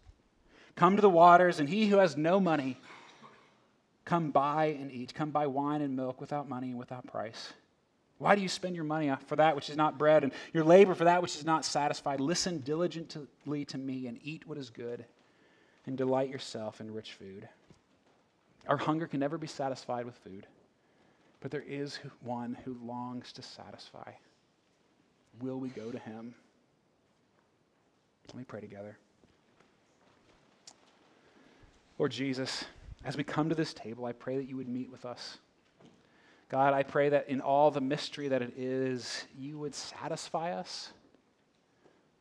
come 0.77 0.97
to 0.97 1.03
the 1.03 1.09
waters, 1.09 1.61
and 1.61 1.69
he 1.69 1.87
who 1.87 1.99
has 1.99 2.17
no 2.17 2.39
money, 2.39 2.77
come 4.05 4.31
buy 4.31 4.77
and 4.79 4.91
eat. 4.91 5.15
Come 5.15 5.31
buy 5.31 5.47
wine 5.47 5.81
and 5.81 5.97
milk 5.97 6.21
without 6.21 6.49
money 6.49 6.71
and 6.71 6.79
without 6.79 7.07
price. 7.07 7.53
Why 8.19 8.37
do 8.37 8.43
you 8.43 8.49
spend 8.49 8.77
your 8.77 8.85
money 8.85 9.13
for 9.27 9.37
that 9.37 9.57
which 9.57 9.69
is 9.69 9.77
not 9.77 9.99
bread, 9.99 10.23
and 10.23 10.33
your 10.53 10.65
labor 10.65 10.95
for 10.95 11.05
that 11.05 11.23
which 11.23 11.37
is 11.37 11.45
not 11.45 11.65
satisfied? 11.65 12.21
Listen 12.21 12.59
diligently 12.59 13.65
to 13.65 13.79
me 13.79 14.07
and 14.07 14.19
eat 14.23 14.47
what 14.47 14.59
is 14.59 14.71
good, 14.71 15.05
and 15.87 15.97
delight 15.97 16.29
yourself 16.31 16.81
in 16.81 16.95
rich 16.95 17.15
food. 17.15 17.49
Our 18.69 18.77
hunger 18.77 19.09
can 19.09 19.19
never 19.19 19.39
be 19.39 19.49
satisfied 19.49 20.05
with 20.05 20.15
food, 20.17 20.47
but 21.41 21.51
there 21.51 21.65
is 21.67 21.99
one 22.21 22.57
who 22.65 22.77
longs 22.85 23.33
to 23.33 23.43
satisfy. 23.43 24.13
Will 25.41 25.59
we 25.59 25.71
go 25.71 25.91
to 25.91 25.99
him? 25.99 26.35
Let 28.33 28.39
me 28.39 28.45
pray 28.45 28.61
together. 28.61 28.97
Lord 31.99 32.13
Jesus, 32.13 32.65
as 33.05 33.15
we 33.15 33.25
come 33.25 33.51
to 33.51 33.55
this 33.55 33.75
table, 33.75 34.07
I 34.07 34.13
pray 34.13 34.39
that 34.39 34.49
you 34.49 34.57
would 34.57 34.69
meet 34.69 34.91
with 34.91 35.05
us. 35.05 35.37
God, 36.49 36.73
I 36.73 36.83
pray 36.83 37.11
that 37.11 37.29
in 37.29 37.43
all 37.43 37.71
the 37.71 37.83
mystery 37.83 38.29
that 38.29 38.41
it 38.41 38.55
is, 38.57 39.25
you 39.39 39.59
would 39.59 39.75
satisfy 39.75 40.53
us, 40.53 40.93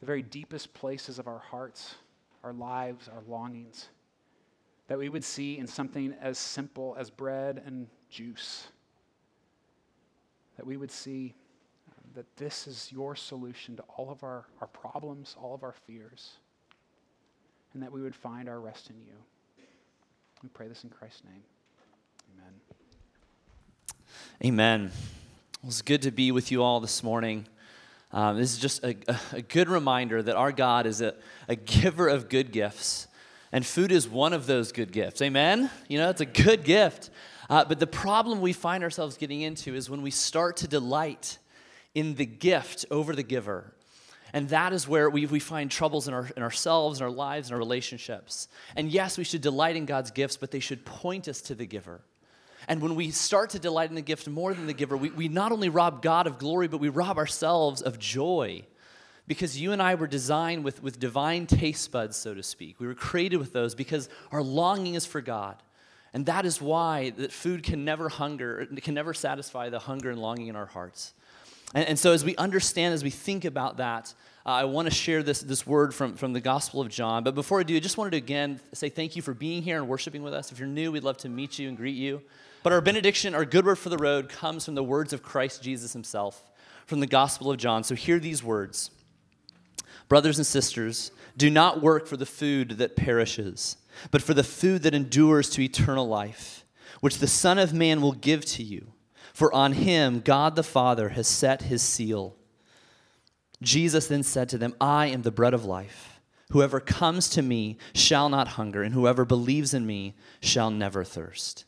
the 0.02 0.06
very 0.06 0.22
deepest 0.22 0.74
places 0.74 1.18
of 1.18 1.28
our 1.28 1.40
hearts, 1.40 1.96
our 2.44 2.52
lives, 2.52 3.08
our 3.08 3.24
longings, 3.30 3.88
that 4.88 4.98
we 4.98 5.08
would 5.08 5.24
see 5.24 5.58
in 5.58 5.66
something 5.66 6.14
as 6.22 6.38
simple 6.38 6.94
as 7.00 7.10
bread 7.10 7.62
and 7.66 7.88
juice, 8.10 8.68
that 10.58 10.66
we 10.66 10.76
would 10.76 10.92
see 10.92 11.36
that 12.16 12.36
this 12.38 12.68
is 12.68 12.92
your 12.92 13.16
solution 13.16 13.76
to 13.78 13.84
all 13.96 14.10
of 14.10 14.24
our, 14.24 14.46
our 14.60 14.68
problems, 14.68 15.36
all 15.42 15.54
of 15.54 15.64
our 15.64 15.74
fears, 15.86 16.34
and 17.74 17.82
that 17.82 17.92
we 17.92 18.02
would 18.02 18.16
find 18.16 18.50
our 18.50 18.60
rest 18.60 18.90
in 18.90 18.98
you. 19.00 19.14
We 20.44 20.50
pray 20.50 20.68
this 20.68 20.84
in 20.84 20.90
Christ's 20.90 21.24
name. 21.24 21.44
Amen. 22.36 22.54
Amen. 24.44 24.92
Well, 25.62 25.70
it's 25.70 25.82
good 25.82 26.02
to 26.02 26.12
be 26.12 26.32
with 26.32 26.52
you 26.52 26.64
all 26.64 26.80
this 26.80 27.04
morning. 27.04 27.46
Um, 28.12 28.38
this 28.38 28.52
is 28.52 28.58
just 28.58 28.84
a, 28.84 28.96
a, 29.32 29.42
good 29.42 29.70
reminder 29.70 30.22
that 30.22 30.36
our 30.36 30.52
God 30.52 30.86
is 30.86 31.00
a, 31.00 31.14
a 31.48 31.56
giver 31.56 32.10
of 32.10 32.28
good 32.28 32.52
gifts, 32.52 33.08
and 33.54 33.66
food 33.66 33.92
is 33.92 34.10
one 34.10 34.34
of 34.34 34.48
those 34.48 34.74
good 34.74 34.92
gifts. 34.92 35.22
Amen? 35.22 35.70
You 35.88 36.00
know, 36.00 36.10
it's 36.10 36.20
a 36.20 36.26
good 36.26 36.66
gift. 36.66 37.10
Uh, 37.50 37.64
but 37.64 37.80
the 37.80 37.88
problem 37.88 38.42
we 38.42 38.52
find 38.52 38.84
ourselves 38.84 39.16
getting 39.16 39.42
into 39.42 39.76
is 39.76 39.90
when 39.90 40.02
we 40.02 40.12
start 40.12 40.58
to 40.58 40.68
delight 40.68 41.38
in 41.94 42.16
the 42.16 42.26
gift 42.26 42.86
over 42.92 43.16
the 43.16 43.24
giver. 43.24 43.74
And 44.34 44.50
that 44.50 44.72
is 44.72 44.88
where 44.88 45.10
we, 45.10 45.26
we 45.26 45.40
find 45.40 45.70
troubles 45.70 46.08
in, 46.08 46.14
our, 46.14 46.30
in 46.38 46.44
ourselves, 46.44 47.00
in 47.00 47.04
our 47.04 47.12
lives, 47.12 47.50
in 47.50 47.54
our 47.54 47.60
relationships. 47.60 48.48
And 48.76 48.90
yes, 48.90 49.18
we 49.18 49.24
should 49.24 49.42
delight 49.42 49.76
in 49.76 49.86
God's 49.86 50.12
gifts, 50.12 50.38
but 50.38 50.52
they 50.52 50.62
should 50.62 50.86
point 50.86 51.28
us 51.28 51.42
to 51.44 51.56
the 51.56 51.66
giver. 51.66 52.02
And 52.68 52.82
when 52.82 52.96
we 52.96 53.12
start 53.12 53.50
to 53.52 53.60
delight 53.60 53.90
in 53.90 53.96
the 53.96 54.02
gift 54.02 54.28
more 54.28 54.54
than 54.54 54.68
the 54.68 54.74
giver, 54.74 54.96
we, 54.96 55.10
we 55.10 55.28
not 55.28 55.52
only 55.52 55.68
rob 55.68 56.02
God 56.02 56.28
of 56.28 56.38
glory, 56.38 56.68
but 56.68 56.80
we 56.80 56.90
rob 56.90 57.18
ourselves 57.18 57.82
of 57.82 58.00
joy. 58.00 58.64
Because 59.28 59.60
you 59.60 59.72
and 59.72 59.82
I 59.82 59.96
were 59.96 60.08
designed 60.08 60.64
with, 60.64 60.82
with 60.82 61.00
divine 61.00 61.46
taste 61.48 61.92
buds, 61.92 62.16
so 62.16 62.34
to 62.34 62.44
speak. 62.44 62.80
We 62.80 62.88
were 62.88 62.96
created 62.96 63.38
with 63.38 63.54
those 63.54 63.76
because 63.76 64.10
our 64.32 64.44
longing 64.44 64.96
is 64.96 65.06
for 65.06 65.22
God. 65.22 65.62
And 66.14 66.26
that 66.26 66.46
is 66.46 66.62
why 66.62 67.12
that 67.12 67.32
food 67.32 67.64
can 67.64 67.86
never 67.86 68.10
hunger, 68.10 68.68
can 68.82 68.94
never 68.94 69.14
satisfy 69.14 69.70
the 69.70 69.80
hunger 69.80 70.10
and 70.10 70.20
longing 70.20 70.48
in 70.48 70.56
our 70.56 70.66
hearts. 70.66 71.14
And, 71.74 71.88
and 71.88 72.00
so, 72.00 72.12
as 72.12 72.24
we 72.26 72.36
understand, 72.36 72.94
as 72.94 73.04
we 73.04 73.10
think 73.10 73.46
about 73.46 73.78
that, 73.78 74.14
uh, 74.46 74.50
I 74.50 74.66
want 74.66 74.88
to 74.88 74.94
share 74.94 75.22
this, 75.22 75.42
this 75.42 75.68
word 75.68 75.94
from, 75.94 76.16
from 76.16 76.34
the 76.34 76.42
Gospel 76.42 76.82
of 76.82 76.90
John. 76.90 77.24
But 77.24 77.36
before 77.36 77.60
I 77.60 77.64
do, 77.64 77.76
I 77.76 77.80
just 77.80 77.98
wanted 77.98 78.12
to 78.12 78.18
again 78.18 78.60
say 78.74 78.90
thank 78.90 79.16
you 79.16 79.22
for 79.22 79.34
being 79.34 79.62
here 79.62 79.78
and 79.78 79.88
worshiping 79.88 80.24
with 80.24 80.34
us. 80.34 80.52
If 80.52 80.60
you're 80.60 80.68
new, 80.68 80.92
we'd 80.92 81.04
love 81.04 81.18
to 81.18 81.30
meet 81.30 81.60
you 81.60 81.68
and 81.68 81.78
greet 81.78 81.96
you. 81.96 82.22
But 82.64 82.74
our 82.74 82.82
benediction, 82.82 83.36
our 83.36 83.46
good 83.46 83.66
word 83.66 83.78
for 83.78 83.90
the 83.90 83.98
road, 83.98 84.30
comes 84.30 84.66
from 84.66 84.76
the 84.76 84.84
words 84.84 85.14
of 85.14 85.24
Christ 85.24 85.64
Jesus 85.64 85.94
himself 85.94 86.44
from 86.86 87.00
the 87.00 87.08
Gospel 87.08 87.52
of 87.52 87.58
John. 87.58 87.84
So 87.84 87.96
hear 87.96 88.20
these 88.20 88.44
words 88.44 88.92
Brothers 90.08 90.38
and 90.38 90.46
sisters, 90.46 91.12
do 91.38 91.50
not 91.50 91.82
work 91.82 92.06
for 92.06 92.18
the 92.18 92.26
food 92.26 92.72
that 92.80 92.98
perishes, 92.98 93.78
but 94.12 94.22
for 94.22 94.34
the 94.34 94.44
food 94.44 94.84
that 94.84 94.94
endures 94.94 95.50
to 95.52 95.62
eternal 95.62 96.08
life, 96.08 96.66
which 97.00 97.20
the 97.20 97.28
Son 97.28 97.58
of 97.58 97.74
Man 97.74 98.02
will 98.02 98.12
give 98.12 98.44
to 98.46 98.64
you. 98.64 98.91
For 99.34 99.54
on 99.54 99.74
him 99.74 100.20
God 100.20 100.56
the 100.56 100.64
Father 100.64 101.10
has 101.10 101.28
set 101.28 101.64
his 101.64 101.82
seal. 101.82 102.36
Jesus 103.62 104.08
then 104.08 104.24
said 104.24 104.50
to 104.50 104.58
them, 104.58 104.76
I 104.82 105.08
am 105.08 105.22
the 105.22 105.32
bread 105.32 105.54
of 105.54 105.66
life. 105.66 106.20
Whoever 106.52 106.80
comes 106.80 107.30
to 107.30 107.42
me 107.42 107.78
shall 107.94 108.28
not 108.28 108.50
hunger, 108.50 108.84
and 108.84 108.94
whoever 108.94 109.24
believes 109.24 109.74
in 109.74 109.86
me 109.86 110.16
shall 110.42 110.70
never 110.70 111.04
thirst. 111.04 111.64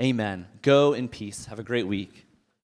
Amen. 0.00 0.46
Go 0.60 0.92
in 0.92 1.08
peace. 1.08 1.46
Have 1.46 1.58
a 1.58 1.64
great 1.64 1.86
week. 1.86 2.25